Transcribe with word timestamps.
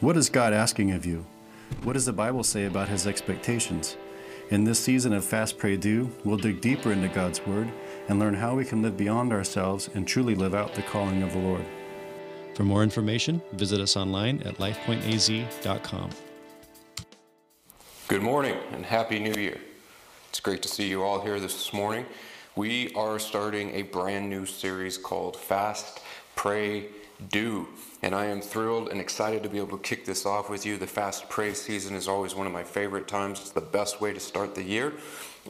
What 0.00 0.16
is 0.16 0.30
God 0.30 0.52
asking 0.52 0.92
of 0.92 1.04
you? 1.04 1.26
What 1.82 1.94
does 1.94 2.06
the 2.06 2.12
Bible 2.12 2.44
say 2.44 2.66
about 2.66 2.88
His 2.88 3.04
expectations? 3.08 3.96
In 4.48 4.62
this 4.62 4.78
season 4.78 5.12
of 5.12 5.24
Fast 5.24 5.58
Pray 5.58 5.76
Do, 5.76 6.08
we'll 6.24 6.36
dig 6.36 6.60
deeper 6.60 6.92
into 6.92 7.08
God's 7.08 7.44
Word 7.44 7.68
and 8.08 8.20
learn 8.20 8.34
how 8.34 8.54
we 8.54 8.64
can 8.64 8.80
live 8.80 8.96
beyond 8.96 9.32
ourselves 9.32 9.90
and 9.94 10.06
truly 10.06 10.36
live 10.36 10.54
out 10.54 10.72
the 10.72 10.82
calling 10.82 11.24
of 11.24 11.32
the 11.32 11.40
Lord. 11.40 11.64
For 12.54 12.62
more 12.62 12.84
information, 12.84 13.42
visit 13.54 13.80
us 13.80 13.96
online 13.96 14.40
at 14.44 14.58
lifepointaz.com. 14.58 16.10
Good 18.06 18.22
morning 18.22 18.56
and 18.70 18.86
Happy 18.86 19.18
New 19.18 19.34
Year. 19.34 19.58
It's 20.28 20.38
great 20.38 20.62
to 20.62 20.68
see 20.68 20.88
you 20.88 21.02
all 21.02 21.20
here 21.22 21.40
this 21.40 21.72
morning. 21.72 22.06
We 22.54 22.94
are 22.94 23.18
starting 23.18 23.74
a 23.74 23.82
brand 23.82 24.30
new 24.30 24.46
series 24.46 24.96
called 24.96 25.36
Fast, 25.36 26.02
Pray, 26.36 26.86
Do. 27.30 27.68
And 28.02 28.14
I 28.14 28.26
am 28.26 28.40
thrilled 28.40 28.88
and 28.88 29.00
excited 29.00 29.42
to 29.42 29.48
be 29.48 29.58
able 29.58 29.76
to 29.76 29.82
kick 29.82 30.04
this 30.04 30.24
off 30.24 30.48
with 30.48 30.64
you. 30.64 30.76
The 30.76 30.86
fast 30.86 31.28
pray 31.28 31.54
season 31.54 31.96
is 31.96 32.08
always 32.08 32.34
one 32.34 32.46
of 32.46 32.52
my 32.52 32.64
favorite 32.64 33.08
times. 33.08 33.40
It's 33.40 33.50
the 33.50 33.60
best 33.60 34.00
way 34.00 34.12
to 34.12 34.20
start 34.20 34.54
the 34.54 34.62
year. 34.62 34.92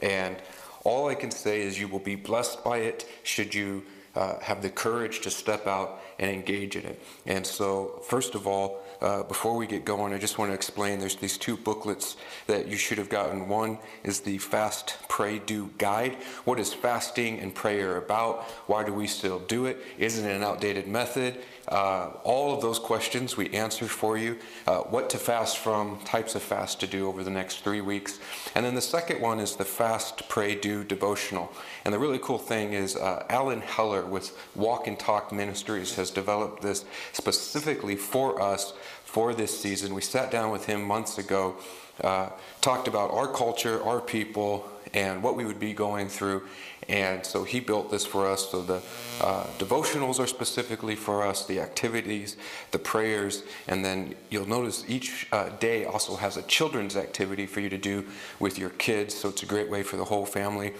And 0.01 0.37
all 0.83 1.07
I 1.07 1.15
can 1.15 1.31
say 1.31 1.61
is 1.61 1.79
you 1.79 1.87
will 1.87 1.99
be 1.99 2.15
blessed 2.15 2.63
by 2.63 2.77
it 2.79 3.07
should 3.23 3.53
you 3.53 3.83
uh, 4.15 4.39
have 4.39 4.61
the 4.61 4.69
courage 4.69 5.21
to 5.21 5.29
step 5.29 5.67
out 5.67 6.01
and 6.17 6.31
engage 6.31 6.75
in 6.75 6.85
it. 6.85 7.01
And 7.25 7.45
so, 7.45 8.01
first 8.03 8.35
of 8.35 8.47
all, 8.47 8.81
uh, 9.01 9.23
before 9.23 9.55
we 9.55 9.65
get 9.65 9.85
going, 9.85 10.13
I 10.13 10.17
just 10.17 10.37
want 10.37 10.51
to 10.51 10.55
explain 10.55 10.99
there's 10.99 11.15
these 11.15 11.37
two 11.37 11.55
booklets 11.55 12.17
that 12.47 12.67
you 12.67 12.75
should 12.75 12.97
have 12.97 13.07
gotten. 13.07 13.47
One 13.47 13.77
is 14.03 14.19
the 14.19 14.37
Fast, 14.37 14.97
Pray, 15.07 15.39
Do 15.39 15.69
Guide. 15.77 16.17
What 16.43 16.59
is 16.59 16.73
fasting 16.73 17.39
and 17.39 17.55
prayer 17.55 17.97
about? 17.97 18.43
Why 18.67 18.83
do 18.83 18.93
we 18.93 19.07
still 19.07 19.39
do 19.39 19.67
it? 19.67 19.77
Isn't 19.97 20.27
it 20.27 20.35
an 20.35 20.43
outdated 20.43 20.87
method? 20.87 21.39
Uh, 21.69 22.09
all 22.23 22.53
of 22.53 22.61
those 22.61 22.79
questions 22.79 23.37
we 23.37 23.47
answer 23.51 23.85
for 23.85 24.17
you. 24.17 24.37
Uh, 24.65 24.79
what 24.79 25.09
to 25.11 25.17
fast 25.17 25.59
from, 25.59 25.99
types 25.99 26.33
of 26.33 26.41
fast 26.41 26.79
to 26.79 26.87
do 26.87 27.07
over 27.07 27.23
the 27.23 27.29
next 27.29 27.63
three 27.63 27.79
weeks. 27.79 28.19
And 28.55 28.65
then 28.65 28.73
the 28.73 28.81
second 28.81 29.21
one 29.21 29.39
is 29.39 29.55
the 29.55 29.65
Fast, 29.65 30.27
Pray, 30.29 30.55
Do 30.55 30.83
devotional. 30.83 31.53
And 31.85 31.93
the 31.93 31.99
really 31.99 32.19
cool 32.19 32.39
thing 32.39 32.73
is 32.73 32.95
uh, 32.95 33.23
Alan 33.29 33.61
Heller 33.61 34.03
with 34.03 34.35
Walk 34.55 34.87
and 34.87 34.99
Talk 34.99 35.31
Ministries 35.31 35.95
has 35.95 36.09
developed 36.09 36.63
this 36.63 36.85
specifically 37.13 37.95
for 37.95 38.41
us 38.41 38.73
for 39.05 39.33
this 39.33 39.59
season. 39.59 39.93
We 39.93 40.01
sat 40.01 40.31
down 40.31 40.51
with 40.51 40.65
him 40.65 40.83
months 40.83 41.17
ago, 41.19 41.55
uh, 42.03 42.29
talked 42.61 42.87
about 42.87 43.11
our 43.11 43.27
culture, 43.27 43.81
our 43.83 44.01
people, 44.01 44.69
and 44.93 45.21
what 45.21 45.35
we 45.35 45.45
would 45.45 45.59
be 45.59 45.73
going 45.73 46.09
through. 46.09 46.43
And 46.89 47.23
so 47.23 47.43
he 47.43 47.59
built 47.59 47.91
this 47.91 48.05
for 48.05 48.27
us. 48.27 48.49
So 48.49 48.63
the 48.63 48.81
uh, 49.21 49.45
devotionals 49.59 50.19
are 50.19 50.25
specifically 50.25 50.95
for 50.95 51.23
us, 51.23 51.45
the 51.45 51.61
activities, 51.61 52.35
the 52.71 52.79
prayers, 52.79 53.43
and 53.67 53.85
then 53.85 54.15
you'll 54.29 54.47
notice 54.47 54.83
each 54.87 55.27
uh, 55.31 55.49
day 55.59 55.85
also 55.85 56.15
has 56.15 56.35
a 56.35 56.41
children's 56.43 56.97
activity 56.97 57.45
for 57.45 57.59
you 57.59 57.69
to 57.69 57.77
do 57.77 58.05
with 58.39 58.57
your 58.57 58.71
kids. 58.71 59.13
So 59.13 59.29
it's 59.29 59.43
a 59.43 59.45
great 59.45 59.69
way 59.69 59.83
for 59.83 59.97
the 59.97 60.05
whole 60.05 60.25
family 60.25 60.73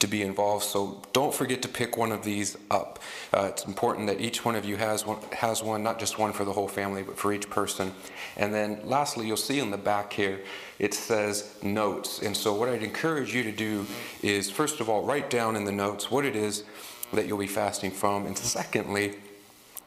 to 0.00 0.06
be 0.06 0.22
involved. 0.22 0.64
So 0.64 1.02
don't 1.12 1.32
forget 1.32 1.62
to 1.62 1.68
pick 1.68 1.96
one 1.96 2.12
of 2.12 2.24
these 2.24 2.56
up. 2.70 2.98
Uh, 3.32 3.48
it's 3.50 3.64
important 3.64 4.06
that 4.08 4.20
each 4.20 4.44
one 4.44 4.56
of 4.56 4.64
you 4.64 4.76
has 4.76 5.06
one, 5.06 5.18
has 5.32 5.62
one, 5.62 5.82
not 5.82 5.98
just 5.98 6.18
one 6.18 6.32
for 6.32 6.44
the 6.44 6.52
whole 6.52 6.68
family, 6.68 7.02
but 7.02 7.16
for 7.16 7.32
each 7.32 7.48
person. 7.48 7.92
And 8.36 8.52
then 8.52 8.80
lastly, 8.84 9.26
you'll 9.26 9.36
see 9.36 9.60
in 9.60 9.70
the 9.70 9.78
back 9.78 10.12
here, 10.12 10.40
it 10.78 10.94
says 10.94 11.54
notes. 11.62 12.20
And 12.22 12.36
so 12.36 12.52
what 12.52 12.68
I'd 12.68 12.82
encourage 12.82 13.34
you 13.34 13.44
to 13.44 13.52
do 13.52 13.86
is, 14.22 14.50
first 14.50 14.80
of 14.80 14.88
all, 14.88 15.04
write 15.04 15.30
down 15.30 15.53
in 15.56 15.64
the 15.64 15.72
notes 15.72 16.10
what 16.10 16.24
it 16.24 16.36
is 16.36 16.64
that 17.12 17.26
you'll 17.26 17.38
be 17.38 17.46
fasting 17.46 17.90
from. 17.90 18.26
And 18.26 18.36
secondly, 18.36 19.16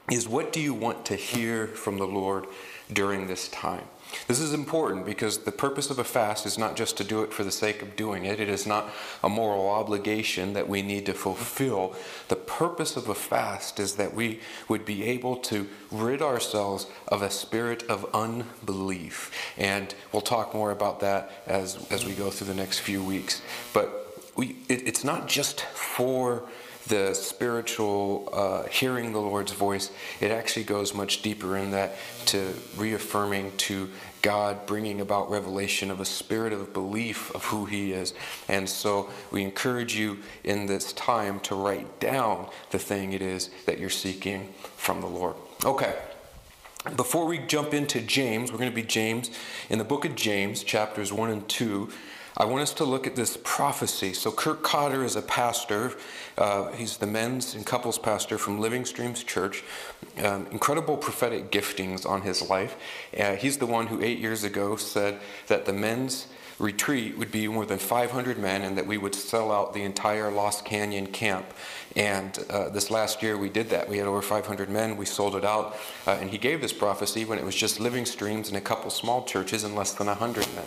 is 0.10 0.28
what 0.28 0.54
do 0.54 0.62
you 0.62 0.74
want 0.74 1.06
to 1.08 1.16
hear 1.16 1.68
from 1.68 1.98
the 1.98 2.08
Lord 2.08 2.48
during 2.92 3.28
this 3.28 3.50
time? 3.50 3.84
This 4.28 4.40
is 4.40 4.54
important 4.54 5.06
because 5.06 5.40
the 5.40 5.52
purpose 5.52 5.90
of 5.90 6.00
a 6.00 6.04
fast 6.04 6.46
is 6.46 6.58
not 6.58 6.78
just 6.78 6.96
to 6.98 7.04
do 7.04 7.24
it 7.24 7.34
for 7.34 7.44
the 7.44 7.52
sake 7.52 7.82
of 7.82 7.98
doing 7.98 8.24
it. 8.24 8.40
It 8.40 8.48
is 8.48 8.66
not 8.66 8.90
a 9.22 9.28
moral 9.28 9.68
obligation 9.68 10.54
that 10.54 10.70
we 10.70 10.82
need 10.82 11.06
to 11.08 11.14
fulfill. 11.14 11.94
The 12.30 12.38
purpose 12.38 12.96
of 12.96 13.10
a 13.10 13.16
fast 13.16 13.82
is 13.82 13.96
that 13.96 14.14
we 14.14 14.40
would 14.70 14.86
be 14.86 15.04
able 15.04 15.36
to 15.38 15.68
rid 15.92 16.22
ourselves 16.22 16.88
of 17.10 17.22
a 17.22 17.30
spirit 17.30 17.84
of 17.90 18.06
unbelief. 18.14 19.32
And 19.58 19.94
we'll 20.14 20.22
talk 20.22 20.54
more 20.54 20.72
about 20.72 21.02
that 21.02 21.44
as, 21.46 21.86
as 21.92 22.06
we 22.06 22.14
go 22.14 22.30
through 22.30 22.48
the 22.48 22.54
next 22.54 22.80
few 22.80 23.04
weeks. 23.04 23.42
But 23.74 24.07
we, 24.38 24.56
it, 24.70 24.88
it's 24.88 25.04
not 25.04 25.28
just 25.28 25.62
for 25.62 26.48
the 26.88 27.14
spiritual 27.14 28.30
uh, 28.32 28.64
hearing 28.70 29.12
the 29.12 29.20
Lord's 29.20 29.52
voice, 29.52 29.92
it 30.22 30.32
actually 30.32 30.64
goes 30.64 30.94
much 30.94 31.22
deeper 31.22 31.58
in 31.58 31.72
that 31.72 31.96
to 32.28 32.54
reaffirming 32.78 33.52
to 33.58 33.90
God, 34.22 34.66
bringing 34.66 35.02
about 35.02 35.30
revelation 35.30 35.92
of 35.92 36.00
a 36.00 36.06
spirit 36.06 36.54
of 36.54 36.74
belief 36.74 37.34
of 37.36 37.44
who 37.46 37.66
He 37.66 37.92
is. 37.92 38.14
And 38.48 38.70
so 38.70 39.10
we 39.32 39.44
encourage 39.44 39.96
you 39.96 40.20
in 40.44 40.66
this 40.66 40.94
time 40.94 41.40
to 41.42 41.56
write 41.56 42.00
down 42.00 42.48
the 42.72 42.80
thing 42.80 43.14
it 43.14 43.22
is 43.22 43.50
that 43.66 43.80
you're 43.80 43.90
seeking 43.90 44.54
from 44.78 45.02
the 45.02 45.08
Lord. 45.08 45.36
Okay. 45.66 45.96
Before 46.96 47.26
we 47.26 47.40
jump 47.40 47.74
into 47.74 48.00
James, 48.00 48.52
we're 48.52 48.60
going 48.60 48.72
to 48.72 48.76
be 48.76 48.84
James 48.84 49.30
in 49.70 49.78
the 49.78 49.84
book 49.84 50.06
of 50.06 50.16
James, 50.16 50.64
chapters 50.64 51.12
1 51.12 51.30
and 51.30 51.50
2. 51.50 51.90
I 52.40 52.46
want 52.46 52.62
us 52.62 52.74
to 52.76 52.86
look 52.86 53.08
at 53.08 53.16
this 53.16 53.36
prophecy. 53.44 54.14
So, 54.14 54.32
Kurt 54.32 54.62
Cotter 54.62 55.04
is 55.04 55.16
a 55.16 55.24
pastor. 55.24 55.94
Uh, 56.38 56.72
he's 56.74 56.98
the 56.98 57.08
men's 57.08 57.56
and 57.56 57.66
couples 57.66 57.98
pastor 57.98 58.38
from 58.38 58.60
Living 58.60 58.86
Streams 58.86 59.24
Church. 59.24 59.64
Um, 60.24 60.46
incredible 60.52 60.98
prophetic 60.98 61.52
giftings 61.52 62.06
on 62.08 62.22
his 62.22 62.48
life. 62.48 62.76
Uh, 63.20 63.36
he's 63.38 63.58
the 63.58 63.66
one 63.66 63.88
who 63.88 64.04
eight 64.04 64.20
years 64.20 64.44
ago 64.44 64.76
said 64.76 65.20
that 65.48 65.66
the 65.66 65.74
men's 65.74 66.28
retreat 66.60 67.18
would 67.18 67.32
be 67.32 67.48
more 67.48 67.66
than 67.66 67.80
500 67.80 68.38
men 68.38 68.62
and 68.62 68.78
that 68.78 68.86
we 68.86 68.98
would 68.98 69.16
sell 69.16 69.52
out 69.52 69.74
the 69.74 69.84
entire 69.84 70.32
Lost 70.32 70.64
Canyon 70.64 71.08
camp. 71.08 71.46
And 71.98 72.38
uh, 72.52 72.70
this 72.70 72.92
last 72.92 73.24
year 73.24 73.40
we 73.40 73.50
did 73.50 73.72
that. 73.72 73.90
We 73.90 73.98
had 73.98 74.06
over 74.06 74.22
500 74.22 74.70
men. 74.70 74.98
We 74.98 75.06
sold 75.06 75.36
it 75.36 75.44
out. 75.44 75.76
Uh, 76.06 76.12
and 76.12 76.30
he 76.30 76.38
gave 76.38 76.62
this 76.62 76.72
prophecy 76.72 77.26
when 77.26 77.40
it 77.40 77.44
was 77.44 77.56
just 77.56 77.80
living 77.80 78.06
streams 78.06 78.50
and 78.50 78.56
a 78.56 78.62
couple 78.62 78.92
small 78.92 79.24
churches 79.24 79.64
and 79.64 79.76
less 79.76 79.94
than 79.94 80.06
100 80.06 80.48
men. 80.54 80.66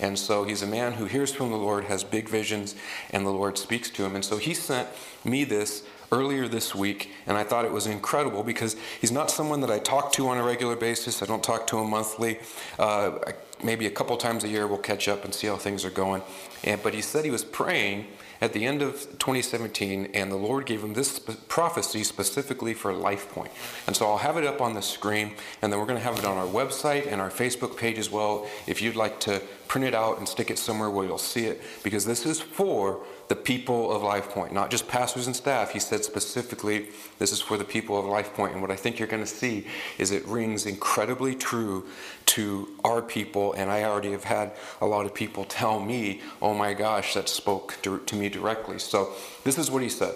And 0.00 0.18
so 0.18 0.42
he's 0.42 0.60
a 0.60 0.66
man 0.66 0.94
who 0.94 1.04
hears 1.04 1.32
from 1.32 1.50
the 1.50 1.56
Lord, 1.56 1.84
has 1.84 2.02
big 2.02 2.28
visions, 2.28 2.74
and 3.10 3.24
the 3.24 3.30
Lord 3.30 3.58
speaks 3.58 3.90
to 3.90 4.04
him. 4.04 4.16
And 4.16 4.24
so 4.24 4.38
he 4.38 4.54
sent 4.54 4.88
me 5.24 5.44
this 5.44 5.84
earlier 6.12 6.46
this 6.46 6.74
week, 6.74 7.10
and 7.26 7.36
I 7.36 7.42
thought 7.42 7.64
it 7.64 7.72
was 7.72 7.86
incredible 7.86 8.44
because 8.44 8.76
he's 9.00 9.10
not 9.10 9.30
someone 9.30 9.60
that 9.62 9.70
I 9.70 9.78
talk 9.78 10.12
to 10.12 10.28
on 10.28 10.38
a 10.38 10.44
regular 10.44 10.76
basis. 10.76 11.22
I 11.22 11.26
don't 11.26 11.42
talk 11.42 11.66
to 11.68 11.78
him 11.78 11.90
monthly. 11.90 12.38
Uh, 12.78 13.18
maybe 13.64 13.86
a 13.86 13.90
couple 13.90 14.16
times 14.16 14.44
a 14.44 14.48
year 14.48 14.66
we'll 14.66 14.78
catch 14.78 15.08
up 15.08 15.24
and 15.24 15.34
see 15.34 15.46
how 15.46 15.56
things 15.56 15.84
are 15.84 15.90
going. 15.90 16.22
And, 16.64 16.82
but 16.82 16.94
he 16.94 17.00
said 17.00 17.24
he 17.24 17.30
was 17.30 17.44
praying 17.44 18.06
at 18.42 18.52
the 18.52 18.64
end 18.64 18.82
of 18.82 18.94
2017, 18.94 20.10
and 20.14 20.30
the 20.30 20.36
Lord 20.36 20.66
gave 20.66 20.82
him 20.82 20.94
this 20.94 21.20
prophecy 21.46 22.02
specifically 22.02 22.74
for 22.74 22.92
LifePoint. 22.92 23.50
And 23.86 23.94
so 23.94 24.06
I'll 24.10 24.18
have 24.18 24.36
it 24.36 24.44
up 24.44 24.60
on 24.60 24.74
the 24.74 24.82
screen, 24.82 25.36
and 25.62 25.72
then 25.72 25.78
we're 25.78 25.86
going 25.86 25.98
to 25.98 26.04
have 26.04 26.18
it 26.18 26.24
on 26.24 26.36
our 26.36 26.46
website 26.46 27.06
and 27.06 27.20
our 27.20 27.30
Facebook 27.30 27.76
page 27.76 27.98
as 27.98 28.10
well. 28.10 28.48
If 28.66 28.82
you'd 28.82 28.96
like 28.96 29.20
to 29.20 29.40
print 29.68 29.86
it 29.86 29.94
out 29.94 30.18
and 30.18 30.28
stick 30.28 30.50
it 30.50 30.58
somewhere 30.58 30.90
where 30.90 31.06
you'll 31.06 31.18
see 31.18 31.44
it, 31.44 31.62
because 31.84 32.04
this 32.04 32.26
is 32.26 32.40
for 32.40 33.04
the 33.32 33.36
people 33.36 33.90
of 33.90 34.02
LifePoint, 34.02 34.52
not 34.52 34.70
just 34.70 34.86
pastors 34.86 35.26
and 35.26 35.34
staff. 35.34 35.70
He 35.70 35.78
said 35.78 36.04
specifically, 36.04 36.88
this 37.18 37.32
is 37.32 37.40
for 37.40 37.56
the 37.56 37.64
people 37.64 37.98
of 37.98 38.04
LifePoint. 38.04 38.52
And 38.52 38.60
what 38.60 38.70
I 38.70 38.76
think 38.76 38.98
you're 38.98 39.08
going 39.08 39.22
to 39.22 39.26
see 39.26 39.66
is 39.96 40.10
it 40.10 40.22
rings 40.26 40.66
incredibly 40.66 41.34
true 41.34 41.86
to 42.26 42.68
our 42.84 43.00
people. 43.00 43.54
And 43.54 43.70
I 43.70 43.84
already 43.84 44.12
have 44.12 44.24
had 44.24 44.52
a 44.82 44.86
lot 44.86 45.06
of 45.06 45.14
people 45.14 45.46
tell 45.46 45.80
me, 45.80 46.20
oh 46.42 46.52
my 46.52 46.74
gosh, 46.74 47.14
that 47.14 47.26
spoke 47.26 47.78
to, 47.80 48.00
to 48.00 48.14
me 48.14 48.28
directly. 48.28 48.78
So 48.78 49.14
this 49.44 49.56
is 49.56 49.70
what 49.70 49.82
he 49.82 49.88
said. 49.88 50.14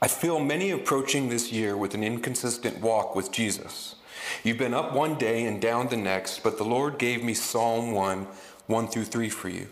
I 0.00 0.08
feel 0.08 0.40
many 0.40 0.70
approaching 0.70 1.28
this 1.28 1.52
year 1.52 1.76
with 1.76 1.92
an 1.92 2.02
inconsistent 2.02 2.80
walk 2.80 3.14
with 3.14 3.30
Jesus. 3.30 3.96
You've 4.42 4.56
been 4.56 4.72
up 4.72 4.94
one 4.94 5.16
day 5.16 5.44
and 5.44 5.60
down 5.60 5.88
the 5.88 5.98
next, 5.98 6.42
but 6.42 6.56
the 6.56 6.64
Lord 6.64 6.96
gave 6.96 7.22
me 7.22 7.34
Psalm 7.34 7.92
1 7.92 8.26
1 8.68 8.88
through 8.88 9.04
3 9.04 9.28
for 9.28 9.50
you 9.50 9.68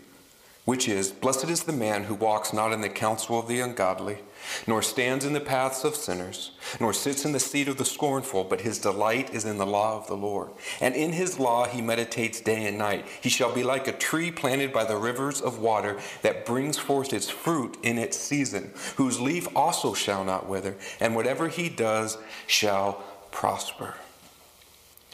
which 0.65 0.87
is 0.87 1.11
Blessed 1.11 1.49
is 1.49 1.63
the 1.63 1.73
man 1.73 2.03
who 2.03 2.13
walks 2.13 2.53
not 2.53 2.71
in 2.71 2.81
the 2.81 2.89
counsel 2.89 3.37
of 3.37 3.47
the 3.47 3.59
ungodly, 3.59 4.19
nor 4.65 4.81
stands 4.81 5.25
in 5.25 5.33
the 5.33 5.39
paths 5.39 5.83
of 5.83 5.95
sinners, 5.95 6.51
nor 6.79 6.93
sits 6.93 7.25
in 7.25 7.33
the 7.33 7.39
seat 7.39 7.67
of 7.67 7.77
the 7.77 7.85
scornful, 7.85 8.43
but 8.45 8.61
his 8.61 8.79
delight 8.79 9.33
is 9.33 9.45
in 9.45 9.57
the 9.57 9.65
law 9.65 9.97
of 9.97 10.07
the 10.07 10.15
Lord. 10.15 10.49
And 10.79 10.95
in 10.95 11.11
his 11.11 11.37
law 11.39 11.65
he 11.67 11.81
meditates 11.81 12.39
day 12.39 12.65
and 12.65 12.77
night. 12.77 13.05
He 13.21 13.29
shall 13.29 13.53
be 13.53 13.63
like 13.63 13.87
a 13.87 13.93
tree 13.93 14.31
planted 14.31 14.71
by 14.71 14.85
the 14.85 14.97
rivers 14.97 15.41
of 15.41 15.59
water 15.59 15.99
that 16.21 16.45
brings 16.45 16.77
forth 16.77 17.11
its 17.11 17.29
fruit 17.29 17.77
in 17.83 17.97
its 17.97 18.17
season, 18.17 18.71
whose 18.95 19.19
leaf 19.19 19.47
also 19.55 19.93
shall 19.93 20.23
not 20.23 20.47
wither, 20.47 20.75
and 20.99 21.15
whatever 21.15 21.49
he 21.49 21.67
does 21.67 22.17
shall 22.47 23.03
prosper. 23.31 23.95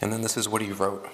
And 0.02 0.14
then 0.14 0.22
this 0.22 0.38
is 0.38 0.48
what 0.48 0.62
he 0.62 0.72
wrote. 0.72 1.10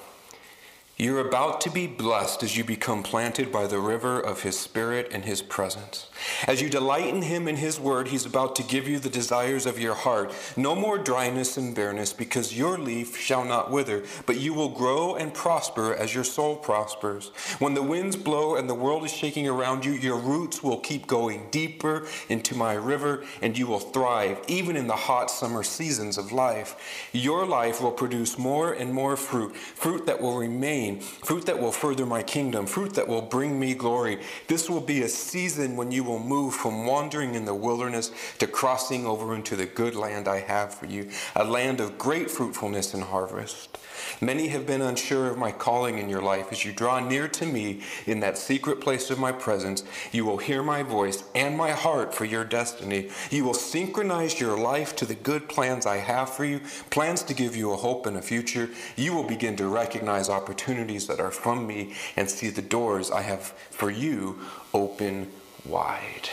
You're 0.98 1.28
about 1.28 1.60
to 1.62 1.70
be 1.70 1.88
blessed 1.88 2.42
as 2.42 2.56
you 2.56 2.64
become 2.64 3.04
planted 3.04 3.52
by 3.52 3.68
the 3.68 3.80
river 3.80 4.18
of 4.18 4.44
His 4.44 4.58
Spirit 4.58 5.10
and 5.12 5.26
His 5.26 5.42
presence. 5.42 6.08
As 6.48 6.62
you 6.62 6.70
delight 6.70 7.14
in 7.14 7.24
Him 7.24 7.50
and 7.50 7.58
His 7.58 7.78
Word, 7.78 8.08
He's 8.08 8.26
about 8.26 8.56
to 8.56 8.64
give 8.64 8.88
you 8.88 8.98
the 8.98 9.10
desires 9.10 9.66
of 9.66 9.78
your 9.78 9.94
heart. 9.94 10.34
No 10.56 10.74
more 10.74 10.98
dryness 10.98 11.58
and 11.58 11.76
bareness, 11.76 12.14
because 12.14 12.58
your 12.58 12.78
leaf 12.78 13.18
shall 13.18 13.44
not 13.44 13.72
wither, 13.72 14.06
but 14.26 14.40
you 14.40 14.54
will 14.54 14.70
grow 14.70 15.16
and 15.16 15.34
prosper 15.34 15.94
as 15.94 16.16
your 16.16 16.24
soul 16.24 16.56
prospers. 16.56 17.28
When 17.60 17.74
the 17.74 17.84
winds 17.84 18.16
blow 18.16 18.56
and 18.56 18.70
the 18.70 18.74
world 18.74 19.04
is 19.04 19.12
shaking 19.12 19.50
around 19.50 19.84
you, 19.84 19.92
your 19.92 20.18
roots 20.18 20.64
will 20.64 20.80
keep 20.80 21.08
going 21.08 21.50
deeper 21.52 22.08
into 22.30 22.56
my 22.56 22.74
river, 22.74 23.26
and 23.42 23.58
you 23.58 23.68
will 23.68 23.82
thrive, 23.82 24.40
even 24.48 24.78
in 24.78 24.88
the 24.88 24.96
hot 24.96 25.30
summer 25.30 25.62
seasons 25.62 26.18
of 26.18 26.32
life. 26.32 27.10
Your 27.12 27.46
life 27.46 27.82
will 27.82 27.92
produce 27.92 28.38
more 28.38 28.72
and 28.72 28.94
more 28.94 29.18
fruit, 29.18 29.58
fruit 29.58 30.06
that 30.06 30.22
will 30.22 30.38
remain 30.38 30.85
fruit 31.00 31.46
that 31.46 31.60
will 31.60 31.72
further 31.72 32.06
my 32.06 32.24
kingdom, 32.24 32.66
fruit 32.66 32.94
that 32.94 33.08
will 33.08 33.22
bring 33.22 33.60
me 33.60 33.74
glory. 33.74 34.20
This 34.48 34.70
will 34.70 34.82
be 34.82 35.02
a 35.02 35.10
season 35.10 35.76
when 35.76 35.92
you 35.92 36.04
will 36.04 36.20
move 36.20 36.54
from 36.54 36.86
wandering 36.86 37.36
in 37.36 37.46
the 37.46 37.54
wilderness 37.54 38.12
to 38.40 38.48
crossing 38.48 39.06
over 39.06 39.36
into 39.36 39.56
the 39.56 39.66
good 39.66 39.96
land 39.96 40.28
I 40.28 40.40
have 40.40 40.74
for 40.74 40.86
you, 40.86 41.10
a 41.36 41.44
land 41.44 41.80
of 41.80 41.98
great 41.98 42.30
fruitfulness 42.30 42.94
and 42.94 43.04
harvest. 43.04 43.78
Many 44.22 44.48
have 44.48 44.66
been 44.66 44.82
unsure 44.82 45.28
of 45.28 45.38
my 45.38 45.52
calling 45.52 45.98
in 45.98 46.10
your 46.10 46.22
life. 46.22 46.52
As 46.52 46.64
you 46.64 46.72
draw 46.72 47.00
near 47.00 47.28
to 47.28 47.46
me 47.46 47.82
in 48.06 48.20
that 48.22 48.38
secret 48.38 48.82
place 48.82 49.10
of 49.10 49.20
my 49.20 49.32
presence, 49.32 49.84
you 50.12 50.26
will 50.26 50.38
hear 50.38 50.64
my 50.64 50.84
voice 50.84 51.24
and 51.34 51.58
my 51.58 51.72
heart 51.72 52.14
for 52.14 52.26
your 52.26 52.44
destiny. 52.44 53.10
You 53.30 53.44
will 53.44 53.54
synchronize 53.54 54.40
your 54.40 54.58
life 54.58 54.96
to 54.98 55.06
the 55.06 55.16
good 55.16 55.50
plans 55.50 55.86
I 55.86 55.98
have 55.98 56.30
for 56.30 56.46
you, 56.46 56.62
plans 56.90 57.24
to 57.24 57.34
give 57.34 57.56
you 57.56 57.72
a 57.72 57.78
hope 57.78 58.06
and 58.06 58.18
a 58.18 58.22
future. 58.22 58.70
You 58.96 59.14
will 59.14 59.24
begin 59.24 59.56
to 59.58 59.68
recognize 59.68 60.30
opportunities 60.30 61.08
that 61.08 61.20
are 61.20 61.32
from 61.32 61.68
me 61.68 61.94
and 62.16 62.30
see 62.30 62.50
the 62.50 62.62
doors 62.62 63.12
I 63.12 63.22
have 63.22 63.42
for 63.70 63.90
you 63.90 64.40
open 64.74 65.32
wide. 65.66 66.30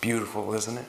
Beautiful, 0.00 0.54
isn't 0.54 0.78
it? 0.78 0.86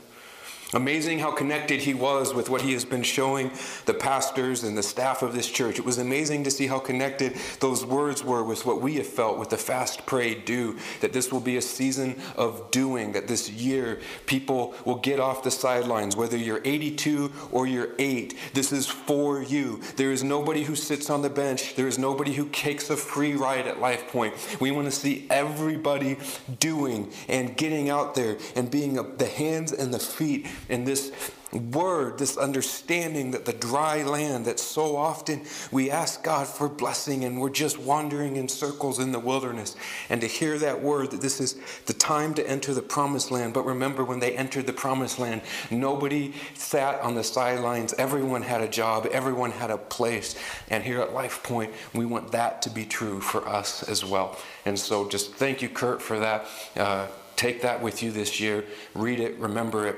Amazing 0.74 1.20
how 1.20 1.32
connected 1.32 1.80
he 1.80 1.94
was 1.94 2.34
with 2.34 2.50
what 2.50 2.62
he 2.62 2.74
has 2.74 2.84
been 2.84 3.04
showing 3.04 3.52
the 3.86 3.94
pastors 3.94 4.66
and 4.66 4.78
the 4.78 4.84
staff 4.84 5.22
of 5.22 5.34
this 5.34 5.50
church. 5.50 5.80
It 5.80 5.86
was 5.86 5.98
amazing 5.98 6.44
to 6.44 6.52
see 6.52 6.68
how 6.68 6.78
connected 6.78 7.38
those 7.62 7.86
words 7.86 8.22
were 8.22 8.44
with 8.44 8.66
what 8.66 8.82
we 8.82 8.96
have 8.96 9.08
felt 9.08 9.38
with 9.38 9.50
the 9.50 9.58
fast, 9.58 10.06
pray, 10.06 10.36
do. 10.36 10.78
That 11.00 11.14
this 11.14 11.32
will 11.32 11.40
be 11.40 11.56
a 11.56 11.62
season 11.62 12.22
of 12.36 12.70
doing, 12.70 13.14
that 13.14 13.30
this 13.30 13.50
year 13.50 14.02
people 14.26 14.76
will 14.84 14.98
get 14.98 15.22
off 15.22 15.42
the 15.42 15.52
sidelines, 15.52 16.18
whether 16.18 16.36
you're 16.36 16.62
82 16.66 17.32
or 17.54 17.66
you're 17.66 17.92
8. 17.98 18.38
This 18.54 18.74
is 18.74 18.88
for 18.88 19.42
you. 19.42 19.82
There 19.96 20.12
is 20.12 20.22
nobody 20.22 20.64
who 20.64 20.76
sits 20.76 21.10
on 21.10 21.22
the 21.22 21.30
bench, 21.30 21.76
there 21.76 21.88
is 21.88 21.98
nobody 21.98 22.34
who 22.34 22.50
takes 22.50 22.90
a 22.90 22.98
free 22.98 23.36
ride 23.36 23.68
at 23.68 23.80
Life 23.80 24.10
Point. 24.10 24.34
We 24.60 24.72
want 24.72 24.88
to 24.88 24.92
see 24.92 25.28
everybody 25.30 26.18
doing 26.60 27.14
and 27.30 27.56
getting 27.56 27.90
out 27.90 28.16
there 28.16 28.38
and 28.54 28.70
being 28.70 28.96
the 28.96 29.28
hands 29.28 29.72
and 29.72 29.94
the 29.94 30.00
feet 30.00 30.46
in 30.70 30.84
this 30.84 31.12
word, 31.54 32.18
this 32.18 32.38
understanding 32.38 33.32
that 33.32 33.46
the 33.46 33.54
dry 33.54 34.04
land 34.04 34.46
that 34.46 34.60
so 34.60 34.98
often 34.98 35.42
we 35.72 35.90
ask 35.90 36.24
God 36.24 36.46
for 36.46 36.68
blessing 36.68 37.24
and 37.24 37.40
we're 37.40 37.50
just 37.50 37.80
wandering 37.80 38.36
in 38.36 38.50
circles 38.50 39.00
in 39.00 39.12
the 39.12 39.20
wilderness. 39.20 39.76
And 40.10 40.20
to 40.22 40.28
hear 40.28 40.58
that 40.60 40.82
word 40.82 41.12
that 41.12 41.22
this 41.22 41.40
is 41.40 41.56
the 41.86 41.94
time 41.94 42.34
to 42.36 42.48
enter 42.48 42.74
the 42.74 42.82
promised 42.82 43.32
land. 43.32 43.54
But 43.54 43.66
remember, 43.66 44.04
when 44.04 44.20
they 44.20 44.36
entered 44.36 44.68
the 44.68 44.74
promised 44.74 45.20
land, 45.20 45.42
nobody 45.72 46.34
sat 46.54 47.00
on 47.02 47.16
the 47.16 47.24
sidelines. 47.24 47.94
Everyone 47.94 48.42
had 48.42 48.62
a 48.62 48.68
job, 48.68 49.08
everyone 49.12 49.52
had 49.52 49.72
a 49.72 49.78
place. 49.78 50.36
And 50.70 50.84
here 50.84 51.00
at 51.02 51.14
Life 51.14 51.44
Point, 51.44 51.74
we 51.94 52.06
want 52.06 52.32
that 52.34 52.62
to 52.64 52.70
be 52.70 52.86
true 52.86 53.22
for 53.22 53.48
us 53.48 53.88
as 53.88 54.04
well. 54.04 54.38
And 54.66 54.78
so 54.78 55.08
just 55.08 55.34
thank 55.34 55.62
you, 55.62 55.70
Kurt, 55.70 56.02
for 56.02 56.20
that. 56.20 56.46
Uh, 56.76 57.08
take 57.38 57.62
that 57.62 57.82
with 57.82 58.04
you 58.04 58.12
this 58.12 58.40
year. 58.40 58.66
Read 58.94 59.20
it, 59.20 59.38
remember 59.38 59.88
it 59.88 59.96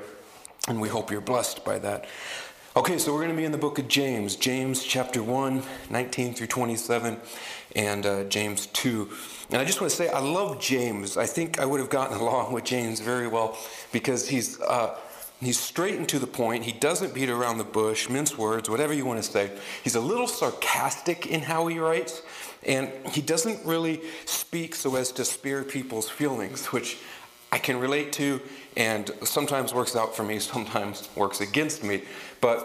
and 0.70 0.80
we 0.80 0.88
hope 0.88 1.10
you're 1.10 1.20
blessed 1.20 1.64
by 1.64 1.78
that. 1.80 2.06
Okay, 2.76 2.96
so 2.96 3.12
we're 3.12 3.18
going 3.18 3.32
to 3.32 3.36
be 3.36 3.44
in 3.44 3.50
the 3.50 3.58
book 3.58 3.80
of 3.80 3.88
James, 3.88 4.36
James 4.36 4.84
chapter 4.84 5.20
1, 5.20 5.64
19 5.90 6.34
through 6.34 6.46
27, 6.46 7.16
and 7.74 8.06
uh, 8.06 8.24
James 8.24 8.66
2. 8.66 9.10
And 9.50 9.60
I 9.60 9.64
just 9.64 9.80
want 9.80 9.90
to 9.90 9.96
say, 9.96 10.08
I 10.08 10.20
love 10.20 10.60
James. 10.60 11.16
I 11.16 11.26
think 11.26 11.58
I 11.58 11.64
would 11.64 11.80
have 11.80 11.90
gotten 11.90 12.16
along 12.20 12.52
with 12.52 12.62
James 12.62 13.00
very 13.00 13.26
well 13.26 13.58
because 13.90 14.28
he's, 14.28 14.60
uh, 14.60 14.96
he's 15.40 15.58
straight 15.58 15.96
and 15.96 16.08
to 16.08 16.20
the 16.20 16.28
point. 16.28 16.62
He 16.64 16.72
doesn't 16.72 17.14
beat 17.14 17.30
around 17.30 17.58
the 17.58 17.64
bush, 17.64 18.08
mince 18.08 18.38
words, 18.38 18.70
whatever 18.70 18.94
you 18.94 19.04
want 19.04 19.20
to 19.20 19.28
say. 19.28 19.50
He's 19.82 19.96
a 19.96 20.00
little 20.00 20.28
sarcastic 20.28 21.26
in 21.26 21.40
how 21.40 21.66
he 21.66 21.80
writes, 21.80 22.22
and 22.62 22.92
he 23.08 23.20
doesn't 23.20 23.66
really 23.66 24.02
speak 24.24 24.76
so 24.76 24.94
as 24.94 25.10
to 25.12 25.24
spare 25.24 25.64
people's 25.64 26.08
feelings, 26.08 26.66
which 26.72 26.98
I 27.50 27.58
can 27.58 27.80
relate 27.80 28.12
to 28.12 28.40
and 28.80 29.10
sometimes 29.24 29.74
works 29.74 29.94
out 29.94 30.16
for 30.16 30.22
me, 30.22 30.38
sometimes 30.54 31.08
works 31.14 31.42
against 31.42 31.84
me. 31.84 32.02
But 32.40 32.58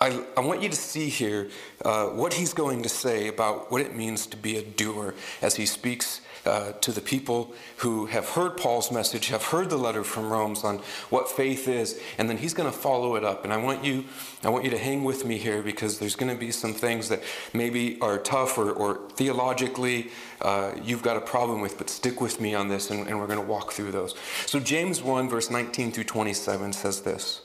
I, 0.00 0.22
I 0.36 0.40
want 0.40 0.62
you 0.62 0.68
to 0.68 0.76
see 0.76 1.08
here 1.08 1.50
uh, 1.84 2.06
what 2.06 2.32
he's 2.32 2.54
going 2.54 2.84
to 2.84 2.88
say 2.88 3.26
about 3.26 3.72
what 3.72 3.80
it 3.80 3.96
means 3.96 4.26
to 4.28 4.36
be 4.36 4.56
a 4.56 4.62
doer 4.62 5.14
as 5.42 5.56
he 5.56 5.66
speaks 5.66 6.20
uh, 6.48 6.72
to 6.80 6.92
the 6.92 7.00
people 7.00 7.52
who 7.78 8.06
have 8.06 8.30
heard 8.30 8.56
Paul's 8.56 8.90
message, 8.90 9.28
have 9.28 9.44
heard 9.44 9.70
the 9.70 9.76
letter 9.76 10.02
from 10.02 10.30
Romans 10.30 10.64
on 10.64 10.78
what 11.10 11.30
faith 11.30 11.68
is, 11.68 12.00
and 12.16 12.28
then 12.28 12.38
he's 12.38 12.54
going 12.54 12.70
to 12.70 12.76
follow 12.76 13.16
it 13.16 13.24
up. 13.24 13.44
And 13.44 13.52
I 13.52 13.58
want 13.58 13.84
you, 13.84 14.04
I 14.42 14.48
want 14.48 14.64
you 14.64 14.70
to 14.70 14.78
hang 14.78 15.04
with 15.04 15.24
me 15.24 15.36
here 15.36 15.62
because 15.62 15.98
there's 15.98 16.16
going 16.16 16.32
to 16.32 16.38
be 16.38 16.50
some 16.50 16.72
things 16.72 17.08
that 17.10 17.22
maybe 17.52 18.00
are 18.00 18.18
tough 18.18 18.56
or, 18.56 18.72
or 18.72 19.00
theologically 19.10 20.10
uh, 20.40 20.72
you've 20.82 21.02
got 21.02 21.16
a 21.16 21.20
problem 21.20 21.60
with, 21.60 21.78
but 21.78 21.90
stick 21.90 22.20
with 22.20 22.40
me 22.40 22.54
on 22.54 22.68
this, 22.68 22.90
and, 22.90 23.06
and 23.08 23.18
we're 23.18 23.26
going 23.26 23.40
to 23.40 23.46
walk 23.46 23.72
through 23.72 23.92
those. 23.92 24.14
So 24.46 24.60
James 24.60 25.02
1, 25.02 25.28
verse 25.28 25.50
19 25.50 25.92
through 25.92 26.04
27 26.04 26.72
says 26.72 27.02
this. 27.02 27.42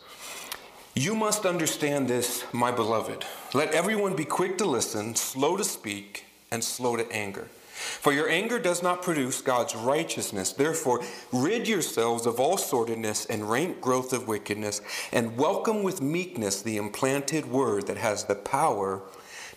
You 0.96 1.16
must 1.16 1.46
understand 1.46 2.08
this, 2.08 2.46
my 2.54 2.72
beloved. 2.72 3.26
Let 3.54 3.74
everyone 3.74 4.16
be 4.16 4.26
quick 4.26 4.60
to 4.60 4.66
listen, 4.66 5.16
slow 5.16 5.58
to 5.58 5.64
speak, 5.64 6.26
and 6.52 6.64
slow 6.64 6.96
to 6.96 7.12
anger. 7.12 7.50
For 7.84 8.14
your 8.14 8.30
anger 8.30 8.60
does 8.60 8.82
not 8.82 9.02
produce 9.02 9.42
God's 9.42 9.76
righteousness. 9.76 10.54
Therefore, 10.54 11.04
rid 11.32 11.68
yourselves 11.68 12.26
of 12.26 12.40
all 12.40 12.58
sordidness 12.58 13.26
and 13.26 13.50
rank 13.50 13.82
growth 13.82 14.14
of 14.14 14.28
wickedness, 14.28 14.82
and 15.12 15.38
welcome 15.38 15.84
with 15.84 16.02
meekness 16.02 16.62
the 16.62 16.78
implanted 16.78 17.46
word 17.46 17.88
that 17.88 17.98
has 17.98 18.26
the 18.26 18.36
power 18.36 19.02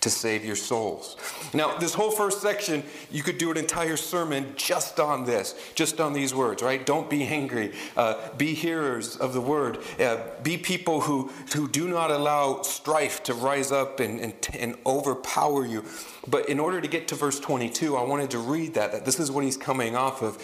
to 0.07 0.11
save 0.11 0.45
your 0.45 0.55
souls. 0.55 1.17
Now, 1.53 1.77
this 1.79 1.93
whole 1.93 2.13
first 2.13 2.41
section, 2.41 2.85
you 3.11 3.25
could 3.25 3.39
do 3.39 3.51
an 3.51 3.57
entire 3.57 3.97
sermon 3.97 4.53
just 4.55 5.01
on 5.01 5.25
this, 5.25 5.57
just 5.75 6.01
on 6.01 6.13
these 6.13 6.33
words, 6.33 6.63
right? 6.63 6.87
Don't 6.87 7.11
be 7.11 7.25
angry. 7.25 7.73
Uh, 7.97 8.15
be 8.37 8.55
hearers 8.55 9.17
of 9.17 9.33
the 9.33 9.41
word. 9.41 9.79
Uh, 9.99 10.19
be 10.45 10.59
people 10.59 11.01
who, 11.01 11.33
who 11.53 11.69
do 11.69 11.89
not 11.89 12.13
allow 12.13 12.63
strife 12.63 13.25
to 13.25 13.35
rise 13.35 13.73
up 13.73 13.99
and, 13.99 14.21
and, 14.21 14.35
and 14.57 14.77
overpower 14.87 15.67
you. 15.67 15.85
But 16.29 16.49
in 16.49 16.61
order 16.61 16.81
to 16.81 16.87
get 16.87 17.09
to 17.09 17.17
verse 17.17 17.41
22, 17.41 17.97
I 17.97 18.05
wanted 18.05 18.31
to 18.31 18.39
read 18.39 18.75
that, 18.75 18.93
that 18.93 19.05
this 19.05 19.19
is 19.19 19.33
what 19.33 19.43
he's 19.43 19.57
coming 19.57 19.97
off 19.97 20.23
of. 20.23 20.41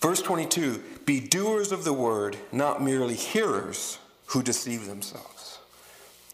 Verse 0.00 0.20
22 0.20 0.82
Be 1.06 1.20
doers 1.20 1.70
of 1.70 1.84
the 1.84 1.92
word, 1.92 2.38
not 2.50 2.82
merely 2.82 3.14
hearers 3.14 3.98
who 4.26 4.42
deceive 4.42 4.86
themselves. 4.86 5.39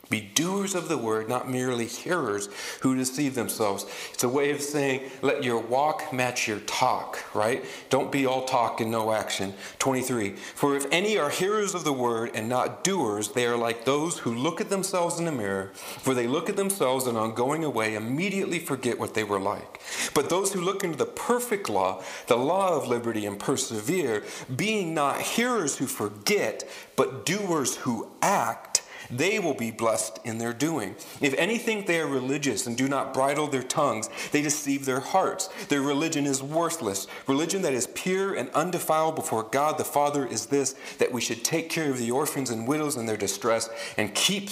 Be 0.08 0.20
doers 0.20 0.74
of 0.74 0.88
the 0.88 0.98
word, 0.98 1.28
not 1.28 1.50
merely 1.50 1.86
hearers 1.86 2.48
who 2.82 2.94
deceive 2.94 3.34
themselves. 3.34 3.86
It's 4.12 4.22
a 4.22 4.28
way 4.28 4.50
of 4.52 4.60
saying, 4.60 5.10
let 5.20 5.42
your 5.42 5.60
walk 5.60 6.12
match 6.12 6.46
your 6.46 6.60
talk, 6.60 7.24
right? 7.34 7.64
Don't 7.90 8.12
be 8.12 8.24
all 8.24 8.44
talk 8.44 8.80
and 8.80 8.90
no 8.90 9.12
action. 9.12 9.54
23. 9.80 10.36
For 10.36 10.76
if 10.76 10.86
any 10.92 11.18
are 11.18 11.30
hearers 11.30 11.74
of 11.74 11.84
the 11.84 11.92
word 11.92 12.30
and 12.34 12.48
not 12.48 12.84
doers, 12.84 13.30
they 13.30 13.46
are 13.46 13.56
like 13.56 13.84
those 13.84 14.18
who 14.18 14.32
look 14.32 14.60
at 14.60 14.70
themselves 14.70 15.18
in 15.18 15.24
the 15.24 15.32
mirror. 15.32 15.72
For 15.74 16.14
they 16.14 16.28
look 16.28 16.48
at 16.48 16.56
themselves 16.56 17.06
and 17.06 17.18
on 17.18 17.34
going 17.34 17.64
away 17.64 17.94
immediately 17.94 18.60
forget 18.60 18.98
what 18.98 19.14
they 19.14 19.24
were 19.24 19.40
like. 19.40 19.80
But 20.14 20.30
those 20.30 20.52
who 20.52 20.60
look 20.60 20.84
into 20.84 20.98
the 20.98 21.06
perfect 21.06 21.68
law, 21.68 22.02
the 22.28 22.36
law 22.36 22.76
of 22.76 22.86
liberty, 22.86 23.26
and 23.26 23.38
persevere, 23.38 24.22
being 24.54 24.94
not 24.94 25.20
hearers 25.20 25.78
who 25.78 25.86
forget, 25.86 26.68
but 26.94 27.26
doers 27.26 27.76
who 27.76 28.08
act, 28.22 28.82
they 29.10 29.38
will 29.38 29.54
be 29.54 29.70
blessed 29.70 30.18
in 30.24 30.38
their 30.38 30.52
doing. 30.52 30.96
If 31.20 31.34
anything, 31.34 31.84
they 31.84 32.00
are 32.00 32.06
religious 32.06 32.66
and 32.66 32.76
do 32.76 32.88
not 32.88 33.14
bridle 33.14 33.46
their 33.46 33.62
tongues, 33.62 34.08
they 34.32 34.42
deceive 34.42 34.84
their 34.84 35.00
hearts. 35.00 35.48
Their 35.68 35.82
religion 35.82 36.26
is 36.26 36.42
worthless. 36.42 37.06
Religion 37.26 37.62
that 37.62 37.72
is 37.72 37.86
pure 37.88 38.34
and 38.34 38.50
undefiled 38.50 39.14
before 39.14 39.42
God 39.44 39.78
the 39.78 39.84
Father 39.84 40.26
is 40.26 40.46
this 40.46 40.74
that 40.98 41.12
we 41.12 41.20
should 41.20 41.44
take 41.44 41.70
care 41.70 41.90
of 41.90 41.98
the 41.98 42.10
orphans 42.10 42.50
and 42.50 42.66
widows 42.66 42.96
in 42.96 43.06
their 43.06 43.16
distress 43.16 43.68
and 43.96 44.14
keep, 44.14 44.50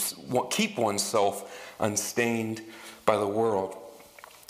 keep 0.51 0.79
oneself 0.79 1.73
unstained 1.79 2.63
by 3.07 3.17
the 3.17 3.27
world. 3.27 3.77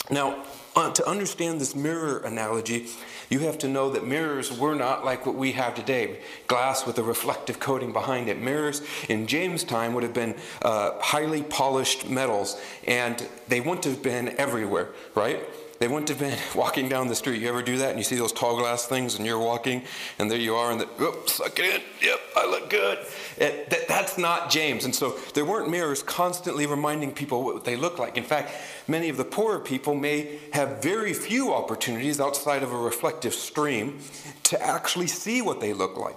Now, 0.09 0.43
uh, 0.75 0.91
to 0.91 1.07
understand 1.07 1.61
this 1.61 1.73
mirror 1.73 2.17
analogy, 2.19 2.87
you 3.29 3.39
have 3.39 3.57
to 3.59 3.67
know 3.67 3.89
that 3.91 4.05
mirrors 4.05 4.51
were 4.51 4.75
not 4.75 5.05
like 5.05 5.25
what 5.25 5.35
we 5.35 5.53
have 5.53 5.73
today 5.73 6.19
glass 6.47 6.85
with 6.85 6.99
a 6.99 7.03
reflective 7.03 7.59
coating 7.59 7.93
behind 7.93 8.27
it. 8.27 8.41
Mirrors 8.41 8.81
in 9.09 9.25
James' 9.25 9.63
time 9.63 9.93
would 9.93 10.03
have 10.03 10.13
been 10.13 10.35
uh, 10.61 10.91
highly 10.99 11.43
polished 11.43 12.09
metals, 12.09 12.59
and 12.85 13.27
they 13.47 13.61
wouldn't 13.61 13.85
have 13.85 14.03
been 14.03 14.35
everywhere, 14.37 14.89
right? 15.15 15.39
they 15.79 15.87
wouldn't 15.87 16.09
have 16.09 16.19
been 16.19 16.37
walking 16.55 16.89
down 16.89 17.07
the 17.07 17.15
street. 17.15 17.41
You 17.41 17.49
ever 17.49 17.61
do 17.61 17.77
that 17.77 17.89
and 17.89 17.97
you 17.97 18.03
see 18.03 18.15
those 18.15 18.31
tall 18.31 18.57
glass 18.57 18.85
things 18.85 19.15
and 19.15 19.25
you're 19.25 19.39
walking 19.39 19.83
and 20.19 20.29
there 20.29 20.39
you 20.39 20.55
are 20.55 20.71
and 20.71 20.79
the, 20.79 20.87
oh, 20.99 21.23
suck 21.25 21.59
it 21.59 21.65
in. 21.65 21.81
Yep, 22.01 22.19
I 22.35 22.45
look 22.49 22.69
good. 22.69 22.99
It, 23.37 23.69
that, 23.69 23.87
that's 23.87 24.17
not 24.17 24.49
James. 24.49 24.85
And 24.85 24.95
so 24.95 25.17
there 25.33 25.45
weren't 25.45 25.69
mirrors 25.69 26.01
constantly 26.03 26.65
reminding 26.65 27.13
people 27.13 27.43
what 27.43 27.65
they 27.65 27.75
look 27.75 27.99
like. 27.99 28.17
In 28.17 28.23
fact, 28.23 28.51
many 28.87 29.09
of 29.09 29.17
the 29.17 29.25
poorer 29.25 29.59
people 29.59 29.95
may 29.95 30.39
have 30.53 30.81
very 30.81 31.13
few 31.13 31.53
opportunities 31.53 32.19
outside 32.19 32.63
of 32.63 32.71
a 32.71 32.77
reflective 32.77 33.33
stream 33.33 33.99
to 34.43 34.61
actually 34.61 35.07
see 35.07 35.41
what 35.41 35.59
they 35.59 35.73
look 35.73 35.97
like 35.97 36.15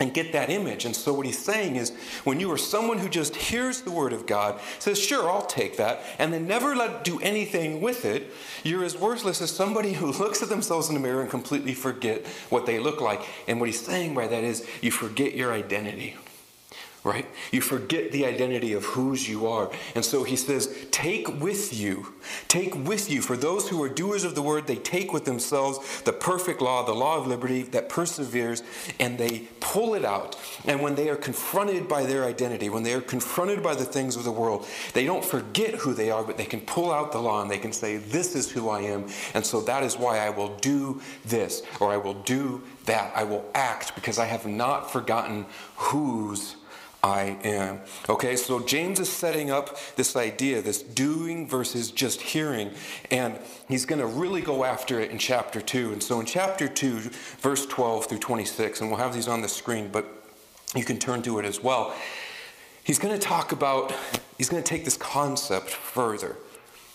and 0.00 0.14
get 0.14 0.32
that 0.32 0.48
image. 0.48 0.86
And 0.86 0.96
so, 0.96 1.12
what 1.12 1.26
he's 1.26 1.38
saying 1.38 1.76
is 1.76 1.90
when 2.24 2.40
you 2.40 2.50
are 2.50 2.58
someone 2.58 2.98
who 2.98 3.08
just 3.08 3.36
hears 3.36 3.82
the 3.82 3.90
word 3.90 4.12
of 4.12 4.26
God, 4.26 4.58
says, 4.78 4.98
Sure, 4.98 5.30
I'll 5.30 5.46
take 5.46 5.76
that, 5.76 6.00
and 6.18 6.32
then 6.32 6.46
never 6.46 6.74
let 6.74 7.04
do 7.04 7.20
anything 7.20 7.80
with 7.80 8.04
it, 8.04 8.32
you're 8.64 8.82
as 8.82 8.96
worthless 8.96 9.42
as 9.42 9.50
somebody 9.50 9.92
who 9.92 10.12
looks 10.18 10.42
at 10.42 10.48
themselves 10.48 10.88
in 10.88 10.94
the 10.94 11.00
mirror 11.00 11.20
and 11.20 11.30
completely 11.30 11.74
forget 11.74 12.26
what 12.48 12.66
they 12.66 12.78
look 12.78 13.00
like. 13.00 13.20
And 13.46 13.60
what 13.60 13.68
he's 13.68 13.84
saying 13.84 14.14
by 14.14 14.26
that 14.26 14.42
is 14.42 14.66
you 14.80 14.90
forget 14.90 15.34
your 15.34 15.52
identity 15.52 16.16
right? 17.02 17.26
You 17.50 17.62
forget 17.62 18.12
the 18.12 18.26
identity 18.26 18.74
of 18.74 18.84
whose 18.84 19.28
you 19.28 19.46
are. 19.46 19.70
And 19.94 20.04
so 20.04 20.22
he 20.22 20.36
says, 20.36 20.86
Take 20.90 21.40
with 21.40 21.72
you, 21.78 22.14
take 22.48 22.74
with 22.74 23.10
you. 23.10 23.22
For 23.22 23.36
those 23.36 23.68
who 23.68 23.82
are 23.82 23.88
doers 23.88 24.24
of 24.24 24.34
the 24.34 24.42
word, 24.42 24.66
they 24.66 24.76
take 24.76 25.12
with 25.12 25.24
themselves 25.24 26.02
the 26.02 26.12
perfect 26.12 26.60
law, 26.60 26.84
the 26.84 26.94
law 26.94 27.16
of 27.16 27.26
liberty 27.26 27.62
that 27.62 27.88
perseveres, 27.88 28.62
and 28.98 29.16
they 29.16 29.48
pull 29.60 29.94
it 29.94 30.04
out. 30.04 30.38
And 30.66 30.82
when 30.82 30.94
they 30.94 31.08
are 31.08 31.16
confronted 31.16 31.88
by 31.88 32.04
their 32.04 32.24
identity, 32.24 32.68
when 32.68 32.82
they 32.82 32.92
are 32.92 33.00
confronted 33.00 33.62
by 33.62 33.74
the 33.74 33.84
things 33.84 34.16
of 34.16 34.24
the 34.24 34.32
world, 34.32 34.66
they 34.92 35.06
don't 35.06 35.24
forget 35.24 35.74
who 35.74 35.94
they 35.94 36.10
are, 36.10 36.22
but 36.22 36.36
they 36.36 36.44
can 36.44 36.60
pull 36.60 36.92
out 36.92 37.12
the 37.12 37.20
law 37.20 37.40
and 37.40 37.50
they 37.50 37.58
can 37.58 37.72
say, 37.72 37.96
This 37.96 38.34
is 38.34 38.50
who 38.50 38.68
I 38.68 38.80
am. 38.82 39.06
And 39.32 39.44
so 39.44 39.62
that 39.62 39.82
is 39.82 39.96
why 39.96 40.18
I 40.18 40.28
will 40.28 40.54
do 40.58 41.00
this, 41.24 41.62
or 41.80 41.92
I 41.92 41.96
will 41.96 42.14
do 42.14 42.62
that. 42.84 43.12
I 43.16 43.24
will 43.24 43.44
act 43.54 43.94
because 43.94 44.18
I 44.18 44.26
have 44.26 44.46
not 44.46 44.90
forgotten 44.90 45.46
whose 45.76 46.56
I 47.02 47.38
am. 47.44 47.80
Okay, 48.08 48.36
so 48.36 48.60
James 48.60 49.00
is 49.00 49.08
setting 49.08 49.50
up 49.50 49.78
this 49.96 50.16
idea, 50.16 50.60
this 50.60 50.82
doing 50.82 51.48
versus 51.48 51.90
just 51.90 52.20
hearing, 52.20 52.72
and 53.10 53.38
he's 53.68 53.86
going 53.86 54.00
to 54.00 54.06
really 54.06 54.42
go 54.42 54.64
after 54.64 55.00
it 55.00 55.10
in 55.10 55.18
chapter 55.18 55.60
2. 55.60 55.92
And 55.92 56.02
so 56.02 56.20
in 56.20 56.26
chapter 56.26 56.68
2, 56.68 56.98
verse 57.38 57.64
12 57.66 58.06
through 58.06 58.18
26, 58.18 58.80
and 58.80 58.90
we'll 58.90 58.98
have 58.98 59.14
these 59.14 59.28
on 59.28 59.40
the 59.40 59.48
screen, 59.48 59.88
but 59.90 60.06
you 60.74 60.84
can 60.84 60.98
turn 60.98 61.22
to 61.22 61.38
it 61.38 61.44
as 61.46 61.62
well. 61.62 61.94
He's 62.84 62.98
going 62.98 63.14
to 63.14 63.20
talk 63.20 63.52
about, 63.52 63.94
he's 64.36 64.48
going 64.48 64.62
to 64.62 64.68
take 64.68 64.84
this 64.84 64.96
concept 64.96 65.70
further. 65.70 66.36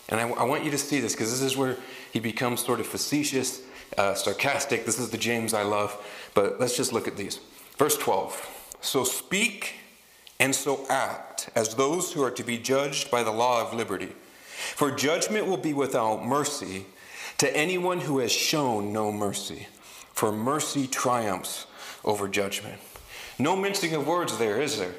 And 0.10 0.20
I, 0.20 0.30
I 0.30 0.44
want 0.44 0.64
you 0.64 0.72
to 0.72 0.78
see 0.78 1.00
this 1.00 1.14
because 1.14 1.32
this 1.32 1.42
is 1.42 1.58
where 1.58 1.78
he 2.14 2.20
becomes 2.20 2.64
sort 2.64 2.80
of 2.80 2.86
facetious, 2.86 3.62
uh, 3.98 4.14
sarcastic. 4.14 4.86
This 4.86 5.00
is 5.00 5.10
the 5.10 5.18
James 5.18 5.54
I 5.54 5.64
love. 5.64 5.98
But 6.36 6.60
let's 6.60 6.78
just 6.78 6.94
look 6.94 7.08
at 7.08 7.18
these. 7.18 7.40
Verse 7.78 7.98
12. 7.98 8.78
So 8.82 9.04
speak 9.04 9.74
and 10.40 10.54
so 10.54 10.86
act 10.90 11.50
as 11.56 11.76
those 11.76 12.14
who 12.14 12.24
are 12.24 12.32
to 12.32 12.44
be 12.44 12.58
judged 12.58 13.10
by 13.10 13.24
the 13.24 13.32
law 13.32 13.66
of 13.66 13.74
liberty. 13.74 14.14
For 14.76 14.92
judgment 14.92 15.48
will 15.48 15.58
be 15.58 15.74
without 15.74 16.26
mercy 16.26 16.86
to 17.38 17.56
anyone 17.56 18.02
who 18.02 18.20
has 18.20 18.32
shown 18.32 18.94
no 18.94 19.12
mercy, 19.12 19.68
for 20.14 20.32
mercy 20.32 20.88
triumphs 20.88 21.68
over 22.04 22.28
judgment. 22.28 22.80
No 23.38 23.56
mincing 23.56 23.94
of 23.94 24.08
words 24.08 24.38
there, 24.38 24.62
is 24.62 24.78
there? 24.78 24.96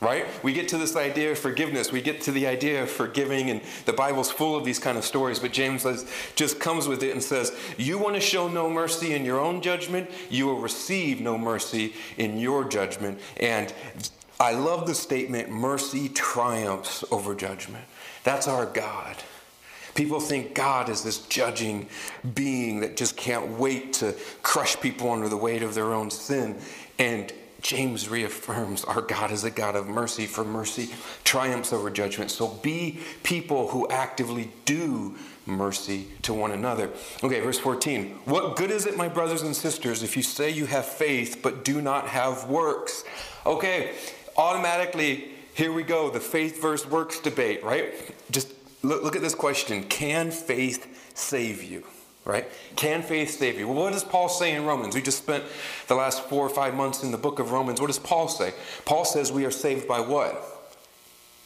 Right? 0.00 0.26
We 0.44 0.52
get 0.52 0.68
to 0.68 0.78
this 0.78 0.94
idea 0.94 1.32
of 1.32 1.38
forgiveness. 1.38 1.90
We 1.90 2.00
get 2.00 2.20
to 2.22 2.32
the 2.32 2.46
idea 2.46 2.84
of 2.84 2.90
forgiving, 2.90 3.50
and 3.50 3.60
the 3.84 3.92
Bible's 3.92 4.30
full 4.30 4.54
of 4.54 4.64
these 4.64 4.78
kind 4.78 4.96
of 4.96 5.04
stories. 5.04 5.40
But 5.40 5.52
James 5.52 5.82
says, 5.82 6.08
just 6.36 6.60
comes 6.60 6.86
with 6.86 7.02
it 7.02 7.10
and 7.10 7.22
says, 7.22 7.58
You 7.76 7.98
want 7.98 8.14
to 8.14 8.20
show 8.20 8.46
no 8.46 8.70
mercy 8.70 9.14
in 9.14 9.24
your 9.24 9.40
own 9.40 9.60
judgment, 9.60 10.08
you 10.30 10.46
will 10.46 10.60
receive 10.60 11.20
no 11.20 11.36
mercy 11.36 11.94
in 12.16 12.38
your 12.38 12.62
judgment. 12.62 13.18
And 13.38 13.72
I 14.40 14.52
love 14.52 14.86
the 14.86 14.94
statement 14.94 15.50
mercy 15.50 16.08
triumphs 16.08 17.04
over 17.10 17.34
judgment. 17.34 17.84
That's 18.24 18.46
our 18.46 18.66
God. 18.66 19.16
People 19.94 20.20
think 20.20 20.54
God 20.54 20.88
is 20.88 21.02
this 21.02 21.18
judging 21.26 21.88
being 22.34 22.80
that 22.80 22.96
just 22.96 23.16
can't 23.16 23.58
wait 23.58 23.94
to 23.94 24.14
crush 24.42 24.80
people 24.80 25.10
under 25.10 25.28
the 25.28 25.36
weight 25.36 25.62
of 25.62 25.74
their 25.74 25.92
own 25.92 26.10
sin. 26.10 26.56
And 27.00 27.32
James 27.60 28.08
reaffirms 28.08 28.84
our 28.84 29.00
God 29.00 29.32
is 29.32 29.42
a 29.42 29.50
God 29.50 29.74
of 29.74 29.88
mercy, 29.88 30.26
for 30.26 30.44
mercy 30.44 30.90
triumphs 31.24 31.72
over 31.72 31.90
judgment. 31.90 32.30
So 32.30 32.46
be 32.46 33.00
people 33.24 33.68
who 33.68 33.88
actively 33.88 34.52
do 34.64 35.16
mercy 35.44 36.06
to 36.22 36.32
one 36.32 36.52
another. 36.52 36.90
Okay, 37.24 37.40
verse 37.40 37.58
14. 37.58 38.20
What 38.26 38.54
good 38.54 38.70
is 38.70 38.86
it, 38.86 38.96
my 38.96 39.08
brothers 39.08 39.42
and 39.42 39.56
sisters, 39.56 40.04
if 40.04 40.16
you 40.16 40.22
say 40.22 40.50
you 40.50 40.66
have 40.66 40.86
faith 40.86 41.40
but 41.42 41.64
do 41.64 41.82
not 41.82 42.06
have 42.06 42.48
works? 42.48 43.02
Okay, 43.44 43.94
automatically, 44.38 45.32
here 45.54 45.72
we 45.72 45.82
go, 45.82 46.08
the 46.08 46.20
faith 46.20 46.62
versus 46.62 46.88
works 46.88 47.18
debate, 47.18 47.62
right? 47.64 47.92
Just 48.30 48.54
look, 48.82 49.02
look 49.02 49.16
at 49.16 49.22
this 49.22 49.34
question 49.34 49.82
Can 49.84 50.30
faith 50.30 51.12
save 51.14 51.62
you? 51.62 51.84
Right? 52.24 52.46
Can 52.76 53.02
faith 53.02 53.38
save 53.38 53.58
you? 53.58 53.66
Well, 53.66 53.84
what 53.84 53.94
does 53.94 54.04
Paul 54.04 54.28
say 54.28 54.54
in 54.54 54.66
Romans? 54.66 54.94
We 54.94 55.00
just 55.00 55.18
spent 55.18 55.44
the 55.86 55.94
last 55.94 56.24
four 56.24 56.44
or 56.44 56.50
five 56.50 56.74
months 56.74 57.02
in 57.02 57.10
the 57.10 57.16
book 57.16 57.38
of 57.38 57.52
Romans. 57.52 57.80
What 57.80 57.86
does 57.86 57.98
Paul 57.98 58.28
say? 58.28 58.52
Paul 58.84 59.06
says 59.06 59.32
we 59.32 59.46
are 59.46 59.50
saved 59.50 59.88
by 59.88 60.00
what? 60.00 60.44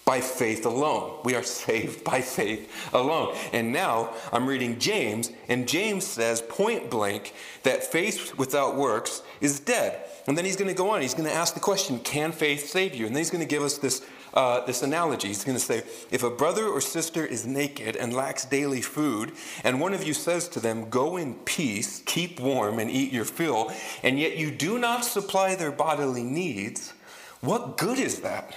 By 0.05 0.21
faith 0.21 0.67
alone. 0.67 1.21
We 1.25 1.37
are 1.37 1.43
saved 1.65 2.03
by 2.03 2.21
faith 2.21 2.91
alone. 2.93 3.37
And 3.53 3.73
now 3.73 4.13
I'm 4.33 4.47
reading 4.47 4.81
James, 4.81 5.31
and 5.49 5.69
James 5.69 6.05
says 6.05 6.43
point 6.43 6.91
blank 6.91 7.33
that 7.63 7.85
faith 7.85 8.37
without 8.37 8.75
works 8.75 9.23
is 9.43 9.61
dead. 9.61 10.07
And 10.27 10.39
then 10.39 10.45
he's 10.45 10.57
going 10.57 10.69
to 10.69 10.75
go 10.75 10.91
on. 10.91 11.03
He's 11.03 11.15
going 11.15 11.29
to 11.29 11.35
ask 11.35 11.53
the 11.53 11.61
question, 11.61 11.99
can 11.99 12.33
faith 12.33 12.69
save 12.69 12.95
you? 12.95 13.07
And 13.07 13.15
then 13.15 13.21
he's 13.21 13.31
going 13.31 13.45
to 13.45 13.49
give 13.49 13.63
us 13.63 13.77
this, 13.77 14.07
uh, 14.33 14.65
this 14.65 14.83
analogy. 14.83 15.29
He's 15.29 15.45
going 15.45 15.59
to 15.59 15.63
say, 15.63 15.83
if 16.13 16.23
a 16.23 16.31
brother 16.31 16.67
or 16.69 16.81
sister 16.81 17.27
is 17.27 17.45
naked 17.45 17.97
and 17.97 18.15
lacks 18.15 18.45
daily 18.45 18.81
food, 18.81 19.33
and 19.65 19.81
one 19.81 19.93
of 19.93 20.05
you 20.05 20.15
says 20.15 20.49
to 20.51 20.61
them, 20.61 20.89
go 20.89 21.17
in 21.17 21.35
peace, 21.45 22.03
keep 22.07 22.39
warm, 22.39 22.79
and 22.79 22.89
eat 22.89 23.13
your 23.13 23.25
fill, 23.25 23.73
and 24.05 24.19
yet 24.19 24.37
you 24.37 24.53
do 24.53 24.79
not 24.79 25.05
supply 25.05 25.57
their 25.57 25.73
bodily 25.73 26.23
needs, 26.23 26.93
what 27.41 27.77
good 27.77 27.99
is 27.99 28.21
that? 28.21 28.57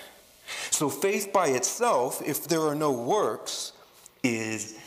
So 0.69 0.89
faith 0.89 1.33
by 1.33 1.47
itself, 1.47 2.21
if 2.23 2.47
there 2.47 2.61
are 2.61 2.75
no 2.75 2.91
works, 2.91 3.73
is 4.23 4.77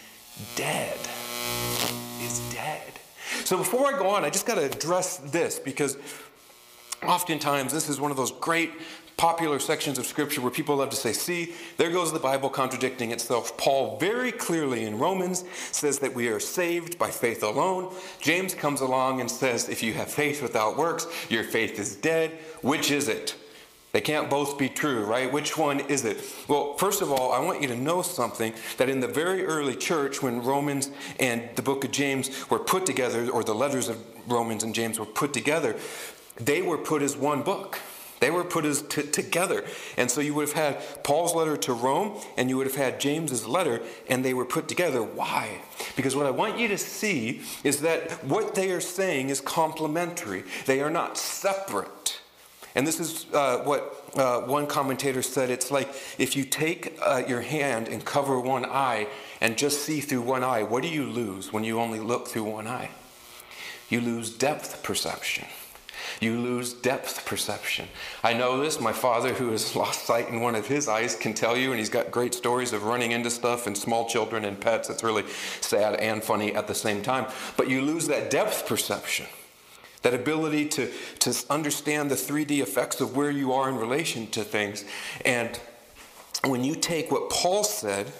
dead. 0.54 0.96
Is 2.20 2.38
dead. 2.52 2.92
So 3.44 3.56
before 3.56 3.94
I 3.94 3.98
go 3.98 4.08
on, 4.08 4.24
I 4.24 4.30
just 4.30 4.46
got 4.46 4.56
to 4.56 4.64
address 4.64 5.18
this 5.18 5.58
because 5.58 5.96
Oftentimes, 7.06 7.72
this 7.72 7.88
is 7.88 8.00
one 8.00 8.10
of 8.10 8.16
those 8.16 8.32
great 8.32 8.72
popular 9.16 9.58
sections 9.58 9.98
of 9.98 10.06
scripture 10.06 10.40
where 10.40 10.50
people 10.50 10.76
love 10.76 10.90
to 10.90 10.96
say, 10.96 11.12
see, 11.12 11.54
there 11.76 11.90
goes 11.90 12.12
the 12.12 12.18
Bible 12.18 12.48
contradicting 12.48 13.10
itself. 13.10 13.56
Paul 13.56 13.98
very 13.98 14.32
clearly 14.32 14.84
in 14.84 14.98
Romans 14.98 15.44
says 15.72 15.98
that 16.00 16.14
we 16.14 16.28
are 16.28 16.40
saved 16.40 16.98
by 16.98 17.10
faith 17.10 17.42
alone. 17.42 17.92
James 18.20 18.54
comes 18.54 18.80
along 18.80 19.20
and 19.20 19.30
says, 19.30 19.68
if 19.68 19.82
you 19.82 19.92
have 19.92 20.08
faith 20.08 20.42
without 20.42 20.76
works, 20.76 21.06
your 21.28 21.44
faith 21.44 21.78
is 21.78 21.96
dead. 21.96 22.32
Which 22.62 22.90
is 22.90 23.08
it? 23.08 23.36
They 23.98 24.02
can't 24.02 24.30
both 24.30 24.56
be 24.58 24.68
true, 24.68 25.04
right? 25.04 25.32
Which 25.32 25.58
one 25.58 25.80
is 25.80 26.04
it? 26.04 26.18
Well, 26.46 26.74
first 26.74 27.02
of 27.02 27.10
all, 27.10 27.32
I 27.32 27.40
want 27.40 27.62
you 27.62 27.66
to 27.66 27.74
know 27.74 28.02
something 28.02 28.54
that 28.76 28.88
in 28.88 29.00
the 29.00 29.08
very 29.08 29.44
early 29.44 29.74
church, 29.74 30.22
when 30.22 30.40
Romans 30.40 30.92
and 31.18 31.48
the 31.56 31.62
book 31.62 31.82
of 31.82 31.90
James 31.90 32.48
were 32.48 32.60
put 32.60 32.86
together, 32.86 33.28
or 33.28 33.42
the 33.42 33.56
letters 33.56 33.88
of 33.88 33.98
Romans 34.28 34.62
and 34.62 34.72
James 34.72 35.00
were 35.00 35.04
put 35.04 35.32
together, 35.32 35.74
they 36.36 36.62
were 36.62 36.78
put 36.78 37.02
as 37.02 37.16
one 37.16 37.42
book. 37.42 37.80
They 38.20 38.30
were 38.30 38.44
put 38.44 38.64
as 38.64 38.82
t- 38.82 39.02
together. 39.02 39.64
And 39.96 40.08
so 40.08 40.20
you 40.20 40.32
would 40.34 40.46
have 40.46 40.56
had 40.56 41.02
Paul's 41.02 41.34
letter 41.34 41.56
to 41.56 41.72
Rome 41.72 42.20
and 42.36 42.48
you 42.48 42.56
would 42.56 42.68
have 42.68 42.76
had 42.76 43.00
James's 43.00 43.48
letter 43.48 43.80
and 44.08 44.24
they 44.24 44.32
were 44.32 44.44
put 44.44 44.68
together. 44.68 45.02
Why? 45.02 45.60
Because 45.96 46.14
what 46.14 46.26
I 46.26 46.30
want 46.30 46.56
you 46.56 46.68
to 46.68 46.78
see 46.78 47.42
is 47.64 47.80
that 47.80 48.24
what 48.24 48.54
they 48.54 48.70
are 48.70 48.80
saying 48.80 49.30
is 49.30 49.40
complementary. 49.40 50.44
They 50.66 50.80
are 50.80 50.90
not 50.90 51.18
separate. 51.18 52.17
And 52.74 52.86
this 52.86 53.00
is 53.00 53.26
uh, 53.32 53.58
what 53.58 54.10
uh, 54.16 54.40
one 54.42 54.66
commentator 54.66 55.22
said 55.22 55.50
it's 55.50 55.70
like 55.70 55.88
if 56.18 56.36
you 56.36 56.44
take 56.44 56.98
uh, 57.02 57.22
your 57.26 57.40
hand 57.40 57.88
and 57.88 58.04
cover 58.04 58.38
one 58.38 58.64
eye 58.64 59.08
and 59.40 59.56
just 59.56 59.82
see 59.82 60.00
through 60.00 60.22
one 60.22 60.44
eye, 60.44 60.62
what 60.62 60.82
do 60.82 60.88
you 60.88 61.04
lose 61.04 61.52
when 61.52 61.64
you 61.64 61.80
only 61.80 62.00
look 62.00 62.28
through 62.28 62.44
one 62.44 62.66
eye? 62.66 62.90
You 63.88 64.00
lose 64.00 64.30
depth 64.30 64.82
perception. 64.82 65.46
You 66.20 66.38
lose 66.38 66.72
depth 66.72 67.24
perception. 67.26 67.88
I 68.24 68.32
know 68.32 68.60
this. 68.60 68.80
My 68.80 68.92
father, 68.92 69.32
who 69.34 69.50
has 69.50 69.74
lost 69.76 70.04
sight 70.04 70.28
in 70.28 70.40
one 70.40 70.54
of 70.54 70.66
his 70.66 70.88
eyes, 70.88 71.14
can 71.14 71.34
tell 71.34 71.56
you, 71.56 71.70
and 71.70 71.78
he's 71.78 71.88
got 71.88 72.10
great 72.10 72.34
stories 72.34 72.72
of 72.72 72.84
running 72.84 73.12
into 73.12 73.30
stuff 73.30 73.66
and 73.66 73.76
small 73.76 74.08
children 74.08 74.44
and 74.44 74.60
pets. 74.60 74.90
It's 74.90 75.04
really 75.04 75.24
sad 75.60 75.94
and 75.96 76.22
funny 76.22 76.54
at 76.54 76.66
the 76.66 76.74
same 76.74 77.02
time. 77.02 77.26
But 77.56 77.68
you 77.68 77.82
lose 77.82 78.08
that 78.08 78.30
depth 78.30 78.66
perception, 78.66 79.26
that 80.02 80.14
ability 80.14 80.66
to, 80.66 80.90
to 81.20 81.44
understand 81.50 82.10
the 82.10 82.14
3D 82.14 82.60
effects 82.60 83.00
of 83.00 83.16
where 83.16 83.30
you 83.30 83.52
are 83.52 83.68
in 83.68 83.76
relation 83.76 84.26
to 84.28 84.44
things. 84.44 84.84
And 85.24 85.58
when 86.44 86.64
you 86.64 86.74
take 86.74 87.10
what 87.10 87.30
Paul 87.30 87.64
said, 87.64 88.12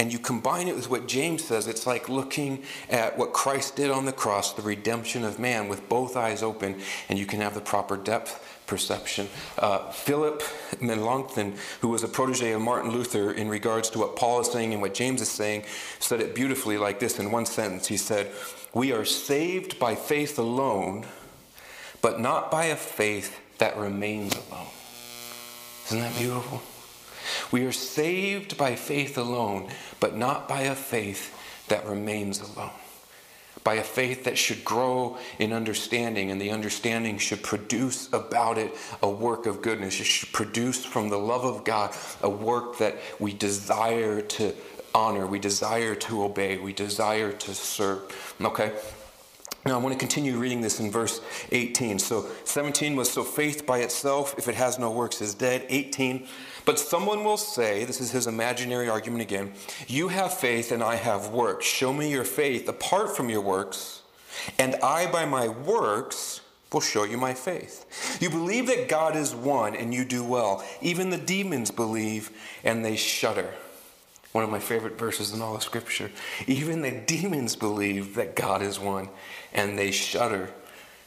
and 0.00 0.10
you 0.10 0.18
combine 0.18 0.66
it 0.66 0.74
with 0.74 0.88
what 0.88 1.06
James 1.06 1.44
says, 1.44 1.66
it's 1.66 1.86
like 1.86 2.08
looking 2.08 2.62
at 2.88 3.18
what 3.18 3.34
Christ 3.34 3.76
did 3.76 3.90
on 3.90 4.06
the 4.06 4.12
cross, 4.12 4.54
the 4.54 4.62
redemption 4.62 5.24
of 5.24 5.38
man, 5.38 5.68
with 5.68 5.86
both 5.90 6.16
eyes 6.16 6.42
open, 6.42 6.80
and 7.10 7.18
you 7.18 7.26
can 7.26 7.40
have 7.42 7.54
the 7.54 7.60
proper 7.60 7.98
depth 7.98 8.60
perception. 8.66 9.28
Uh, 9.58 9.90
Philip 9.90 10.42
Melanchthon, 10.80 11.54
who 11.80 11.88
was 11.88 12.02
a 12.02 12.08
protege 12.08 12.52
of 12.52 12.62
Martin 12.62 12.92
Luther 12.92 13.32
in 13.32 13.48
regards 13.48 13.90
to 13.90 13.98
what 13.98 14.16
Paul 14.16 14.40
is 14.40 14.50
saying 14.50 14.72
and 14.72 14.80
what 14.80 14.94
James 14.94 15.20
is 15.20 15.28
saying, 15.28 15.64
said 15.98 16.20
it 16.20 16.34
beautifully 16.34 16.78
like 16.78 16.98
this 16.98 17.18
in 17.18 17.30
one 17.30 17.44
sentence. 17.44 17.86
He 17.88 17.98
said, 17.98 18.30
We 18.72 18.92
are 18.92 19.04
saved 19.04 19.78
by 19.78 19.94
faith 19.96 20.38
alone, 20.38 21.06
but 22.00 22.20
not 22.20 22.50
by 22.50 22.66
a 22.66 22.76
faith 22.76 23.38
that 23.58 23.76
remains 23.76 24.34
alone. 24.34 24.68
Isn't 25.86 26.00
that 26.00 26.16
beautiful? 26.16 26.62
We 27.50 27.64
are 27.66 27.72
saved 27.72 28.56
by 28.56 28.76
faith 28.76 29.18
alone, 29.18 29.70
but 29.98 30.16
not 30.16 30.48
by 30.48 30.62
a 30.62 30.74
faith 30.74 31.36
that 31.68 31.84
remains 31.86 32.40
alone. 32.40 32.70
By 33.64 33.74
a 33.74 33.82
faith 33.82 34.24
that 34.24 34.38
should 34.38 34.64
grow 34.64 35.18
in 35.38 35.52
understanding, 35.52 36.30
and 36.30 36.40
the 36.40 36.50
understanding 36.50 37.18
should 37.18 37.42
produce 37.42 38.10
about 38.12 38.56
it 38.56 38.74
a 39.02 39.10
work 39.10 39.46
of 39.46 39.60
goodness. 39.60 40.00
It 40.00 40.06
should 40.06 40.32
produce 40.32 40.84
from 40.84 41.10
the 41.10 41.18
love 41.18 41.44
of 41.44 41.64
God 41.64 41.94
a 42.22 42.30
work 42.30 42.78
that 42.78 42.96
we 43.18 43.32
desire 43.34 44.22
to 44.22 44.54
honor, 44.94 45.26
we 45.26 45.38
desire 45.38 45.94
to 45.94 46.24
obey, 46.24 46.58
we 46.58 46.72
desire 46.72 47.32
to 47.32 47.54
serve. 47.54 48.34
Okay? 48.40 48.72
Now, 49.66 49.74
I 49.74 49.82
want 49.82 49.92
to 49.92 49.98
continue 49.98 50.38
reading 50.38 50.62
this 50.62 50.80
in 50.80 50.90
verse 50.90 51.20
18. 51.52 51.98
So, 51.98 52.26
17 52.44 52.96
was 52.96 53.10
so 53.10 53.22
faith 53.22 53.66
by 53.66 53.80
itself, 53.80 54.34
if 54.38 54.48
it 54.48 54.54
has 54.54 54.78
no 54.78 54.90
works, 54.90 55.20
is 55.20 55.34
dead. 55.34 55.66
18, 55.68 56.26
but 56.64 56.78
someone 56.78 57.24
will 57.24 57.36
say, 57.36 57.84
this 57.84 58.00
is 58.00 58.10
his 58.10 58.26
imaginary 58.26 58.88
argument 58.88 59.20
again, 59.20 59.52
you 59.86 60.08
have 60.08 60.32
faith 60.32 60.72
and 60.72 60.82
I 60.82 60.94
have 60.94 61.28
works. 61.28 61.66
Show 61.66 61.92
me 61.92 62.10
your 62.10 62.24
faith 62.24 62.70
apart 62.70 63.14
from 63.14 63.28
your 63.28 63.42
works, 63.42 64.00
and 64.58 64.76
I 64.76 65.10
by 65.10 65.26
my 65.26 65.48
works 65.48 66.40
will 66.72 66.80
show 66.80 67.04
you 67.04 67.18
my 67.18 67.34
faith. 67.34 68.18
You 68.18 68.30
believe 68.30 68.66
that 68.68 68.88
God 68.88 69.14
is 69.14 69.34
one, 69.34 69.76
and 69.76 69.92
you 69.92 70.06
do 70.06 70.24
well. 70.24 70.64
Even 70.80 71.10
the 71.10 71.18
demons 71.18 71.70
believe, 71.70 72.30
and 72.64 72.82
they 72.82 72.96
shudder. 72.96 73.52
One 74.32 74.44
of 74.44 74.50
my 74.50 74.60
favorite 74.60 74.98
verses 74.98 75.32
in 75.32 75.42
all 75.42 75.56
of 75.56 75.62
Scripture. 75.62 76.10
Even 76.46 76.82
the 76.82 76.90
demons 76.92 77.56
believe 77.56 78.14
that 78.14 78.36
God 78.36 78.62
is 78.62 78.78
one, 78.78 79.08
and 79.52 79.78
they 79.78 79.90
shudder. 79.90 80.50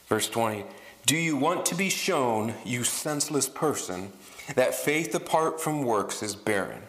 Verse 0.07 0.29
20 0.29 0.65
Do 1.05 1.15
you 1.15 1.37
want 1.37 1.65
to 1.67 1.75
be 1.75 1.89
shown, 1.89 2.53
you 2.65 2.83
senseless 2.83 3.47
person, 3.47 4.11
that 4.55 4.75
faith 4.75 5.15
apart 5.15 5.61
from 5.61 5.83
works 5.83 6.21
is 6.21 6.35
barren? 6.35 6.81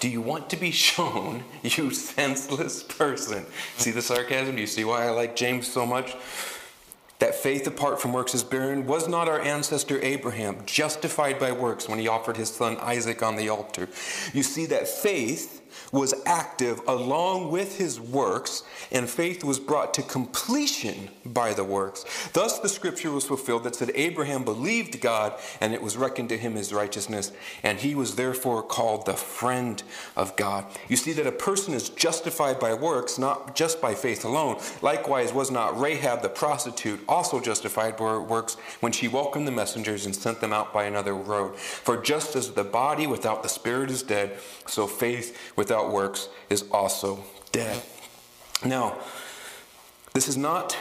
Do 0.00 0.08
you 0.08 0.20
want 0.20 0.50
to 0.50 0.56
be 0.56 0.70
shown, 0.72 1.44
you 1.62 1.92
senseless 1.92 2.82
person? 2.82 3.46
See 3.76 3.92
the 3.92 4.02
sarcasm? 4.02 4.56
Do 4.56 4.60
you 4.60 4.66
see 4.66 4.84
why 4.84 5.06
I 5.06 5.10
like 5.10 5.36
James 5.36 5.66
so 5.66 5.86
much? 5.86 6.14
That 7.22 7.36
faith 7.36 7.68
apart 7.68 8.00
from 8.00 8.12
works 8.12 8.34
is 8.34 8.42
barren. 8.42 8.84
Was 8.84 9.06
not 9.06 9.28
our 9.28 9.40
ancestor 9.40 10.02
Abraham 10.02 10.56
justified 10.66 11.38
by 11.38 11.52
works 11.52 11.88
when 11.88 12.00
he 12.00 12.08
offered 12.08 12.36
his 12.36 12.48
son 12.52 12.76
Isaac 12.78 13.22
on 13.22 13.36
the 13.36 13.48
altar? 13.48 13.88
You 14.32 14.42
see 14.42 14.66
that 14.66 14.88
faith 14.88 15.61
was 15.92 16.14
active 16.26 16.80
along 16.86 17.50
with 17.50 17.78
his 17.78 18.00
works, 18.00 18.62
and 18.90 19.08
faith 19.08 19.44
was 19.44 19.58
brought 19.58 19.94
to 19.94 20.02
completion 20.02 21.08
by 21.24 21.52
the 21.52 21.64
works. 21.64 22.04
Thus, 22.32 22.58
the 22.58 22.68
scripture 22.68 23.10
was 23.10 23.24
fulfilled 23.24 23.64
that 23.64 23.76
said, 23.76 23.90
Abraham 23.94 24.44
believed 24.44 25.00
God, 25.00 25.34
and 25.60 25.72
it 25.72 25.82
was 25.82 25.96
reckoned 25.96 26.28
to 26.30 26.38
him 26.38 26.56
as 26.56 26.72
righteousness, 26.72 27.32
and 27.62 27.78
he 27.78 27.94
was 27.94 28.16
therefore 28.16 28.62
called 28.62 29.06
the 29.06 29.14
friend 29.14 29.82
of 30.16 30.36
God. 30.36 30.66
You 30.88 30.96
see 30.96 31.12
that 31.12 31.26
a 31.26 31.32
person 31.32 31.74
is 31.74 31.88
justified 31.88 32.58
by 32.58 32.74
works, 32.74 33.18
not 33.18 33.54
just 33.54 33.80
by 33.80 33.94
faith 33.94 34.24
alone. 34.24 34.60
Likewise, 34.80 35.32
was 35.32 35.50
not 35.50 35.78
Rahab 35.78 36.22
the 36.22 36.28
prostitute 36.28 37.00
also 37.08 37.40
justified 37.40 37.96
by 37.96 38.18
works 38.18 38.54
when 38.80 38.92
she 38.92 39.08
welcomed 39.08 39.46
the 39.46 39.52
messengers 39.52 40.06
and 40.06 40.14
sent 40.14 40.40
them 40.40 40.52
out 40.52 40.72
by 40.72 40.84
another 40.84 41.14
road? 41.14 41.56
For 41.56 41.96
just 41.96 42.36
as 42.36 42.50
the 42.52 42.64
body 42.64 43.06
without 43.06 43.42
the 43.42 43.48
spirit 43.48 43.90
is 43.90 44.02
dead, 44.02 44.38
so 44.66 44.86
faith 44.86 45.38
without 45.62 45.92
works 45.92 46.28
is 46.50 46.64
also 46.72 47.22
dead. 47.52 47.80
Now, 48.64 48.96
this 50.12 50.26
is 50.26 50.36
not 50.36 50.76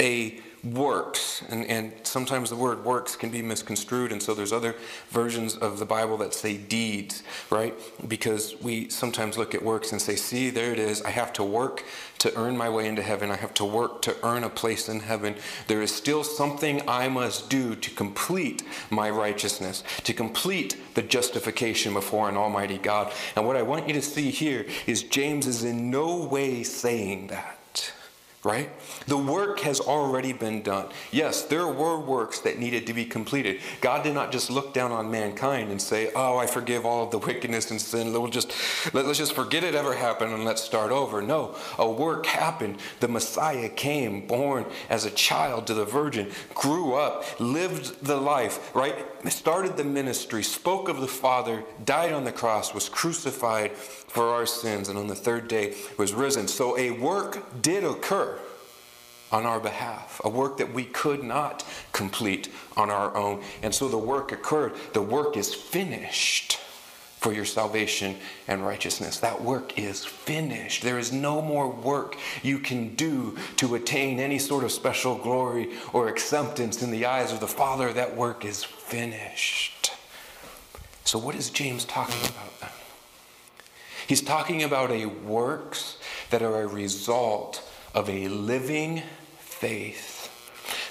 a 0.00 0.40
works 0.64 1.42
and, 1.48 1.64
and 1.66 1.92
sometimes 2.02 2.50
the 2.50 2.56
word 2.56 2.84
works 2.84 3.16
can 3.16 3.30
be 3.30 3.42
misconstrued 3.42 4.12
and 4.12 4.22
so 4.22 4.34
there's 4.34 4.52
other 4.52 4.74
versions 5.10 5.56
of 5.56 5.78
the 5.78 5.86
bible 5.86 6.16
that 6.16 6.34
say 6.34 6.56
deeds 6.56 7.22
right? 7.50 7.74
Because 8.06 8.60
we 8.60 8.88
sometimes 8.88 9.36
look 9.38 9.54
at 9.54 9.62
works 9.62 9.92
and 9.92 10.00
say 10.00 10.16
see 10.16 10.50
there 10.50 10.72
it 10.72 10.78
is. 10.78 11.02
I 11.02 11.10
have 11.10 11.32
to 11.34 11.44
work 11.44 11.84
to 12.18 12.36
earn 12.38 12.56
my 12.56 12.68
way 12.68 12.86
into 12.86 13.02
heaven. 13.02 13.30
I 13.30 13.36
have 13.36 13.54
to 13.54 13.64
work 13.64 14.02
to 14.02 14.16
earn 14.22 14.44
a 14.44 14.50
place 14.50 14.88
in 14.88 15.00
heaven. 15.00 15.34
There 15.66 15.82
is 15.82 15.94
still 15.94 16.24
something 16.24 16.82
i 16.88 17.08
must 17.08 17.50
do 17.50 17.74
to 17.74 17.90
complete 17.90 18.62
my 18.90 19.10
righteousness 19.10 19.82
to 20.04 20.12
complete 20.12 20.76
the 20.94 21.02
justification 21.02 21.94
before 21.94 22.28
an 22.28 22.36
almighty 22.36 22.78
god. 22.78 23.12
And 23.36 23.46
what 23.46 23.56
i 23.56 23.62
want 23.62 23.88
you 23.88 23.94
to 23.94 24.02
see 24.02 24.30
here 24.30 24.66
is 24.86 25.02
james 25.02 25.46
is 25.46 25.64
in 25.64 25.90
no 25.90 26.24
way 26.24 26.62
saying 26.62 27.28
that 27.28 27.59
right? 28.42 28.70
The 29.06 29.18
work 29.18 29.60
has 29.60 29.80
already 29.80 30.32
been 30.32 30.62
done. 30.62 30.88
Yes, 31.10 31.42
there 31.42 31.66
were 31.66 31.98
works 32.00 32.40
that 32.40 32.58
needed 32.58 32.86
to 32.86 32.94
be 32.94 33.04
completed. 33.04 33.60
God 33.82 34.02
did 34.02 34.14
not 34.14 34.32
just 34.32 34.50
look 34.50 34.72
down 34.72 34.92
on 34.92 35.10
mankind 35.10 35.70
and 35.70 35.80
say, 35.80 36.10
"Oh, 36.14 36.38
I 36.38 36.46
forgive 36.46 36.86
all 36.86 37.04
of 37.04 37.10
the 37.10 37.18
wickedness 37.18 37.70
and 37.70 37.80
sin. 37.80 38.12
We'll 38.12 38.28
just 38.28 38.52
let, 38.94 39.04
us 39.04 39.18
just 39.18 39.34
forget 39.34 39.62
it 39.62 39.74
ever 39.74 39.94
happened 39.94 40.32
and 40.32 40.44
let's 40.44 40.62
start 40.62 40.90
over." 40.90 41.20
No, 41.20 41.54
a 41.78 41.90
work 41.90 42.24
happened. 42.24 42.78
The 43.00 43.08
Messiah 43.08 43.68
came, 43.68 44.26
born 44.26 44.64
as 44.88 45.04
a 45.04 45.10
child 45.10 45.66
to 45.66 45.74
the 45.74 45.84
virgin, 45.84 46.30
grew 46.54 46.94
up, 46.94 47.24
lived 47.38 48.04
the 48.04 48.16
life, 48.16 48.74
right? 48.74 49.06
Started 49.28 49.76
the 49.76 49.84
ministry, 49.84 50.42
spoke 50.42 50.88
of 50.88 51.00
the 51.00 51.06
Father, 51.06 51.62
died 51.84 52.12
on 52.12 52.24
the 52.24 52.32
cross, 52.32 52.74
was 52.74 52.88
crucified 52.88 53.72
for 53.72 54.24
our 54.30 54.46
sins, 54.46 54.88
and 54.88 54.98
on 54.98 55.06
the 55.06 55.14
third 55.14 55.48
day 55.48 55.74
was 55.98 56.12
risen. 56.12 56.48
So 56.48 56.76
a 56.78 56.90
work 56.90 57.62
did 57.62 57.84
occur 57.84 58.38
on 59.32 59.46
our 59.46 59.60
behalf, 59.60 60.20
a 60.24 60.28
work 60.28 60.56
that 60.58 60.74
we 60.74 60.84
could 60.84 61.22
not 61.22 61.64
complete 61.92 62.48
on 62.76 62.90
our 62.90 63.16
own. 63.16 63.42
And 63.62 63.74
so 63.74 63.88
the 63.88 63.98
work 63.98 64.32
occurred. 64.32 64.74
The 64.92 65.02
work 65.02 65.36
is 65.36 65.54
finished 65.54 66.58
for 67.20 67.32
your 67.32 67.44
salvation 67.44 68.16
and 68.48 68.64
righteousness. 68.64 69.20
That 69.20 69.42
work 69.42 69.78
is 69.78 70.04
finished. 70.04 70.82
There 70.82 70.98
is 70.98 71.12
no 71.12 71.42
more 71.42 71.68
work 71.68 72.16
you 72.42 72.58
can 72.58 72.94
do 72.94 73.36
to 73.56 73.74
attain 73.74 74.18
any 74.18 74.38
sort 74.38 74.64
of 74.64 74.72
special 74.72 75.16
glory 75.16 75.68
or 75.92 76.08
acceptance 76.08 76.82
in 76.82 76.90
the 76.90 77.04
eyes 77.04 77.30
of 77.30 77.40
the 77.40 77.46
Father. 77.46 77.92
That 77.92 78.16
work 78.16 78.46
is 78.46 78.66
finished. 78.90 79.92
So, 81.04 81.16
what 81.18 81.36
is 81.36 81.48
James 81.48 81.84
talking 81.84 82.20
about 82.28 82.60
then? 82.60 82.70
He's 84.08 84.20
talking 84.20 84.64
about 84.64 84.90
a 84.90 85.06
works 85.06 85.96
that 86.30 86.42
are 86.42 86.62
a 86.62 86.66
result 86.66 87.62
of 87.94 88.10
a 88.10 88.26
living 88.26 89.02
faith. 89.38 90.26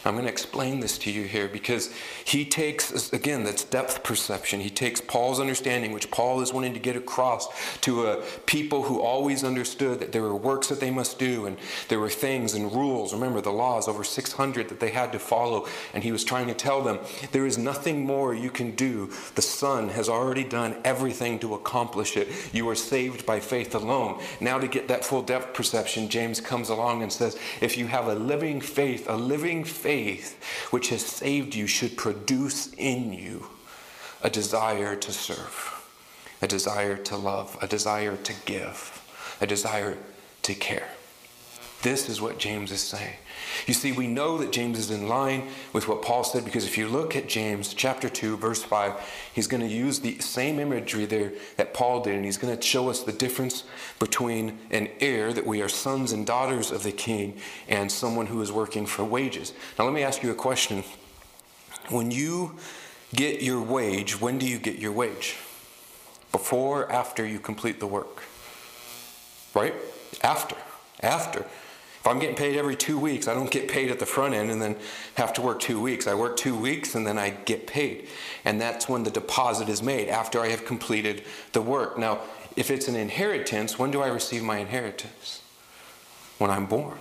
I'm 0.05 0.13
going 0.13 0.25
to 0.25 0.31
explain 0.31 0.79
this 0.79 0.97
to 0.99 1.11
you 1.11 1.23
here 1.23 1.47
because 1.47 1.93
he 2.23 2.45
takes, 2.45 3.11
again, 3.11 3.43
that's 3.43 3.63
depth 3.63 4.03
perception. 4.03 4.61
He 4.61 4.69
takes 4.69 5.01
Paul's 5.01 5.39
understanding, 5.39 5.91
which 5.91 6.09
Paul 6.09 6.41
is 6.41 6.53
wanting 6.53 6.73
to 6.73 6.79
get 6.79 6.95
across 6.95 7.47
to 7.81 8.07
a 8.07 8.21
people 8.45 8.83
who 8.83 9.01
always 9.01 9.43
understood 9.43 9.99
that 9.99 10.11
there 10.11 10.21
were 10.21 10.35
works 10.35 10.69
that 10.69 10.79
they 10.79 10.91
must 10.91 11.19
do 11.19 11.45
and 11.45 11.57
there 11.89 11.99
were 11.99 12.09
things 12.09 12.53
and 12.53 12.73
rules. 12.73 13.13
Remember 13.13 13.41
the 13.41 13.51
laws, 13.51 13.87
over 13.87 14.03
600 14.03 14.69
that 14.69 14.79
they 14.79 14.91
had 14.91 15.11
to 15.11 15.19
follow. 15.19 15.67
And 15.93 16.03
he 16.03 16.11
was 16.11 16.23
trying 16.23 16.47
to 16.47 16.53
tell 16.53 16.81
them, 16.81 16.99
there 17.31 17.45
is 17.45 17.57
nothing 17.57 18.05
more 18.05 18.33
you 18.33 18.49
can 18.49 18.71
do. 18.71 19.11
The 19.35 19.41
Son 19.41 19.89
has 19.89 20.07
already 20.07 20.43
done 20.43 20.77
everything 20.83 21.39
to 21.39 21.55
accomplish 21.55 22.15
it. 22.15 22.29
You 22.53 22.69
are 22.69 22.75
saved 22.75 23.25
by 23.25 23.39
faith 23.39 23.75
alone. 23.75 24.21
Now, 24.39 24.59
to 24.59 24.67
get 24.67 24.87
that 24.87 25.03
full 25.03 25.21
depth 25.21 25.53
perception, 25.53 26.09
James 26.09 26.39
comes 26.39 26.69
along 26.69 27.03
and 27.03 27.11
says, 27.11 27.37
if 27.59 27.77
you 27.77 27.87
have 27.87 28.07
a 28.07 28.15
living 28.15 28.61
faith, 28.61 29.09
a 29.09 29.15
living 29.15 29.63
faith, 29.63 29.88
faith 29.89 30.39
which 30.69 30.89
has 30.89 31.03
saved 31.03 31.55
you 31.55 31.65
should 31.65 31.97
produce 31.97 32.71
in 32.77 33.11
you 33.11 33.47
a 34.21 34.29
desire 34.29 34.95
to 34.95 35.11
serve, 35.11 35.83
a 36.43 36.47
desire 36.47 36.95
to 36.95 37.17
love, 37.17 37.57
a 37.59 37.65
desire 37.67 38.15
to 38.15 38.33
give, 38.45 38.77
a 39.41 39.47
desire 39.47 39.97
to 40.43 40.53
care. 40.53 40.89
This 41.81 42.07
is 42.07 42.21
what 42.21 42.37
James 42.37 42.71
is 42.71 42.81
saying. 42.81 43.17
You 43.67 43.73
see, 43.73 43.91
we 43.91 44.07
know 44.07 44.37
that 44.37 44.51
James 44.51 44.79
is 44.79 44.91
in 44.91 45.07
line 45.07 45.47
with 45.73 45.87
what 45.87 46.01
Paul 46.01 46.23
said 46.23 46.45
because 46.45 46.65
if 46.65 46.77
you 46.77 46.87
look 46.87 47.15
at 47.15 47.27
James 47.27 47.73
chapter 47.73 48.09
2, 48.09 48.37
verse 48.37 48.63
5, 48.63 48.93
he's 49.33 49.47
going 49.47 49.61
to 49.61 49.67
use 49.67 49.99
the 49.99 50.19
same 50.19 50.59
imagery 50.59 51.05
there 51.05 51.33
that 51.57 51.73
Paul 51.73 52.01
did, 52.01 52.15
and 52.15 52.25
he's 52.25 52.37
going 52.37 52.55
to 52.55 52.61
show 52.61 52.89
us 52.89 53.03
the 53.03 53.11
difference 53.11 53.63
between 53.99 54.57
an 54.71 54.89
heir, 54.99 55.33
that 55.33 55.45
we 55.45 55.61
are 55.61 55.69
sons 55.69 56.11
and 56.11 56.25
daughters 56.25 56.71
of 56.71 56.83
the 56.83 56.91
king, 56.91 57.37
and 57.67 57.91
someone 57.91 58.27
who 58.27 58.41
is 58.41 58.51
working 58.51 58.85
for 58.85 59.03
wages. 59.03 59.53
Now, 59.77 59.85
let 59.85 59.93
me 59.93 60.03
ask 60.03 60.23
you 60.23 60.31
a 60.31 60.35
question. 60.35 60.83
When 61.89 62.11
you 62.11 62.55
get 63.15 63.41
your 63.41 63.61
wage, 63.61 64.19
when 64.19 64.37
do 64.37 64.47
you 64.47 64.59
get 64.59 64.77
your 64.77 64.91
wage? 64.91 65.37
Before 66.31 66.91
after 66.91 67.25
you 67.25 67.39
complete 67.39 67.79
the 67.79 67.87
work? 67.87 68.23
right? 69.53 69.73
After. 70.23 70.55
After. 71.01 71.45
I'm 72.09 72.19
getting 72.19 72.35
paid 72.35 72.55
every 72.55 72.75
two 72.75 72.99
weeks, 72.99 73.27
I 73.27 73.33
don't 73.33 73.51
get 73.51 73.69
paid 73.69 73.91
at 73.91 73.99
the 73.99 74.05
front 74.05 74.33
end 74.33 74.51
and 74.51 74.61
then 74.61 74.75
have 75.15 75.33
to 75.33 75.41
work 75.41 75.59
two 75.59 75.79
weeks. 75.79 76.07
I 76.07 76.13
work 76.15 76.37
two 76.37 76.55
weeks 76.55 76.95
and 76.95 77.05
then 77.05 77.17
I 77.17 77.29
get 77.29 77.67
paid. 77.67 78.07
And 78.43 78.59
that's 78.59 78.89
when 78.89 79.03
the 79.03 79.11
deposit 79.11 79.69
is 79.69 79.83
made, 79.83 80.09
after 80.09 80.39
I 80.39 80.49
have 80.49 80.65
completed 80.65 81.23
the 81.53 81.61
work. 81.61 81.97
Now, 81.97 82.19
if 82.55 82.71
it's 82.71 82.87
an 82.87 82.95
inheritance, 82.95 83.77
when 83.77 83.91
do 83.91 84.01
I 84.01 84.07
receive 84.07 84.43
my 84.43 84.57
inheritance? 84.57 85.41
When 86.39 86.49
I'm 86.49 86.65
born. 86.65 86.97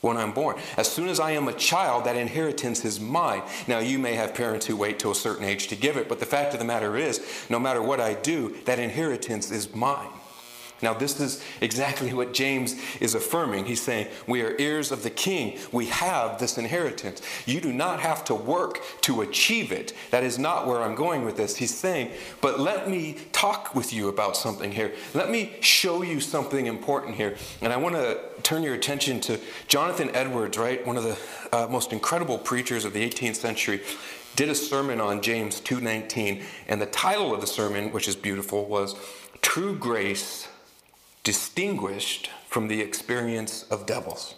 When 0.00 0.16
I'm 0.16 0.32
born. 0.32 0.58
As 0.76 0.90
soon 0.90 1.08
as 1.08 1.20
I 1.20 1.32
am 1.32 1.48
a 1.48 1.52
child, 1.52 2.04
that 2.04 2.16
inheritance 2.16 2.84
is 2.84 2.98
mine. 2.98 3.42
Now, 3.68 3.78
you 3.78 3.98
may 3.98 4.14
have 4.14 4.34
parents 4.34 4.66
who 4.66 4.76
wait 4.76 4.98
till 4.98 5.12
a 5.12 5.16
certain 5.16 5.44
age 5.44 5.68
to 5.68 5.76
give 5.76 5.96
it, 5.96 6.08
but 6.08 6.20
the 6.20 6.26
fact 6.26 6.52
of 6.52 6.58
the 6.58 6.64
matter 6.64 6.96
is, 6.96 7.46
no 7.48 7.58
matter 7.58 7.80
what 7.82 8.00
I 8.00 8.14
do, 8.14 8.56
that 8.64 8.78
inheritance 8.78 9.50
is 9.50 9.74
mine. 9.74 10.10
Now, 10.82 10.92
this 10.92 11.20
is 11.20 11.42
exactly 11.60 12.12
what 12.12 12.34
James 12.34 12.74
is 13.00 13.14
affirming. 13.14 13.66
He's 13.66 13.80
saying, 13.80 14.08
We 14.26 14.42
are 14.42 14.56
heirs 14.58 14.90
of 14.90 15.04
the 15.04 15.10
king. 15.10 15.58
We 15.70 15.86
have 15.86 16.38
this 16.38 16.58
inheritance. 16.58 17.22
You 17.46 17.60
do 17.60 17.72
not 17.72 18.00
have 18.00 18.24
to 18.24 18.34
work 18.34 18.80
to 19.02 19.22
achieve 19.22 19.70
it. 19.70 19.92
That 20.10 20.24
is 20.24 20.38
not 20.38 20.66
where 20.66 20.82
I'm 20.82 20.96
going 20.96 21.24
with 21.24 21.36
this. 21.36 21.56
He's 21.56 21.74
saying, 21.74 22.10
But 22.40 22.58
let 22.58 22.90
me 22.90 23.16
talk 23.32 23.74
with 23.74 23.92
you 23.92 24.08
about 24.08 24.36
something 24.36 24.72
here. 24.72 24.92
Let 25.14 25.30
me 25.30 25.56
show 25.60 26.02
you 26.02 26.20
something 26.20 26.66
important 26.66 27.14
here. 27.14 27.36
And 27.60 27.72
I 27.72 27.76
want 27.76 27.94
to 27.94 28.20
turn 28.42 28.64
your 28.64 28.74
attention 28.74 29.20
to 29.20 29.38
Jonathan 29.68 30.10
Edwards, 30.14 30.58
right? 30.58 30.84
One 30.84 30.96
of 30.96 31.04
the 31.04 31.18
uh, 31.52 31.68
most 31.68 31.92
incredible 31.92 32.38
preachers 32.38 32.84
of 32.84 32.92
the 32.92 33.08
18th 33.08 33.36
century 33.36 33.82
did 34.34 34.48
a 34.48 34.54
sermon 34.54 35.00
on 35.00 35.20
James 35.20 35.60
2:19 35.60 36.42
and 36.66 36.80
the 36.80 36.86
title 36.86 37.34
of 37.34 37.40
the 37.40 37.46
sermon 37.46 37.92
which 37.92 38.08
is 38.08 38.16
beautiful 38.16 38.64
was 38.64 38.96
True 39.42 39.76
Grace 39.76 40.48
distinguished 41.24 42.30
from 42.48 42.68
the 42.68 42.80
experience 42.80 43.64
of 43.64 43.86
devils. 43.86 44.34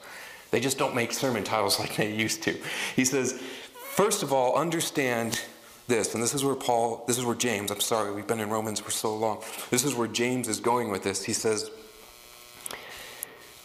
They 0.51 0.61
just 0.61 0.79
don't 0.79 0.95
make 0.95 1.13
sermon 1.13 1.45
titles 1.45 1.79
like 1.81 1.97
they 1.97 2.15
used 2.15 2.43
to. 2.45 2.57
He 2.97 3.05
says, 3.05 3.33
first 3.73 4.23
of 4.23 4.33
all, 4.33 4.57
understand 4.57 5.41
this, 5.87 6.15
and 6.15 6.23
this 6.23 6.33
is 6.33 6.45
where 6.45 6.55
Paul, 6.55 7.05
this 7.07 7.19
is 7.19 7.25
where 7.25 7.35
James, 7.35 7.71
I'm 7.71 7.81
sorry, 7.81 8.13
we've 8.13 8.27
been 8.27 8.41
in 8.41 8.49
Romans 8.49 8.81
for 8.81 8.91
so 8.91 9.15
long. 9.15 9.43
This 9.71 9.85
is 9.85 9.95
where 9.95 10.09
James 10.09 10.49
is 10.49 10.61
going 10.61 10.91
with 10.91 11.03
this. 11.03 11.25
He 11.25 11.35
says, 11.35 11.71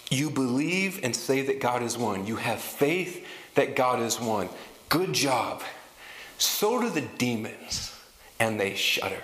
You 0.10 0.30
believe 0.30 1.00
and 1.02 1.16
say 1.16 1.42
that 1.44 1.62
God 1.62 1.82
is 1.82 1.98
one. 1.98 2.28
You 2.28 2.36
have 2.36 2.60
faith 2.60 3.26
that 3.56 3.76
God 3.76 4.02
is 4.02 4.20
one. 4.20 4.50
Good 4.90 5.14
job. 5.14 5.62
So 6.38 6.82
do 6.82 6.90
the 6.90 7.08
demons, 7.18 7.96
and 8.40 8.60
they 8.60 8.76
shudder. 8.76 9.22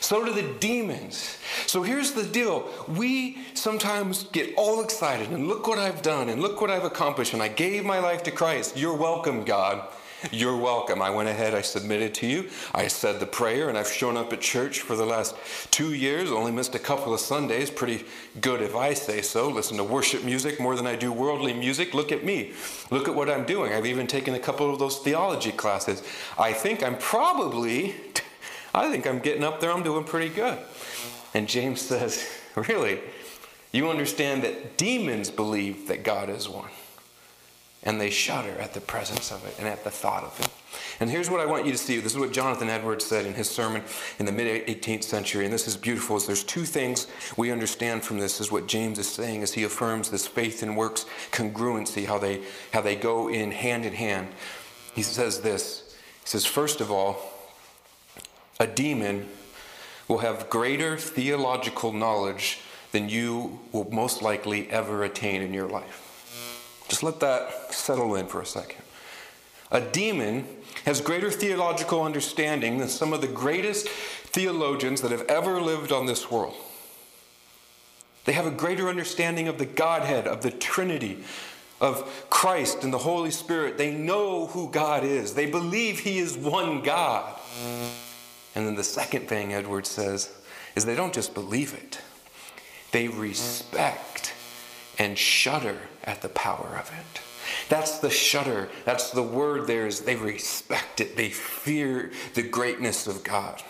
So 0.00 0.24
do 0.24 0.32
the 0.32 0.54
demons. 0.58 1.38
So 1.70 1.84
here's 1.84 2.10
the 2.10 2.24
deal. 2.24 2.68
We 2.88 3.38
sometimes 3.54 4.24
get 4.24 4.52
all 4.56 4.82
excited 4.82 5.30
and 5.30 5.46
look 5.46 5.68
what 5.68 5.78
I've 5.78 6.02
done 6.02 6.28
and 6.28 6.42
look 6.42 6.60
what 6.60 6.68
I've 6.68 6.82
accomplished 6.82 7.32
and 7.32 7.40
I 7.40 7.46
gave 7.46 7.84
my 7.84 8.00
life 8.00 8.24
to 8.24 8.32
Christ. 8.32 8.76
You're 8.76 8.96
welcome, 8.96 9.44
God. 9.44 9.86
You're 10.32 10.56
welcome. 10.56 11.00
I 11.00 11.10
went 11.10 11.28
ahead, 11.28 11.54
I 11.54 11.60
submitted 11.60 12.12
to 12.14 12.26
you. 12.26 12.50
I 12.74 12.88
said 12.88 13.20
the 13.20 13.26
prayer, 13.26 13.68
and 13.68 13.78
I've 13.78 13.86
shown 13.86 14.16
up 14.16 14.32
at 14.32 14.40
church 14.40 14.80
for 14.80 14.96
the 14.96 15.06
last 15.06 15.36
two 15.70 15.94
years, 15.94 16.32
only 16.32 16.50
missed 16.50 16.74
a 16.74 16.80
couple 16.80 17.14
of 17.14 17.20
Sundays. 17.20 17.70
Pretty 17.70 18.04
good 18.40 18.60
if 18.62 18.74
I 18.74 18.92
say 18.92 19.22
so. 19.22 19.48
Listen 19.48 19.76
to 19.76 19.84
worship 19.84 20.24
music 20.24 20.58
more 20.58 20.74
than 20.74 20.88
I 20.88 20.96
do 20.96 21.12
worldly 21.12 21.54
music. 21.54 21.94
Look 21.94 22.10
at 22.10 22.24
me. 22.24 22.52
Look 22.90 23.06
at 23.06 23.14
what 23.14 23.30
I'm 23.30 23.46
doing. 23.46 23.72
I've 23.72 23.86
even 23.86 24.08
taken 24.08 24.34
a 24.34 24.40
couple 24.40 24.72
of 24.72 24.80
those 24.80 24.98
theology 24.98 25.52
classes. 25.52 26.02
I 26.36 26.52
think 26.52 26.82
I'm 26.82 26.98
probably 26.98 27.94
I 28.74 28.90
think 28.90 29.06
I'm 29.06 29.18
getting 29.18 29.42
up 29.42 29.60
there, 29.60 29.72
I'm 29.72 29.82
doing 29.82 30.04
pretty 30.04 30.28
good. 30.28 30.58
And 31.34 31.48
James 31.48 31.80
says, 31.80 32.28
Really? 32.56 33.00
You 33.72 33.88
understand 33.88 34.42
that 34.42 34.76
demons 34.76 35.30
believe 35.30 35.86
that 35.88 36.02
God 36.02 36.28
is 36.28 36.48
one. 36.48 36.70
And 37.82 38.00
they 38.00 38.10
shudder 38.10 38.58
at 38.58 38.74
the 38.74 38.80
presence 38.80 39.30
of 39.30 39.46
it 39.46 39.54
and 39.58 39.66
at 39.66 39.84
the 39.84 39.90
thought 39.90 40.24
of 40.24 40.38
it. 40.40 40.48
And 40.98 41.08
here's 41.08 41.30
what 41.30 41.40
I 41.40 41.46
want 41.46 41.64
you 41.64 41.72
to 41.72 41.78
see. 41.78 41.98
This 41.98 42.12
is 42.12 42.18
what 42.18 42.32
Jonathan 42.32 42.68
Edwards 42.68 43.06
said 43.06 43.24
in 43.24 43.32
his 43.32 43.48
sermon 43.48 43.82
in 44.18 44.26
the 44.26 44.32
mid 44.32 44.66
18th 44.66 45.04
century. 45.04 45.44
And 45.44 45.54
this 45.54 45.66
is 45.66 45.76
beautiful. 45.76 46.16
Is 46.16 46.26
there's 46.26 46.44
two 46.44 46.64
things 46.64 47.06
we 47.38 47.50
understand 47.50 48.02
from 48.02 48.18
this 48.18 48.40
is 48.40 48.52
what 48.52 48.66
James 48.66 48.98
is 48.98 49.08
saying 49.08 49.42
as 49.42 49.54
he 49.54 49.62
affirms 49.62 50.10
this 50.10 50.26
faith 50.26 50.62
and 50.62 50.76
works 50.76 51.06
congruency, 51.30 52.04
how 52.04 52.18
they 52.18 52.42
how 52.72 52.82
they 52.82 52.96
go 52.96 53.28
in 53.28 53.50
hand 53.50 53.86
in 53.86 53.94
hand. 53.94 54.28
He 54.94 55.02
says 55.02 55.40
this. 55.40 55.96
He 56.22 56.28
says, 56.28 56.44
first 56.44 56.82
of 56.82 56.90
all, 56.90 57.18
a 58.58 58.66
demon 58.66 59.26
will 60.10 60.18
have 60.18 60.50
greater 60.50 60.96
theological 60.96 61.92
knowledge 61.92 62.58
than 62.90 63.08
you 63.08 63.60
will 63.70 63.88
most 63.92 64.22
likely 64.22 64.68
ever 64.68 65.04
attain 65.04 65.40
in 65.40 65.54
your 65.54 65.68
life. 65.68 66.84
Just 66.88 67.04
let 67.04 67.20
that 67.20 67.72
settle 67.72 68.16
in 68.16 68.26
for 68.26 68.40
a 68.40 68.46
second. 68.46 68.82
A 69.70 69.80
demon 69.80 70.48
has 70.84 71.00
greater 71.00 71.30
theological 71.30 72.02
understanding 72.02 72.78
than 72.78 72.88
some 72.88 73.12
of 73.12 73.20
the 73.20 73.28
greatest 73.28 73.88
theologians 73.88 75.00
that 75.02 75.12
have 75.12 75.22
ever 75.28 75.60
lived 75.60 75.92
on 75.92 76.06
this 76.06 76.28
world. 76.28 76.56
They 78.24 78.32
have 78.32 78.46
a 78.46 78.50
greater 78.50 78.88
understanding 78.88 79.46
of 79.46 79.58
the 79.58 79.66
Godhead, 79.66 80.26
of 80.26 80.42
the 80.42 80.50
Trinity, 80.50 81.22
of 81.80 82.26
Christ 82.30 82.82
and 82.82 82.92
the 82.92 82.98
Holy 82.98 83.30
Spirit. 83.30 83.78
They 83.78 83.94
know 83.94 84.48
who 84.48 84.72
God 84.72 85.04
is, 85.04 85.34
they 85.34 85.46
believe 85.46 86.00
He 86.00 86.18
is 86.18 86.36
one 86.36 86.82
God. 86.82 87.38
And 88.54 88.66
then 88.66 88.74
the 88.74 88.84
second 88.84 89.28
thing 89.28 89.52
Edwards 89.52 89.90
says 89.90 90.30
is 90.74 90.84
they 90.84 90.96
don't 90.96 91.14
just 91.14 91.34
believe 91.34 91.74
it, 91.74 92.00
they 92.92 93.08
respect 93.08 94.34
and 94.98 95.16
shudder 95.16 95.78
at 96.04 96.22
the 96.22 96.28
power 96.28 96.76
of 96.78 96.90
it. 96.98 97.20
That's 97.68 97.98
the 97.98 98.10
shudder. 98.10 98.68
That's 98.84 99.10
the 99.10 99.22
word 99.22 99.66
there 99.66 99.86
is 99.86 100.00
they 100.00 100.16
respect 100.16 101.00
it. 101.00 101.16
They 101.16 101.30
fear 101.30 102.10
the 102.34 102.42
greatness 102.42 103.06
of 103.06 103.24
God. 103.24 103.62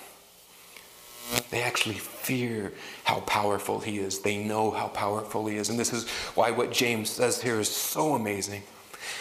They 1.51 1.63
actually 1.63 1.95
fear 1.95 2.73
how 3.05 3.21
powerful 3.21 3.79
he 3.81 3.99
is. 3.99 4.21
They 4.21 4.43
know 4.43 4.71
how 4.71 4.89
powerful 4.89 5.47
he 5.47 5.57
is. 5.57 5.69
And 5.69 5.79
this 5.79 5.93
is 5.93 6.09
why 6.35 6.51
what 6.51 6.73
James 6.73 7.11
says 7.11 7.41
here 7.41 7.61
is 7.61 7.69
so 7.69 8.15
amazing. 8.15 8.63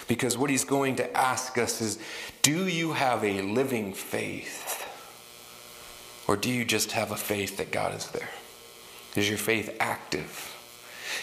Because 0.08 0.38
what 0.38 0.50
he's 0.50 0.66
going 0.66 0.96
to 0.98 1.18
ask 1.18 1.58
us 1.58 1.82
is 1.82 2.00
do 2.42 2.68
you 2.68 2.94
have 2.94 3.24
a 3.24 3.42
living 3.42 3.94
faith? 3.94 4.79
Or 6.30 6.38
do 6.38 6.48
you 6.48 6.64
just 6.64 6.92
have 6.92 7.10
a 7.10 7.18
faith 7.18 7.58
that 7.58 7.72
God 7.72 7.96
is 7.96 8.10
there? 8.10 8.30
Is 9.16 9.28
your 9.28 9.40
faith 9.40 9.76
active? 9.80 10.56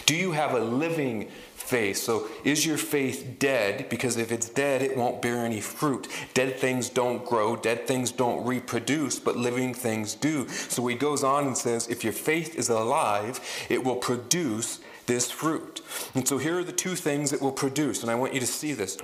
Do 0.05 0.13
you 0.13 0.33
have 0.33 0.53
a 0.53 0.59
living 0.59 1.29
faith? 1.55 1.95
So 1.95 2.27
is 2.43 2.65
your 2.65 2.77
faith 2.77 3.37
dead? 3.39 3.87
Because 3.87 4.17
if 4.17 4.33
it's 4.33 4.49
dead, 4.49 4.81
it 4.81 4.97
won't 4.97 5.21
bear 5.21 5.45
any 5.45 5.61
fruit. 5.61 6.09
Dead 6.33 6.57
things 6.57 6.89
don't 6.89 7.25
grow, 7.25 7.55
dead 7.55 7.87
things 7.87 8.11
don't 8.11 8.45
reproduce, 8.45 9.17
but 9.17 9.37
living 9.37 9.73
things 9.73 10.13
do. 10.13 10.49
So 10.49 10.85
he 10.87 10.95
goes 10.95 11.23
on 11.23 11.47
and 11.47 11.57
says, 11.57 11.87
if 11.87 12.03
your 12.03 12.11
faith 12.11 12.55
is 12.57 12.67
alive, 12.67 13.39
it 13.69 13.85
will 13.85 13.95
produce 13.95 14.81
this 15.05 15.31
fruit. 15.31 15.81
And 16.15 16.27
so 16.27 16.37
here 16.37 16.59
are 16.59 16.65
the 16.65 16.73
two 16.73 16.95
things 16.95 17.31
it 17.31 17.41
will 17.41 17.53
produce, 17.53 18.01
and 18.01 18.11
I 18.11 18.15
want 18.15 18.33
you 18.33 18.41
to 18.41 18.45
see 18.45 18.73
this. 18.73 18.97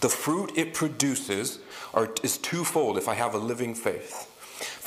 The 0.00 0.10
fruit 0.10 0.52
it 0.54 0.74
produces 0.74 1.58
are, 1.92 2.08
is 2.22 2.38
twofold 2.38 2.96
if 2.96 3.08
I 3.08 3.14
have 3.14 3.34
a 3.34 3.38
living 3.38 3.74
faith. 3.74 4.32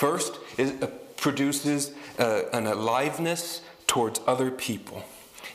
First, 0.01 0.39
it 0.57 0.81
uh, 0.81 0.87
produces 1.15 1.93
uh, 2.17 2.45
an 2.53 2.65
aliveness 2.65 3.61
towards 3.85 4.19
other 4.25 4.49
people. 4.49 5.03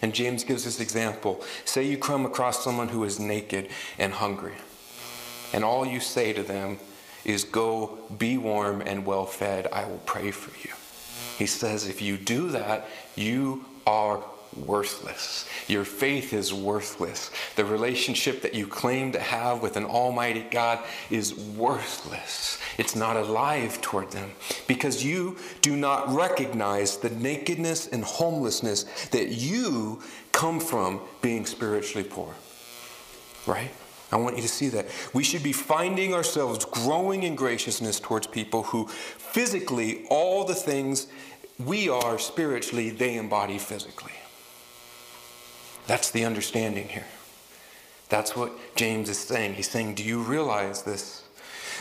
And 0.01 0.15
James 0.15 0.45
gives 0.45 0.63
this 0.63 0.79
example. 0.79 1.43
Say 1.65 1.83
you 1.83 1.99
come 1.99 2.25
across 2.25 2.63
someone 2.63 2.91
who 2.91 3.03
is 3.03 3.19
naked 3.19 3.71
and 3.99 4.13
hungry, 4.13 4.55
and 5.53 5.65
all 5.65 5.85
you 5.85 5.99
say 5.99 6.33
to 6.33 6.45
them 6.45 6.79
is, 7.25 7.43
Go 7.43 7.99
be 8.17 8.39
warm 8.39 8.83
and 8.83 9.05
well 9.05 9.27
fed, 9.27 9.67
I 9.73 9.85
will 9.85 10.03
pray 10.07 10.31
for 10.31 10.53
you. 10.65 10.73
He 11.37 11.47
says, 11.47 11.89
If 11.89 12.01
you 12.01 12.17
do 12.17 12.51
that, 12.51 12.89
you 13.17 13.65
are 13.85 14.23
worthless. 14.57 15.49
Your 15.69 15.85
faith 15.85 16.33
is 16.33 16.53
worthless. 16.53 17.31
The 17.57 17.65
relationship 17.65 18.43
that 18.43 18.55
you 18.55 18.67
claim 18.67 19.13
to 19.13 19.21
have 19.21 19.63
with 19.63 19.77
an 19.77 19.85
almighty 19.85 20.47
God 20.51 20.79
is 21.11 21.35
worthless. 21.35 22.59
It's 22.79 22.97
not 22.97 23.17
alive 23.17 23.81
toward 23.81 24.11
them 24.11 24.33
because 24.67 25.05
you 25.05 25.37
do 25.61 25.77
not 25.77 26.15
recognize 26.15 26.99
the 26.99 27.11
nakedness 27.11 27.89
and 27.89 28.05
homelessness 28.05 28.85
that 29.09 29.29
you 29.29 30.03
come 30.33 30.61
from 30.61 31.01
being 31.23 31.47
spiritually 31.47 32.07
poor. 32.09 32.35
Right? 33.47 33.71
I 34.13 34.17
want 34.17 34.37
you 34.37 34.43
to 34.43 34.49
see 34.49 34.69
that. 34.69 34.87
We 35.13 35.25
should 35.25 35.43
be 35.43 35.53
finding 35.53 36.15
ourselves 36.15 36.65
growing 36.65 37.25
in 37.25 37.35
graciousness 37.35 37.99
towards 37.99 38.27
people 38.27 38.63
who 38.63 38.87
physically, 38.87 40.05
all 40.11 40.45
the 40.45 40.55
things 40.55 41.09
we 41.59 41.89
are 41.89 42.19
spiritually, 42.19 42.91
they 42.91 43.17
embody 43.17 43.59
physically. 43.59 44.13
That's 45.87 46.11
the 46.11 46.25
understanding 46.25 46.89
here. 46.89 47.07
That's 48.09 48.37
what 48.37 48.53
James 48.77 49.09
is 49.09 49.19
saying. 49.19 49.55
He's 49.55 49.71
saying, 49.71 49.95
Do 49.95 50.05
you 50.05 50.21
realize 50.21 50.83
this? 50.83 51.26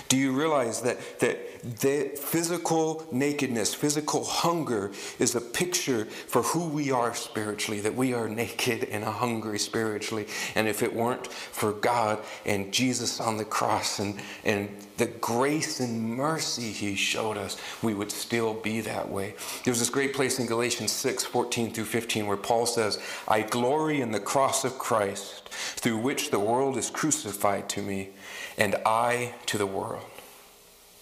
Do 0.08 0.17
you 0.17 0.31
realize 0.31 0.81
that, 0.81 1.19
that 1.19 1.55
the 1.81 2.12
physical 2.15 3.05
nakedness, 3.12 3.73
physical 3.73 4.23
hunger 4.23 4.91
is 5.19 5.36
a 5.36 5.41
picture 5.41 6.05
for 6.05 6.43
who 6.43 6.67
we 6.67 6.91
are 6.91 7.15
spiritually, 7.15 7.81
that 7.81 7.95
we 7.95 8.13
are 8.13 8.29
naked 8.29 8.86
and 8.86 9.03
hungry 9.03 9.58
spiritually. 9.58 10.27
And 10.53 10.67
if 10.67 10.84
it 10.84 10.93
weren't 10.93 11.27
for 11.27 11.73
God 11.73 12.19
and 12.45 12.71
Jesus 12.71 13.19
on 13.19 13.38
the 13.38 13.45
cross 13.45 13.99
and, 13.99 14.19
and 14.43 14.69
the 14.97 15.08
grace 15.08 15.79
and 15.79 16.01
mercy 16.01 16.71
he 16.71 16.95
showed 16.95 17.38
us, 17.38 17.58
we 17.81 17.93
would 17.93 18.12
still 18.12 18.53
be 18.53 18.81
that 18.81 19.10
way. 19.10 19.36
There's 19.63 19.79
this 19.79 19.89
great 19.89 20.13
place 20.13 20.39
in 20.39 20.45
Galatians 20.45 20.91
6, 20.91 21.25
14 21.25 21.73
through 21.73 21.86
15, 21.86 22.27
where 22.27 22.38
Paul 22.38 22.65
says, 22.65 22.99
I 23.27 23.41
glory 23.41 24.01
in 24.01 24.12
the 24.12 24.19
cross 24.19 24.63
of 24.63 24.77
Christ, 24.77 25.49
through 25.49 25.97
which 25.97 26.31
the 26.31 26.39
world 26.39 26.77
is 26.77 26.89
crucified 26.89 27.67
to 27.69 27.81
me 27.81 28.12
and 28.58 28.76
I 28.86 29.34
to 29.48 29.58
the 29.58 29.65
world. 29.65 30.06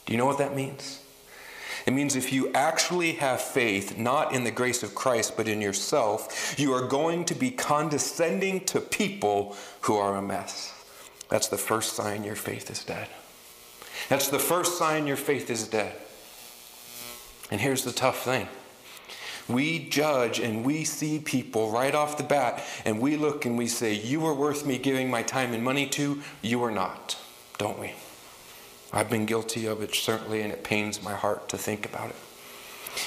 Do 0.06 0.13
you 0.13 0.18
know 0.18 0.26
what 0.26 0.38
that 0.38 0.56
means? 0.56 1.00
It 1.86 1.92
means 1.92 2.16
if 2.16 2.32
you 2.32 2.52
actually 2.54 3.13
have 3.13 3.42
faith, 3.42 3.98
not 3.98 4.34
in 4.34 4.46
the 4.46 4.52
grace 4.52 4.84
of 4.84 4.96
Christ, 4.96 5.36
but 5.36 5.48
in 5.48 5.62
yourself, 5.62 6.56
you 6.58 6.72
are 6.74 6.88
going 6.88 7.26
to 7.26 7.36
be 7.36 7.52
condescending 7.52 8.62
to 8.66 8.80
people 8.80 9.56
who 9.82 9.98
are 9.98 10.16
a 10.16 10.22
mess. 10.22 10.74
That's 11.30 11.48
the 11.48 11.58
first 11.58 11.94
sign 11.94 12.24
your 12.24 12.36
faith 12.36 12.72
is 12.72 12.84
dead. 12.84 13.08
That's 14.08 14.30
the 14.30 14.39
first 14.39 14.78
sign 14.78 15.08
your 15.08 15.18
faith 15.18 15.50
is 15.50 15.68
dead. 15.68 15.94
And 17.52 17.60
here's 17.60 17.84
the 17.84 17.92
tough 17.92 18.24
thing 18.24 18.48
we 19.50 19.89
judge 19.89 20.39
and 20.39 20.63
we 20.63 20.86
see 20.86 21.20
people 21.20 21.70
right 21.70 21.94
off 21.94 22.18
the 22.18 22.24
bat, 22.24 22.63
and 22.86 23.02
we 23.02 23.18
look 23.18 23.46
and 23.46 23.58
we 23.58 23.68
say, 23.68 23.94
You 23.94 24.26
are 24.26 24.34
worth 24.34 24.66
me 24.66 24.78
giving 24.78 25.10
my 25.10 25.22
time 25.22 25.54
and 25.54 25.63
money 25.63 25.86
to, 25.88 26.22
you 26.42 26.63
are 26.63 26.72
not 26.72 27.18
don't 27.63 27.80
we? 27.80 27.93
I've 28.91 29.10
been 29.10 29.26
guilty 29.26 29.67
of 29.67 29.82
it, 29.82 29.95
certainly, 29.95 30.41
and 30.41 30.52
it 30.52 30.65
pains 30.65 31.02
my 31.02 31.13
heart 31.13 31.47
to 31.47 31.58
think 31.58 31.86
about 31.86 32.10
it. 32.10 32.15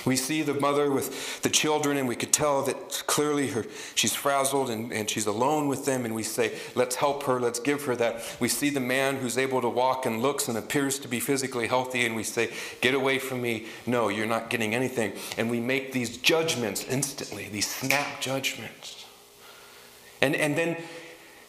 We 0.07 0.17
see 0.17 0.41
the 0.41 0.55
mother 0.55 0.91
with 0.91 1.43
the 1.43 1.51
children, 1.51 1.99
and 1.99 2.09
we 2.09 2.17
could 2.17 2.33
tell 2.33 2.63
that 2.63 3.05
clearly 3.07 3.49
her, 3.49 3.67
she's 3.95 4.15
frazzled 4.15 4.71
and, 4.71 4.95
and 4.95 5.11
she's 5.11 5.27
alone 5.27 5.69
with 5.69 5.85
them, 5.85 6.07
and 6.07 6.15
we 6.15 6.23
say, 6.23 6.55
Let's 6.75 6.97
help 6.97 7.25
her, 7.25 7.39
let's 7.39 7.61
give 7.61 7.85
her 7.85 7.95
that. 7.97 8.25
We 8.41 8.49
see 8.49 8.71
the 8.71 8.81
man 8.81 9.17
who's 9.17 9.37
able 9.37 9.61
to 9.61 9.69
walk 9.69 10.07
and 10.07 10.23
looks 10.23 10.49
and 10.49 10.57
appears 10.57 10.99
to 11.01 11.09
be 11.09 11.21
physically 11.21 11.67
healthy, 11.67 12.07
and 12.07 12.17
we 12.17 12.23
say, 12.23 12.51
Get 12.81 12.95
away 12.95 13.19
from 13.19 13.43
me. 13.43 13.67
No, 13.87 14.09
you're 14.09 14.25
not 14.25 14.49
getting 14.49 14.75
anything. 14.75 15.13
And 15.37 15.51
we 15.51 15.61
make 15.61 15.93
these 15.93 16.17
judgments 16.17 16.83
instantly, 16.89 17.51
these 17.53 17.69
snap 17.69 18.23
judgments. 18.23 19.05
And, 20.23 20.35
and 20.35 20.57
then 20.57 20.79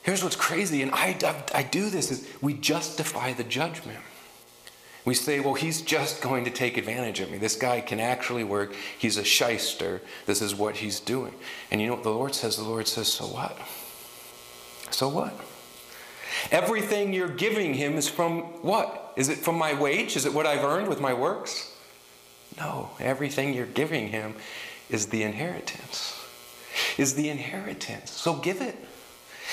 Here's 0.07 0.23
what's 0.23 0.37
crazy, 0.37 0.81
and 0.83 0.91
I, 0.91 1.17
I, 1.21 1.59
I 1.59 1.63
do 1.63 1.89
this, 1.89 2.11
is 2.11 2.25
we 2.39 2.53
justify 2.53 3.33
the 3.33 3.43
judgment. 3.43 3.99
We 5.03 5.13
say, 5.13 5.41
well, 5.41 5.55
he's 5.55 5.81
just 5.81 6.21
going 6.21 6.45
to 6.45 6.49
take 6.49 6.77
advantage 6.77 7.19
of 7.19 7.29
me. 7.29 7.37
This 7.37 7.57
guy 7.57 7.81
can 7.81 7.99
actually 7.99 8.45
work. 8.45 8.73
He's 8.97 9.17
a 9.17 9.25
shyster. 9.25 9.99
This 10.25 10.41
is 10.41 10.55
what 10.55 10.77
he's 10.77 11.01
doing. 11.01 11.33
And 11.71 11.81
you 11.81 11.87
know 11.87 11.95
what 11.95 12.03
the 12.03 12.11
Lord 12.11 12.33
says? 12.33 12.55
The 12.55 12.63
Lord 12.63 12.87
says, 12.87 13.09
so 13.09 13.25
what? 13.25 13.57
So 14.91 15.09
what? 15.09 15.37
Everything 16.51 17.11
you're 17.11 17.27
giving 17.27 17.73
him 17.73 17.95
is 17.95 18.07
from 18.07 18.43
what? 18.63 19.11
Is 19.17 19.27
it 19.27 19.39
from 19.39 19.57
my 19.57 19.73
wage? 19.73 20.15
Is 20.15 20.25
it 20.25 20.33
what 20.33 20.45
I've 20.45 20.63
earned 20.63 20.87
with 20.87 21.01
my 21.01 21.13
works? 21.13 21.75
No. 22.57 22.91
Everything 23.01 23.53
you're 23.53 23.65
giving 23.65 24.07
him 24.07 24.35
is 24.89 25.07
the 25.07 25.23
inheritance. 25.23 26.17
Is 26.97 27.15
the 27.15 27.27
inheritance. 27.27 28.11
So 28.11 28.35
give 28.35 28.61
it. 28.61 28.86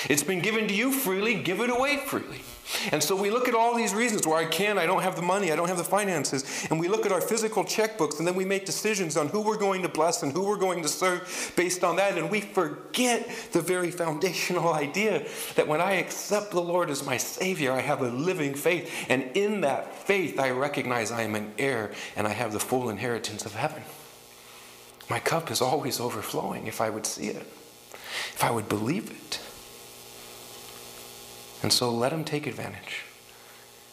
It's 0.09 0.23
been 0.23 0.41
given 0.41 0.67
to 0.67 0.73
you 0.73 0.91
freely, 0.91 1.35
give 1.35 1.61
it 1.61 1.69
away 1.69 1.97
freely. 1.97 2.41
And 2.91 3.01
so 3.01 3.15
we 3.15 3.29
look 3.29 3.47
at 3.47 3.53
all 3.53 3.75
these 3.75 3.93
reasons 3.93 4.25
where 4.25 4.37
I 4.37 4.45
can't. 4.45 4.79
I 4.79 4.85
don't 4.85 5.03
have 5.03 5.15
the 5.15 5.21
money, 5.21 5.51
I 5.51 5.55
don't 5.55 5.67
have 5.67 5.77
the 5.77 5.83
finances, 5.83 6.67
and 6.69 6.79
we 6.79 6.87
look 6.87 7.05
at 7.05 7.11
our 7.11 7.21
physical 7.21 7.63
checkbooks, 7.63 8.17
and 8.17 8.27
then 8.27 8.35
we 8.35 8.43
make 8.43 8.65
decisions 8.65 9.17
on 9.17 9.27
who 9.27 9.41
we're 9.41 9.57
going 9.57 9.83
to 9.83 9.89
bless 9.89 10.23
and 10.23 10.31
who 10.31 10.43
we're 10.43 10.57
going 10.57 10.81
to 10.81 10.87
serve 10.87 11.53
based 11.55 11.83
on 11.83 11.95
that, 11.97 12.17
and 12.17 12.29
we 12.29 12.41
forget 12.41 13.29
the 13.51 13.61
very 13.61 13.91
foundational 13.91 14.73
idea 14.73 15.25
that 15.55 15.67
when 15.67 15.79
I 15.79 15.93
accept 15.93 16.51
the 16.51 16.61
Lord 16.61 16.89
as 16.89 17.05
my 17.05 17.17
Savior, 17.17 17.71
I 17.71 17.81
have 17.81 18.01
a 18.01 18.09
living 18.09 18.55
faith, 18.55 18.91
and 19.09 19.23
in 19.35 19.61
that 19.61 19.95
faith, 19.95 20.39
I 20.39 20.49
recognize 20.49 21.11
I 21.11 21.21
am 21.21 21.35
an 21.35 21.53
heir 21.57 21.91
and 22.15 22.27
I 22.27 22.31
have 22.31 22.51
the 22.51 22.59
full 22.59 22.89
inheritance 22.89 23.45
of 23.45 23.53
heaven. 23.53 23.83
My 25.09 25.19
cup 25.19 25.51
is 25.51 25.61
always 25.61 25.99
overflowing 25.99 26.65
if 26.65 26.81
I 26.81 26.89
would 26.89 27.05
see 27.05 27.27
it, 27.27 27.45
if 27.93 28.43
I 28.43 28.49
would 28.49 28.67
believe 28.67 29.11
it. 29.11 29.24
And 31.63 31.71
so 31.71 31.91
let 31.91 32.11
them 32.11 32.23
take 32.23 32.47
advantage. 32.47 33.03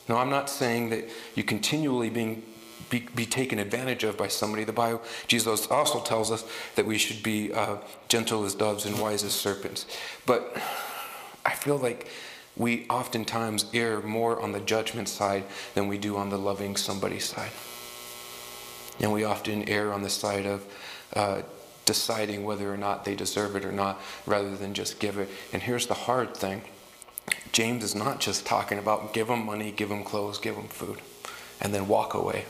Now, 0.08 0.18
I'm 0.18 0.30
not 0.30 0.50
saying 0.50 0.90
that 0.90 1.08
you 1.34 1.44
continually 1.44 2.10
being 2.10 2.42
be, 2.90 3.08
be 3.14 3.24
taken 3.24 3.58
advantage 3.58 4.04
of 4.04 4.18
by 4.18 4.28
somebody. 4.28 4.64
The 4.64 4.72
Bible, 4.72 5.02
Jesus 5.26 5.66
also 5.68 6.00
tells 6.00 6.30
us 6.30 6.44
that 6.74 6.84
we 6.84 6.98
should 6.98 7.22
be 7.22 7.52
uh, 7.52 7.76
gentle 8.08 8.44
as 8.44 8.54
doves 8.54 8.84
and 8.84 8.98
wise 8.98 9.24
as 9.24 9.32
serpents. 9.32 9.86
But 10.26 10.56
I 11.44 11.54
feel 11.54 11.78
like 11.78 12.08
we 12.56 12.86
oftentimes 12.88 13.66
err 13.72 14.02
more 14.02 14.40
on 14.40 14.52
the 14.52 14.60
judgment 14.60 15.08
side 15.08 15.44
than 15.74 15.88
we 15.88 15.96
do 15.96 16.16
on 16.16 16.28
the 16.28 16.38
loving 16.38 16.76
somebody 16.76 17.18
side. 17.18 17.52
And 19.00 19.12
we 19.12 19.24
often 19.24 19.68
err 19.68 19.92
on 19.92 20.02
the 20.02 20.10
side 20.10 20.44
of 20.44 20.66
uh, 21.14 21.42
deciding 21.86 22.44
whether 22.44 22.72
or 22.72 22.76
not 22.76 23.04
they 23.04 23.14
deserve 23.14 23.56
it 23.56 23.64
or 23.64 23.72
not, 23.72 24.00
rather 24.26 24.54
than 24.54 24.74
just 24.74 24.98
give 24.98 25.18
it. 25.18 25.28
And 25.52 25.62
here's 25.62 25.86
the 25.86 25.94
hard 25.94 26.36
thing 26.36 26.62
James 27.52 27.84
is 27.84 27.94
not 27.94 28.20
just 28.20 28.46
talking 28.46 28.78
about 28.78 29.12
give 29.12 29.28
them 29.28 29.44
money, 29.44 29.70
give 29.70 29.88
them 29.88 30.04
clothes, 30.04 30.38
give 30.38 30.54
them 30.54 30.68
food, 30.68 31.00
and 31.60 31.74
then 31.74 31.86
walk 31.86 32.14
away. 32.14 32.46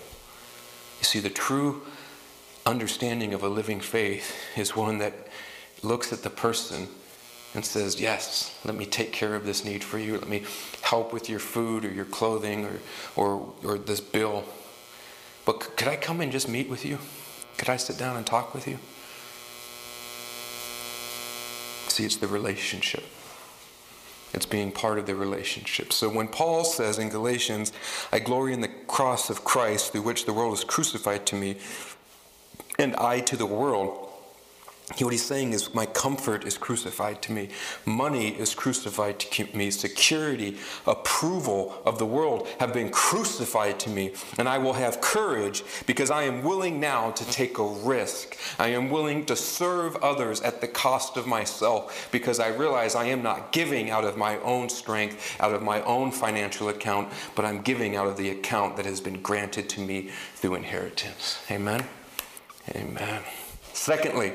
You 1.01 1.05
see, 1.05 1.19
the 1.19 1.31
true 1.31 1.83
understanding 2.65 3.35
of 3.35 3.43
a 3.43 3.49
living 3.49 3.81
faith 3.81 4.37
is 4.57 4.77
one 4.77 4.99
that 4.99 5.15
looks 5.83 6.13
at 6.13 6.23
the 6.23 6.31
person 6.31 6.87
and 7.55 7.65
says, 7.65 8.01
Yes, 8.01 8.59
let 8.65 8.77
me 8.77 8.87
take 8.87 9.13
care 9.13 9.35
of 9.35 9.45
this 9.45 9.65
need 9.65 9.83
for 9.83 9.99
you. 9.99 10.15
Let 10.15 10.29
me 10.29 10.45
help 10.83 11.13
with 11.13 11.29
your 11.29 11.41
food 11.41 11.85
or 11.85 11.93
your 11.93 12.05
clothing 12.05 12.65
or, 12.65 12.79
or, 13.17 13.53
or 13.65 13.79
this 13.79 14.01
bill. 14.01 14.45
But 15.45 15.77
could 15.77 15.89
I 15.89 15.97
come 15.97 16.21
and 16.21 16.31
just 16.31 16.49
meet 16.49 16.69
with 16.69 16.85
you? 16.85 16.99
Could 17.59 17.69
I 17.69 17.77
sit 17.77 17.99
down 17.99 18.17
and 18.17 18.27
talk 18.27 18.55
with 18.55 18.67
you? 18.69 18.79
See, 21.89 22.05
it's 22.05 22.17
the 22.17 22.29
relationship. 22.29 23.05
It's 24.35 24.47
being 24.47 24.73
part 24.73 24.99
of 24.99 25.07
the 25.07 25.15
relationship. 25.15 25.93
So 25.93 26.09
when 26.09 26.29
Paul 26.29 26.65
says 26.65 26.99
in 26.99 27.11
Galatians, 27.11 27.73
I 28.13 28.19
glory 28.19 28.53
in 28.53 28.61
the 28.61 28.71
cross 28.87 29.29
of 29.31 29.45
Christ 29.45 29.93
through 29.93 30.03
which 30.03 30.25
the 30.25 30.33
world 30.33 30.55
is 30.55 30.65
crucified 30.65 31.27
to 31.27 31.37
me, 31.37 31.59
and 32.79 32.97
I 32.97 33.21
to 33.21 33.37
the 33.37 33.47
world, 33.47 34.09
what 35.01 35.13
he's 35.13 35.25
saying 35.25 35.53
is, 35.53 35.75
my 35.75 35.87
comfort 35.87 36.45
is 36.45 36.59
crucified 36.59 37.23
to 37.23 37.33
me. 37.33 37.49
Money 37.87 38.29
is 38.29 38.55
crucified 38.55 39.19
to 39.21 39.57
me. 39.57 39.71
Security, 39.71 40.59
approval 40.87 41.81
of 41.87 41.99
the 41.99 42.07
world 42.07 42.49
have 42.61 42.73
been 42.75 42.91
crucified 42.91 43.79
to 43.81 43.91
me. 43.91 44.13
And 44.39 44.49
I 44.49 44.59
will 44.59 44.75
have 44.75 45.01
courage 45.01 45.63
because 45.87 46.11
I 46.11 46.25
am 46.25 46.43
willing 46.43 46.79
now 46.79 47.11
to 47.13 47.25
take 47.31 47.59
a 47.59 47.67
risk. 47.67 48.37
I 48.59 48.69
am 48.69 48.91
willing 48.91 49.25
to 49.27 49.37
serve 49.37 49.97
others 49.97 50.41
at 50.43 50.61
the 50.61 50.69
cost 50.69 51.17
of 51.17 51.27
myself 51.27 52.09
because 52.13 52.39
I 52.39 52.49
realize 52.49 52.95
I 52.95 53.07
am 53.07 53.23
not 53.23 53.53
giving 53.53 53.91
out 53.91 54.05
of 54.05 54.17
my 54.17 54.39
own 54.41 54.69
strength, 54.69 55.37
out 55.41 55.55
of 55.55 55.63
my 55.63 55.81
own 55.83 56.11
financial 56.11 56.69
account, 56.69 57.09
but 57.35 57.45
I'm 57.45 57.63
giving 57.63 57.97
out 57.97 58.09
of 58.09 58.17
the 58.17 58.31
account 58.31 58.77
that 58.77 58.87
has 58.87 59.01
been 59.01 59.23
granted 59.23 59.69
to 59.71 59.81
me 59.81 60.11
through 60.35 60.57
inheritance. 60.57 61.41
Amen? 61.51 61.87
Amen. 62.75 63.23
Secondly, 63.73 64.35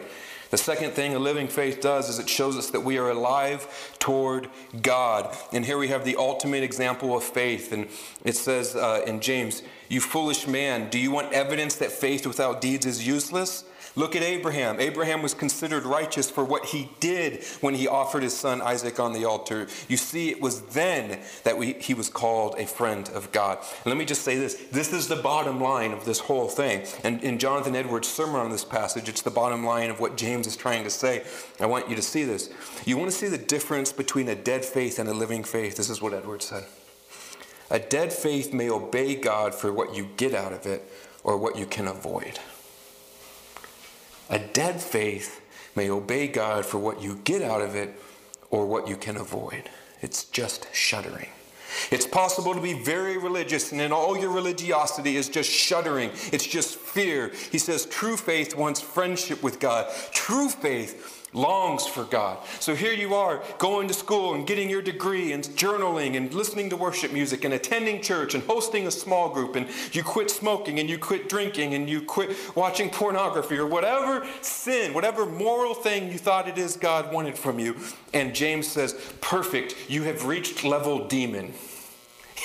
the 0.50 0.58
second 0.58 0.92
thing 0.92 1.16
a 1.16 1.20
living 1.20 1.48
faith 1.48 1.82
does 1.82 2.10
is 2.10 2.20
it 2.20 2.30
shows 2.30 2.58
us 2.58 2.70
that 2.72 2.82
we 2.82 2.98
are 2.98 3.10
alive 3.10 3.96
toward 4.00 4.50
God. 4.82 5.36
And 5.52 5.66
here 5.66 5.78
we 5.78 5.90
have 5.90 6.06
the 6.06 6.16
ultimate 6.16 6.64
example 6.64 7.16
of 7.16 7.24
faith. 7.24 7.72
And 7.72 7.88
it 8.24 8.36
says 8.36 8.76
uh, 8.76 9.04
in 9.06 9.20
James, 9.20 9.62
You 9.90 10.00
foolish 10.02 10.48
man, 10.48 10.90
do 10.90 11.00
you 11.00 11.12
want 11.12 11.34
evidence 11.34 11.76
that 11.76 11.92
faith 11.92 12.26
without 12.26 12.62
deeds 12.62 12.86
is 12.86 13.06
useless? 13.06 13.66
Look 13.98 14.16
at 14.16 14.22
Abraham. 14.22 14.80
Abraham 14.80 15.24
was 15.24 15.34
considered 15.34 15.84
righteous 15.84 16.30
for 16.30 16.44
what 16.44 16.66
he 16.66 16.92
did 17.00 17.44
when 17.62 17.74
he 17.74 17.88
offered 17.88 18.22
his 18.22 18.38
son 18.38 18.62
Isaac 18.62 19.00
on 19.00 19.12
the 19.12 19.26
altar. 19.26 19.66
You 19.88 19.98
see, 19.98 20.30
it 20.30 20.40
was 20.40 20.62
then 20.62 21.20
that 21.44 21.58
we, 21.58 21.74
he 21.74 21.96
was 21.96 22.08
called 22.08 22.54
a 22.60 22.68
friend 22.68 23.10
of 23.10 23.32
God. 23.32 23.58
And 23.58 23.88
let 23.88 23.98
me 23.98 24.06
just 24.06 24.22
say 24.22 24.38
this 24.38 24.54
this 24.72 24.94
is 24.94 25.08
the 25.08 25.16
bottom 25.16 25.60
line 25.60 25.94
of 25.94 26.06
this 26.06 26.20
whole 26.20 26.48
thing. 26.48 26.86
And 27.04 27.24
in 27.24 27.40
Jonathan 27.40 27.76
Edwards' 27.76 28.08
sermon 28.08 28.36
on 28.36 28.52
this 28.52 28.64
passage, 28.64 29.10
it's 29.10 29.24
the 29.24 29.32
bottom 29.32 29.66
line 29.66 29.90
of 29.90 30.00
what 30.00 30.16
James 30.16 30.46
is 30.46 30.56
trying 30.56 30.84
to 30.84 30.92
say. 30.92 31.26
I 31.60 31.66
want 31.66 31.90
you 31.90 31.96
to 31.96 32.02
see 32.04 32.24
this. 32.24 32.52
You 32.86 32.98
want 32.98 33.10
to 33.10 33.18
see 33.18 33.30
the 33.30 33.40
difference 33.40 33.92
between 33.92 34.28
a 34.28 34.36
dead 34.36 34.64
faith 34.64 35.00
and 35.00 35.10
a 35.10 35.14
living 35.14 35.44
faith. 35.44 35.76
This 35.76 35.90
is 35.90 36.04
what 36.04 36.14
Edwards 36.14 36.46
said. 36.46 36.66
A 37.72 37.80
dead 37.80 38.14
faith 38.14 38.54
may 38.54 38.70
obey 38.70 39.16
God 39.16 39.56
for 39.56 39.74
what 39.74 39.96
you 39.96 40.10
get 40.18 40.36
out 40.36 40.54
of 40.54 40.68
it 40.68 40.88
or 41.24 41.36
what 41.36 41.58
you 41.58 41.66
can 41.66 41.88
avoid. 41.88 42.40
A 44.30 44.40
dead 44.40 44.82
faith 44.82 45.42
may 45.76 45.90
obey 45.90 46.28
God 46.28 46.66
for 46.66 46.80
what 46.80 47.02
you 47.02 47.20
get 47.24 47.42
out 47.42 47.62
of 47.62 47.76
it 47.76 48.00
or 48.50 48.66
what 48.66 48.88
you 48.88 48.98
can 48.98 49.18
avoid. 49.18 49.70
It's 50.02 50.26
just 50.26 50.68
shuddering. 50.74 51.30
It's 51.92 52.08
possible 52.08 52.54
to 52.54 52.62
be 52.62 52.74
very 52.74 53.18
religious, 53.18 53.72
and 53.72 53.82
in 53.82 53.92
all 53.92 54.18
your 54.18 54.32
religiosity 54.32 55.18
is 55.18 55.30
just 55.30 55.50
shuddering. 55.50 56.12
It's 56.32 56.46
just 56.46 56.76
fear. 56.76 57.32
He 57.52 57.60
says 57.60 57.86
true 57.86 58.18
faith 58.18 58.56
wants 58.56 58.82
friendship 58.82 59.44
with 59.44 59.60
God. 59.60 59.92
True 60.12 60.50
faith 60.50 61.17
longs 61.38 61.86
for 61.86 62.04
God. 62.04 62.40
So 62.60 62.76
here 62.76 62.94
you 62.94 63.14
are 63.14 63.42
going 63.60 63.88
to 63.88 63.94
school 63.94 64.34
and 64.34 64.46
getting 64.46 64.70
your 64.70 64.82
degree 64.82 65.32
and 65.32 65.44
journaling 65.44 66.18
and 66.18 66.34
listening 66.34 66.70
to 66.72 66.78
worship 66.78 67.14
music 67.14 67.46
and 67.46 67.54
attending 67.54 68.02
church 68.02 68.34
and 68.34 68.44
hosting 68.44 68.88
a 68.88 68.92
small 68.92 69.30
group 69.30 69.56
and 69.56 69.68
you 69.92 70.04
quit 70.04 70.32
smoking 70.32 70.80
and 70.80 70.90
you 70.90 70.98
quit 70.98 71.30
drinking 71.30 71.74
and 71.74 71.90
you 71.90 72.02
quit 72.02 72.36
watching 72.56 72.90
pornography 72.90 73.58
or 73.58 73.68
whatever 73.68 74.28
sin, 74.42 74.94
whatever 74.94 75.26
moral 75.26 75.74
thing 75.74 76.12
you 76.12 76.18
thought 76.18 76.48
it 76.48 76.58
is 76.58 76.76
God 76.76 77.14
wanted 77.14 77.38
from 77.38 77.60
you. 77.60 77.78
And 78.14 78.34
James 78.34 78.68
says, 78.68 78.94
perfect, 79.22 79.76
you 79.88 80.04
have 80.04 80.26
reached 80.26 80.64
level 80.64 81.08
demon. 81.08 81.54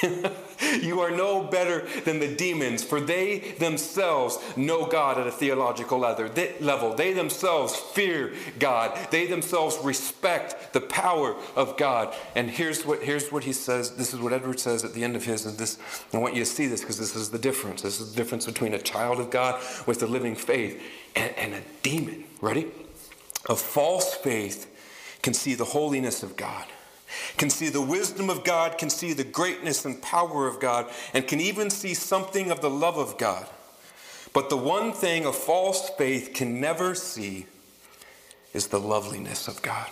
you 0.81 1.01
are 1.01 1.11
no 1.11 1.43
better 1.43 1.87
than 2.05 2.19
the 2.19 2.35
demons, 2.35 2.83
for 2.83 3.01
they 3.01 3.39
themselves 3.59 4.39
know 4.57 4.87
God 4.87 5.19
at 5.19 5.27
a 5.27 5.31
theological 5.31 5.99
level. 5.99 6.95
They 6.95 7.13
themselves 7.13 7.77
fear 7.77 8.35
God. 8.59 8.99
They 9.11 9.27
themselves 9.27 9.79
respect 9.83 10.73
the 10.73 10.81
power 10.81 11.37
of 11.57 11.77
God. 11.77 12.15
And 12.35 12.51
here's 12.51 12.85
what, 12.85 13.03
here's 13.03 13.33
what 13.33 13.45
he 13.45 13.53
says. 13.53 13.97
This 13.97 14.15
is 14.15 14.21
what 14.21 14.33
Edwards 14.33 14.63
says 14.63 14.85
at 14.85 14.95
the 14.95 15.05
end 15.05 15.17
of 15.17 15.25
his. 15.25 15.47
And 15.47 15.59
this, 15.59 15.79
I 16.13 16.19
want 16.19 16.35
you 16.35 16.45
to 16.45 16.51
see 16.51 16.67
this 16.67 16.81
because 16.81 16.99
this 16.99 17.17
is 17.17 17.31
the 17.31 17.39
difference. 17.39 17.83
This 17.83 18.01
is 18.01 18.13
the 18.13 18.17
difference 18.17 18.47
between 18.47 18.75
a 18.75 18.79
child 18.79 19.21
of 19.21 19.31
God 19.31 19.61
with 19.87 20.01
the 20.01 20.07
living 20.07 20.35
faith 20.35 20.81
and, 21.17 21.33
and 21.37 21.55
a 21.55 21.63
demon. 21.83 22.25
Ready? 22.41 22.71
A 23.49 23.57
false 23.57 24.15
faith 24.15 24.69
can 25.23 25.35
see 25.35 25.55
the 25.55 25.65
holiness 25.65 26.23
of 26.23 26.37
God 26.37 26.67
can 27.37 27.51
see 27.51 27.69
the 27.69 27.81
wisdom 27.81 28.31
of 28.31 28.45
God, 28.45 28.79
can 28.79 28.91
see 28.91 29.13
the 29.13 29.25
greatness 29.25 29.85
and 29.85 30.01
power 30.03 30.47
of 30.47 30.61
God, 30.61 30.91
and 31.15 31.27
can 31.27 31.41
even 31.41 31.71
see 31.71 31.95
something 31.95 32.51
of 32.51 32.61
the 32.61 32.71
love 32.71 32.99
of 32.99 33.19
God. 33.19 33.47
But 34.33 34.49
the 34.49 34.57
one 34.57 34.93
thing 34.93 35.27
a 35.27 35.33
false 35.33 35.91
faith 35.91 36.33
can 36.35 36.61
never 36.61 36.95
see 36.95 37.47
is 38.55 38.69
the 38.69 38.81
loveliness 38.81 39.49
of 39.49 39.63
God. 39.63 39.89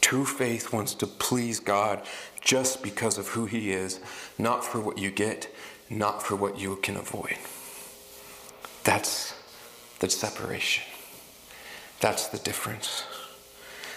True 0.00 0.24
faith 0.24 0.72
wants 0.72 0.94
to 0.94 1.06
please 1.06 1.58
God 1.58 2.02
just 2.40 2.82
because 2.82 3.18
of 3.18 3.28
who 3.28 3.46
He 3.46 3.72
is, 3.72 3.98
not 4.38 4.64
for 4.64 4.80
what 4.80 4.98
you 4.98 5.10
get, 5.10 5.52
not 5.90 6.22
for 6.22 6.36
what 6.36 6.58
you 6.58 6.76
can 6.76 6.96
avoid. 6.96 7.36
That's 8.84 9.34
the 9.98 10.08
separation. 10.08 10.84
That's 12.00 12.28
the 12.28 12.38
difference. 12.38 13.04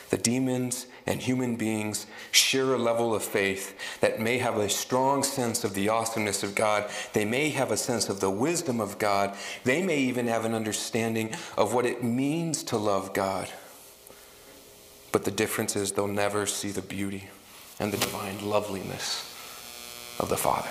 The 0.09 0.17
demons 0.17 0.87
and 1.09 1.19
human 1.19 1.55
beings 1.55 2.05
share 2.31 2.73
a 2.73 2.77
level 2.77 3.15
of 3.15 3.23
faith 3.23 3.99
that 3.99 4.21
may 4.21 4.37
have 4.37 4.57
a 4.57 4.69
strong 4.69 5.23
sense 5.23 5.63
of 5.63 5.73
the 5.73 5.89
awesomeness 5.89 6.43
of 6.43 6.53
God. 6.53 6.89
They 7.13 7.25
may 7.25 7.49
have 7.49 7.71
a 7.71 7.77
sense 7.77 8.09
of 8.09 8.19
the 8.19 8.29
wisdom 8.29 8.79
of 8.79 8.99
God. 8.99 9.35
They 9.63 9.81
may 9.81 9.97
even 9.97 10.27
have 10.27 10.45
an 10.45 10.53
understanding 10.53 11.33
of 11.57 11.73
what 11.73 11.87
it 11.87 12.03
means 12.03 12.61
to 12.65 12.77
love 12.77 13.13
God. 13.13 13.49
But 15.11 15.25
the 15.25 15.31
difference 15.31 15.75
is 15.75 15.91
they'll 15.91 16.07
never 16.07 16.45
see 16.45 16.69
the 16.69 16.83
beauty 16.83 17.27
and 17.79 17.91
the 17.91 17.97
divine 17.97 18.47
loveliness 18.47 19.25
of 20.19 20.29
the 20.29 20.37
Father. 20.37 20.69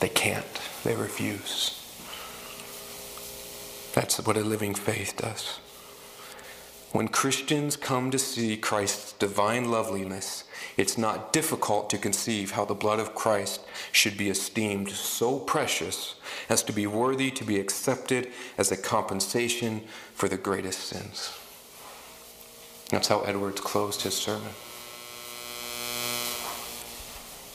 They 0.00 0.08
can't, 0.08 0.60
they 0.82 0.96
refuse. 0.96 1.80
That's 3.94 4.18
what 4.26 4.36
a 4.36 4.40
living 4.40 4.74
faith 4.74 5.16
does. 5.16 5.60
When 6.94 7.08
Christians 7.08 7.76
come 7.76 8.12
to 8.12 8.20
see 8.20 8.56
Christ's 8.56 9.14
divine 9.14 9.68
loveliness, 9.68 10.44
it's 10.76 10.96
not 10.96 11.32
difficult 11.32 11.90
to 11.90 11.98
conceive 11.98 12.52
how 12.52 12.64
the 12.64 12.74
blood 12.76 13.00
of 13.00 13.16
Christ 13.16 13.62
should 13.90 14.16
be 14.16 14.30
esteemed 14.30 14.90
so 14.90 15.40
precious 15.40 16.14
as 16.48 16.62
to 16.62 16.72
be 16.72 16.86
worthy 16.86 17.32
to 17.32 17.42
be 17.42 17.58
accepted 17.58 18.30
as 18.56 18.70
a 18.70 18.76
compensation 18.76 19.80
for 20.14 20.28
the 20.28 20.36
greatest 20.36 20.78
sins. 20.84 21.36
That's 22.90 23.08
how 23.08 23.22
Edwards 23.22 23.60
closed 23.60 24.02
his 24.02 24.14
sermon. 24.14 24.52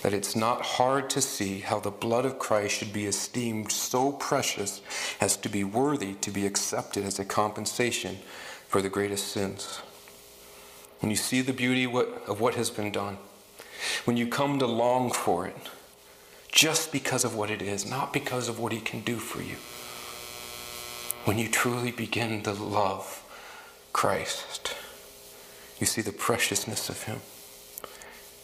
That 0.03 0.13
it's 0.13 0.35
not 0.35 0.65
hard 0.65 1.09
to 1.11 1.21
see 1.21 1.59
how 1.61 1.79
the 1.79 1.91
blood 1.91 2.25
of 2.25 2.39
Christ 2.39 2.75
should 2.75 2.91
be 2.91 3.05
esteemed 3.05 3.71
so 3.71 4.11
precious 4.11 4.81
as 5.21 5.37
to 5.37 5.47
be 5.47 5.63
worthy 5.63 6.15
to 6.15 6.29
be 6.29 6.45
accepted 6.45 7.05
as 7.05 7.19
a 7.19 7.25
compensation 7.25 8.17
for 8.69 8.81
the 8.81 8.89
greatest 8.89 9.27
sins. 9.27 9.81
When 11.01 11.09
you 11.09 11.17
see 11.17 11.41
the 11.41 11.53
beauty 11.53 11.85
of 11.85 12.39
what 12.39 12.55
has 12.55 12.69
been 12.69 12.91
done, 12.91 13.17
when 14.05 14.15
you 14.15 14.27
come 14.27 14.59
to 14.59 14.67
long 14.67 15.11
for 15.11 15.47
it, 15.47 15.69
just 16.51 16.91
because 16.91 17.25
of 17.25 17.35
what 17.35 17.49
it 17.49 17.61
is, 17.61 17.89
not 17.89 18.13
because 18.13 18.47
of 18.47 18.59
what 18.59 18.71
He 18.71 18.79
can 18.79 19.01
do 19.01 19.17
for 19.17 19.41
you, 19.41 19.55
when 21.25 21.37
you 21.37 21.49
truly 21.49 21.91
begin 21.91 22.43
to 22.43 22.53
love 22.53 23.23
Christ, 23.91 24.75
you 25.79 25.87
see 25.87 26.01
the 26.01 26.11
preciousness 26.11 26.89
of 26.89 27.03
Him. 27.03 27.21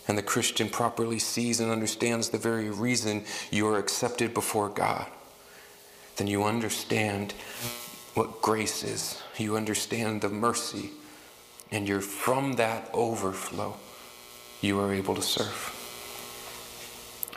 And 0.08 0.18
the 0.18 0.24
Christian 0.24 0.70
properly 0.70 1.20
sees 1.20 1.60
and 1.60 1.72
understands 1.72 2.30
the 2.30 2.38
very 2.38 2.70
reason 2.70 3.26
you 3.52 3.68
are 3.68 3.78
accepted 3.78 4.34
before 4.34 4.70
God. 4.70 5.08
Then 6.16 6.28
you 6.28 6.44
understand 6.44 7.34
what 8.14 8.42
grace 8.42 8.84
is. 8.84 9.22
You 9.38 9.58
understand 9.58 10.22
the 10.22 10.30
mercy. 10.30 10.92
And 11.72 11.88
you're 11.88 12.02
from 12.02 12.54
that 12.54 12.90
overflow, 12.94 13.78
you 14.62 14.80
are 14.80 14.94
able 14.94 15.16
to 15.16 15.22
serve. 15.22 15.72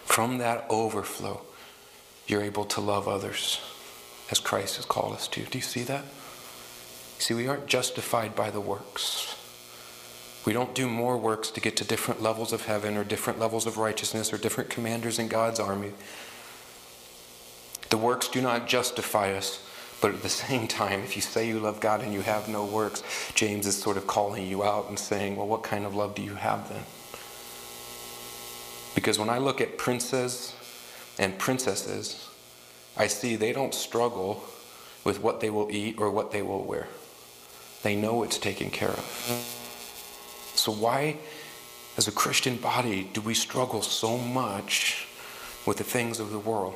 From 0.05 0.39
that 0.39 0.67
overflow, 0.69 1.41
you're 2.27 2.43
able 2.43 2.65
to 2.67 2.81
love 2.81 3.09
others 3.09 3.61
as 4.31 4.39
Christ 4.39 4.77
has 4.77 4.85
called 4.85 5.15
us 5.15 5.29
to. 5.29 5.45
Do 5.45 5.59
you 5.59 5.63
see 5.63 5.83
that? 5.85 6.05
See, 7.19 7.35
we 7.35 7.49
aren't 7.49 7.67
justified 7.67 8.37
by 8.37 8.51
the 8.51 8.61
works. 8.61 9.35
We 10.45 10.53
don't 10.53 10.75
do 10.75 10.89
more 10.89 11.17
works 11.17 11.51
to 11.51 11.61
get 11.61 11.77
to 11.79 11.85
different 11.85 12.23
levels 12.23 12.53
of 12.53 12.67
heaven 12.67 12.97
or 12.97 13.05
different 13.05 13.39
levels 13.39 13.67
of 13.67 13.77
righteousness 13.77 14.33
or 14.33 14.39
different 14.39 14.71
commanders 14.71 15.19
in 15.19 15.29
God's 15.29 15.59
army. 15.59 15.93
The 17.91 17.99
works 17.99 18.29
do 18.29 18.41
not 18.41 18.69
justify 18.69 19.33
us. 19.33 19.68
But 20.01 20.15
at 20.15 20.23
the 20.23 20.29
same 20.47 20.69
time, 20.69 21.01
if 21.01 21.17
you 21.17 21.23
say 21.23 21.49
you 21.49 21.61
love 21.61 21.81
God 21.81 22.03
and 22.03 22.13
you 22.13 22.23
have 22.23 22.49
no 22.49 22.65
works, 22.65 23.03
James 23.35 23.67
is 23.67 23.77
sort 23.77 23.97
of 23.97 24.07
calling 24.07 24.47
you 24.47 24.63
out 24.65 24.89
and 24.89 24.99
saying, 24.99 25.37
well, 25.37 25.47
what 25.47 25.63
kind 25.63 25.85
of 25.85 25.95
love 25.95 26.15
do 26.15 26.23
you 26.23 26.35
have 26.35 26.69
then? 26.69 26.83
Because 28.95 29.19
when 29.19 29.29
I 29.29 29.39
look 29.39 29.61
at 29.61 29.79
princes 29.79 30.55
and 31.19 31.39
princesses, 31.39 32.29
I 32.97 33.07
see 33.07 33.37
they 33.37 33.53
don't 33.53 33.75
struggle 33.75 34.43
with 35.05 35.23
what 35.23 35.41
they 35.41 35.51
will 35.51 35.71
eat 35.71 35.99
or 35.99 36.11
what 36.11 36.33
they 36.33 36.43
will 36.43 36.65
wear. 36.65 36.89
They 37.83 37.95
know 37.95 38.25
it's 38.25 38.39
taken 38.39 38.71
care 38.71 38.91
of. 38.91 39.45
So, 40.57 40.73
why, 40.73 41.19
as 41.97 42.09
a 42.09 42.13
Christian 42.13 42.57
body, 42.57 43.09
do 43.13 43.21
we 43.21 43.35
struggle 43.35 43.83
so 43.83 44.19
much 44.19 45.07
with 45.65 45.77
the 45.77 45.85
things 45.85 46.19
of 46.19 46.31
the 46.31 46.39
world? 46.39 46.75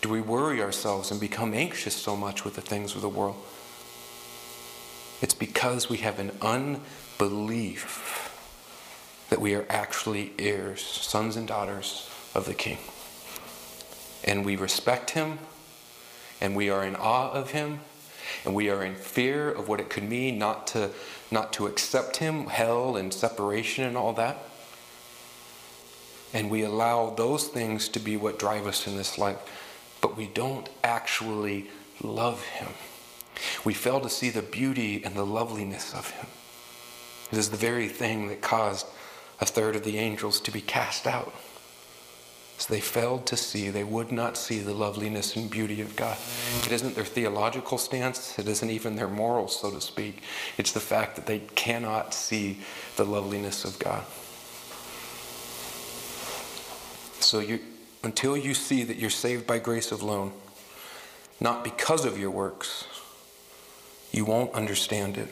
Do 0.00 0.08
we 0.08 0.20
worry 0.20 0.62
ourselves 0.62 1.10
and 1.10 1.20
become 1.20 1.54
anxious 1.54 1.94
so 1.94 2.16
much 2.16 2.44
with 2.44 2.54
the 2.54 2.60
things 2.60 2.94
of 2.94 3.02
the 3.02 3.08
world? 3.08 3.36
It's 5.20 5.34
because 5.34 5.90
we 5.90 5.96
have 5.98 6.20
an 6.20 6.30
unbelief 6.40 8.24
that 9.30 9.40
we 9.40 9.54
are 9.54 9.66
actually 9.68 10.32
heirs, 10.38 10.80
sons 10.80 11.36
and 11.36 11.48
daughters 11.48 12.08
of 12.34 12.46
the 12.46 12.54
King. 12.54 12.78
And 14.24 14.44
we 14.44 14.54
respect 14.54 15.10
him, 15.10 15.38
and 16.40 16.54
we 16.54 16.70
are 16.70 16.84
in 16.84 16.94
awe 16.94 17.32
of 17.32 17.50
him, 17.50 17.80
and 18.44 18.54
we 18.54 18.70
are 18.70 18.84
in 18.84 18.94
fear 18.94 19.50
of 19.50 19.68
what 19.68 19.80
it 19.80 19.90
could 19.90 20.08
mean 20.08 20.38
not 20.38 20.68
to, 20.68 20.90
not 21.30 21.52
to 21.54 21.66
accept 21.66 22.18
him, 22.18 22.46
hell 22.46 22.96
and 22.96 23.12
separation 23.12 23.84
and 23.84 23.96
all 23.96 24.12
that. 24.12 24.38
And 26.32 26.50
we 26.50 26.62
allow 26.62 27.10
those 27.10 27.48
things 27.48 27.88
to 27.88 27.98
be 27.98 28.16
what 28.16 28.38
drive 28.38 28.66
us 28.66 28.86
in 28.86 28.96
this 28.96 29.18
life 29.18 29.38
but 30.00 30.16
we 30.16 30.26
don't 30.26 30.68
actually 30.84 31.70
love 32.02 32.42
him. 32.44 32.68
We 33.64 33.74
fail 33.74 34.00
to 34.00 34.08
see 34.08 34.30
the 34.30 34.42
beauty 34.42 35.02
and 35.04 35.14
the 35.14 35.26
loveliness 35.26 35.94
of 35.94 36.10
him. 36.10 36.26
It 37.30 37.38
is 37.38 37.50
the 37.50 37.56
very 37.56 37.88
thing 37.88 38.28
that 38.28 38.40
caused 38.40 38.86
a 39.40 39.46
third 39.46 39.76
of 39.76 39.84
the 39.84 39.98
angels 39.98 40.40
to 40.40 40.50
be 40.50 40.60
cast 40.60 41.06
out. 41.06 41.32
So 42.58 42.74
they 42.74 42.80
failed 42.80 43.24
to 43.26 43.36
see, 43.36 43.68
they 43.68 43.84
would 43.84 44.10
not 44.10 44.36
see 44.36 44.58
the 44.58 44.74
loveliness 44.74 45.36
and 45.36 45.48
beauty 45.48 45.80
of 45.80 45.94
God. 45.94 46.16
It 46.64 46.72
isn't 46.72 46.96
their 46.96 47.04
theological 47.04 47.78
stance, 47.78 48.36
it 48.36 48.48
isn't 48.48 48.70
even 48.70 48.96
their 48.96 49.06
morals, 49.06 49.60
so 49.60 49.70
to 49.70 49.80
speak. 49.80 50.22
It's 50.56 50.72
the 50.72 50.80
fact 50.80 51.14
that 51.14 51.26
they 51.26 51.38
cannot 51.38 52.12
see 52.14 52.58
the 52.96 53.04
loveliness 53.04 53.64
of 53.64 53.78
God. 53.78 54.04
So 57.20 57.38
you 57.38 57.60
until 58.02 58.36
you 58.36 58.54
see 58.54 58.84
that 58.84 58.96
you're 58.96 59.10
saved 59.10 59.46
by 59.46 59.58
grace 59.58 59.90
alone, 59.90 60.32
not 61.40 61.64
because 61.64 62.04
of 62.04 62.18
your 62.18 62.30
works, 62.30 62.86
you 64.12 64.24
won't 64.24 64.52
understand 64.54 65.16
it. 65.16 65.28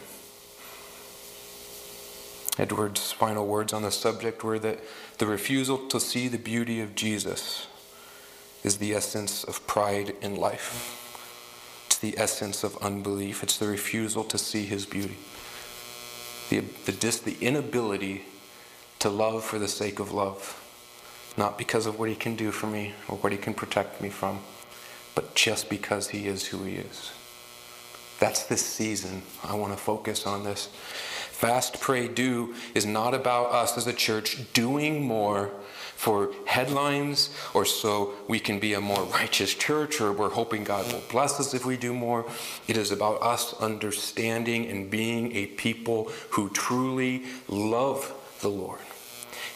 Edwards' 2.59 3.13
final 3.13 3.47
words 3.47 3.73
on 3.73 3.83
the 3.83 3.91
subject 3.91 4.43
were 4.43 4.59
that 4.59 4.81
the 5.19 5.27
refusal 5.27 5.79
to 5.89 6.01
see 6.01 6.29
the 6.29 6.39
beauty 6.39 6.81
of 6.81 6.95
Jesus 6.95 7.67
is 8.65 8.79
the 8.79 8.95
essence 8.95 9.45
of 9.45 9.67
pride 9.67 10.15
in 10.23 10.37
life. 10.37 11.03
It's 11.87 11.99
the 11.99 12.19
essence 12.19 12.65
of 12.65 12.77
unbelief. 12.79 13.43
It's 13.43 13.59
the 13.59 13.69
refusal 13.69 14.25
to 14.25 14.39
see 14.39 14.65
his 14.65 14.87
beauty. 14.87 15.17
The, 16.51 16.61
the, 16.85 16.93
the 17.25 17.37
inability 17.41 18.25
to 19.01 19.09
love 19.09 19.45
for 19.45 19.59
the 19.59 19.69
sake 19.69 19.99
of 19.99 20.13
love, 20.13 20.63
not 21.37 21.59
because 21.59 21.87
of 21.87 21.99
what 21.99 22.09
he 22.09 22.15
can 22.15 22.37
do 22.37 22.51
for 22.51 22.67
me 22.67 22.95
or 23.09 23.17
what 23.19 23.33
he 23.33 23.39
can 23.39 23.55
protect 23.55 24.01
me 24.01 24.09
from, 24.09 24.41
but 25.15 25.35
just 25.35 25.69
because 25.69 26.09
he 26.09 26.27
is 26.27 26.47
who 26.47 26.65
he 26.65 26.77
is. 26.77 27.13
That's 28.19 28.45
this 28.45 28.65
season. 28.65 29.23
I 29.45 29.55
want 29.55 29.73
to 29.73 29.79
focus 29.79 30.27
on 30.27 30.45
this. 30.45 30.69
Fast, 31.37 31.81
pray, 31.81 32.09
do 32.09 32.55
is 32.75 32.87
not 32.87 33.13
about 33.13 33.53
us 33.53 33.77
as 33.77 33.87
a 33.87 33.93
church 33.93 34.53
doing 34.55 35.03
more 35.03 35.51
for 35.97 36.33
headlines 36.47 37.31
or 37.53 37.65
so 37.65 38.15
we 38.27 38.39
can 38.39 38.59
be 38.59 38.73
a 38.73 38.81
more 38.81 39.03
righteous 39.05 39.53
church 39.55 40.01
or 40.01 40.13
we're 40.13 40.31
hoping 40.31 40.65
God 40.65 40.91
will 40.91 41.03
bless 41.11 41.39
us 41.39 41.53
if 41.53 41.67
we 41.67 41.77
do 41.77 41.93
more. 41.93 42.25
It 42.69 42.79
is 42.79 42.91
about 42.91 43.21
us 43.23 43.53
understanding 43.61 44.67
and 44.67 44.91
being 44.91 45.33
a 45.37 45.47
people 45.47 46.11
who 46.31 46.49
truly 46.51 47.25
love 47.49 48.15
the 48.41 48.49
Lord. 48.49 48.81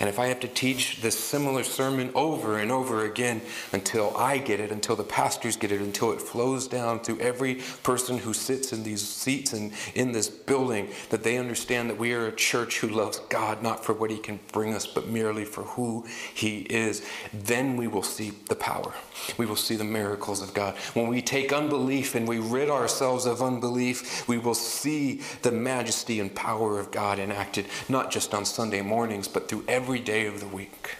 And 0.01 0.09
if 0.09 0.19
I 0.19 0.29
have 0.29 0.41
to 0.41 0.49
teach 0.49 1.03
this 1.03 1.19
similar 1.19 1.63
sermon 1.63 2.11
over 2.15 2.59
and 2.59 2.73
over 2.73 3.05
again 3.05 3.43
until 3.73 4.17
I 4.17 4.39
get 4.39 4.59
it, 4.59 4.73
until 4.73 4.97
the 4.97 5.05
pastors 5.05 5.57
get 5.57 5.71
it, 5.73 5.83
until 5.83 6.13
it 6.13 6.23
flows 6.23 6.67
down 6.67 7.01
to 7.03 7.21
every 7.21 7.57
person 7.83 8.17
who 8.17 8.33
sits 8.33 8.73
in 8.73 8.83
these 8.83 9.07
seats 9.07 9.53
and 9.53 9.73
in 9.95 10.13
this 10.13 10.29
building, 10.29 10.89
that 11.11 11.23
they 11.23 11.37
understand 11.37 11.91
that 11.91 11.99
we 11.99 12.15
are 12.15 12.29
a 12.29 12.35
church 12.35 12.79
who 12.79 12.89
loves 12.89 13.19
God 13.29 13.63
not 13.63 13.85
for 13.85 13.93
what 13.93 14.11
He 14.11 14.17
can 14.17 14.41
bring 14.53 14.73
us, 14.73 14.87
but 14.87 15.09
merely 15.09 15.45
for 15.45 15.65
who 15.65 16.07
He 16.33 16.61
is, 16.61 17.07
then 17.35 17.77
we 17.77 17.87
will 17.87 18.03
see 18.03 18.33
the 18.49 18.57
power. 18.57 18.95
We 19.37 19.45
will 19.45 19.55
see 19.55 19.77
the 19.77 19.85
miracles 19.85 20.41
of 20.41 20.55
God. 20.55 20.77
When 20.95 21.09
we 21.09 21.21
take 21.21 21.53
unbelief 21.53 22.15
and 22.15 22.27
we 22.27 22.39
rid 22.39 22.71
ourselves 22.71 23.27
of 23.27 23.43
unbelief, 23.43 24.27
we 24.27 24.39
will 24.39 24.55
see 24.55 25.21
the 25.43 25.53
majesty 25.53 26.21
and 26.21 26.35
power 26.35 26.81
of 26.81 26.91
God 26.91 27.19
enacted, 27.19 27.67
not 27.91 28.11
just 28.11 28.33
on 28.33 28.47
Sunday 28.47 28.81
mornings, 28.81 29.29
but 29.29 29.47
through 29.47 29.65
every 29.91 29.99
day 29.99 30.27
of 30.27 30.39
the 30.39 30.47
week. 30.47 30.95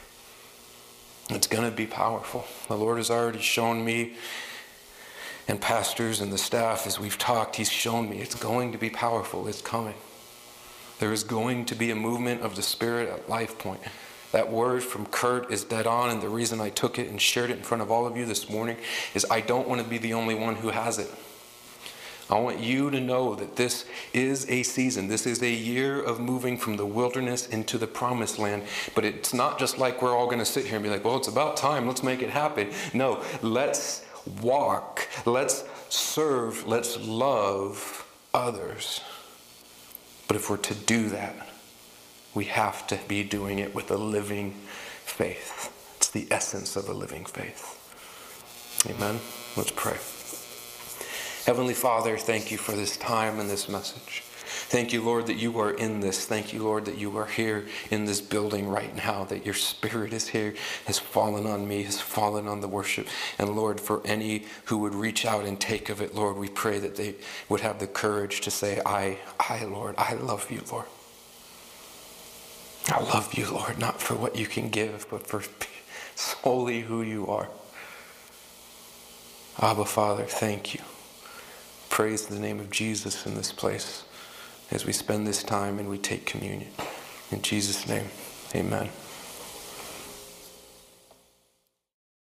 It's 1.29 1.47
going 1.47 1.63
to 1.63 1.71
be 1.71 1.87
powerful. 1.87 2.45
The 2.67 2.77
Lord 2.77 2.97
has 2.97 3.09
already 3.09 3.39
shown 3.39 3.85
me, 3.85 4.15
and 5.47 5.61
pastors 5.61 6.21
and 6.21 6.33
the 6.33 6.39
staff, 6.39 6.89
as 6.89 6.99
we've 6.99 7.17
talked, 7.17 7.55
He's 7.55 7.71
shown 7.71 8.11
me 8.11 8.19
it's 8.19 8.35
going 8.35 8.73
to 8.73 8.79
be 8.79 8.91
powerful. 8.91 9.47
It's 9.47 9.63
coming. 9.63 9.95
There 10.99 11.13
is 11.13 11.23
going 11.23 11.67
to 11.67 11.77
be 11.77 11.93
a 11.93 11.95
movement 11.95 12.43
of 12.43 12.57
the 12.57 12.63
Spirit 12.63 13.09
at 13.09 13.29
Life 13.29 13.61
Point. 13.61 13.81
That 14.33 14.51
word 14.51 14.83
from 14.83 15.07
Kurt 15.07 15.53
is 15.53 15.63
dead 15.63 15.87
on, 15.87 16.11
and 16.11 16.21
the 16.21 16.29
reason 16.29 16.61
I 16.61 16.71
took 16.71 16.99
it 16.99 17.09
and 17.09 17.23
shared 17.23 17.51
it 17.51 17.59
in 17.59 17.63
front 17.63 17.83
of 17.83 17.93
all 17.93 18.09
of 18.09 18.17
you 18.17 18.27
this 18.27 18.51
morning 18.51 18.77
is 19.15 19.25
I 19.31 19.41
don't 19.41 19.69
want 19.69 19.81
to 19.81 19.87
be 19.87 19.99
the 19.99 20.15
only 20.15 20.35
one 20.35 20.57
who 20.57 20.71
has 20.71 20.99
it. 20.99 21.15
I 22.31 22.39
want 22.39 22.61
you 22.61 22.91
to 22.91 23.01
know 23.01 23.35
that 23.35 23.57
this 23.57 23.87
is 24.13 24.49
a 24.49 24.63
season. 24.63 25.09
This 25.09 25.27
is 25.27 25.43
a 25.43 25.51
year 25.51 26.01
of 26.01 26.21
moving 26.21 26.57
from 26.57 26.77
the 26.77 26.87
wilderness 26.87 27.49
into 27.49 27.77
the 27.77 27.89
promised 27.89 28.39
land. 28.39 28.63
But 28.95 29.05
it's 29.05 29.35
not 29.35 29.59
just 29.59 29.79
like 29.79 30.01
we're 30.01 30.17
all 30.17 30.27
going 30.27 30.39
to 30.39 30.45
sit 30.45 30.67
here 30.67 30.77
and 30.77 30.85
be 30.85 30.91
like, 30.91 31.05
well, 31.05 31.17
it's 31.17 31.29
about 31.29 31.57
time. 31.57 31.89
Let's 31.89 32.05
make 32.05 32.23
it 32.23 32.31
happen. 32.31 32.71
No, 32.95 33.23
let's 33.43 34.05
walk. 34.41 35.09
Let's 35.27 35.65
serve. 35.89 36.67
Let's 36.67 37.01
love 37.01 38.07
others. 38.33 39.01
But 40.29 40.37
if 40.37 40.49
we're 40.49 40.59
to 40.59 40.75
do 40.75 41.09
that, 41.09 41.49
we 42.33 42.45
have 42.45 42.87
to 42.87 42.99
be 43.09 43.25
doing 43.25 43.59
it 43.59 43.75
with 43.75 43.91
a 43.91 43.97
living 43.97 44.53
faith. 45.05 45.73
It's 45.97 46.11
the 46.11 46.29
essence 46.31 46.77
of 46.77 46.89
a 46.89 46.93
living 46.93 47.25
faith. 47.25 47.77
Amen. 48.89 49.19
Let's 49.57 49.73
pray. 49.73 49.99
Heavenly 51.47 51.75
Father, 51.75 52.19
thank 52.19 52.51
you 52.51 52.59
for 52.59 52.73
this 52.73 52.99
time 52.99 53.41
and 53.41 53.49
this 53.49 53.67
message. 53.67 54.23
Thank 54.23 54.93
you, 54.93 55.03
Lord, 55.03 55.27
that 55.27 55.37
you 55.37 55.59
are 55.59 55.71
in 55.71 56.01
this. 56.01 56.27
Thank 56.27 56.53
you, 56.53 56.63
Lord, 56.63 56.85
that 56.85 56.99
you 56.99 57.17
are 57.17 57.27
here 57.27 57.67
in 57.91 58.05
this 58.05 58.21
building 58.21 58.69
right 58.69 58.95
now, 58.95 59.25
that 59.25 59.45
your 59.45 59.55
spirit 59.55 60.13
is 60.13 60.29
here, 60.29 60.55
has 60.85 60.99
fallen 60.99 61.47
on 61.47 61.67
me, 61.67 61.83
has 61.85 61.99
fallen 61.99 62.47
on 62.47 62.61
the 62.61 62.69
worship. 62.69 63.09
And 63.39 63.57
Lord, 63.57 63.81
for 63.81 64.03
any 64.05 64.45
who 64.67 64.79
would 64.79 64.95
reach 64.95 65.25
out 65.25 65.47
and 65.47 65.59
take 65.59 65.89
of 65.89 66.03
it, 66.03 66.15
Lord, 66.15 66.37
we 66.37 66.49
pray 66.49 66.79
that 66.79 66.97
they 66.97 67.15
would 67.49 67.61
have 67.61 67.79
the 67.79 67.87
courage 67.87 68.43
to 68.43 68.51
say, 68.51 68.83
I, 68.85 69.19
I, 69.41 69.65
Lord, 69.65 69.95
I 69.97 70.15
love 70.15 70.51
you, 70.51 70.63
Lord. 70.71 70.87
I 72.89 73.01
love 73.01 73.33
you, 73.35 73.51
Lord, 73.51 73.79
not 73.79 74.03
for 74.03 74.15
what 74.15 74.37
you 74.37 74.47
can 74.47 74.69
give, 74.69 75.07
but 75.11 75.27
for 75.27 75.43
solely 76.15 76.83
who 76.83 77.03
you 77.03 77.27
are. 77.29 77.49
Abba, 79.59 79.85
Father, 79.87 80.25
thank 80.25 80.75
you 80.75 80.81
praise 81.91 82.27
the 82.27 82.39
name 82.39 82.61
of 82.61 82.71
Jesus 82.71 83.27
in 83.27 83.35
this 83.35 83.53
place 83.53 84.05
as 84.71 84.87
we 84.87 84.93
spend 84.93 85.27
this 85.27 85.43
time 85.43 85.79
and 85.79 85.91
we 85.91 85.99
take 85.99 86.25
communion. 86.25 86.71
In 87.31 87.43
Jesus' 87.43 87.87
name, 87.87 88.07
amen. 88.55 88.89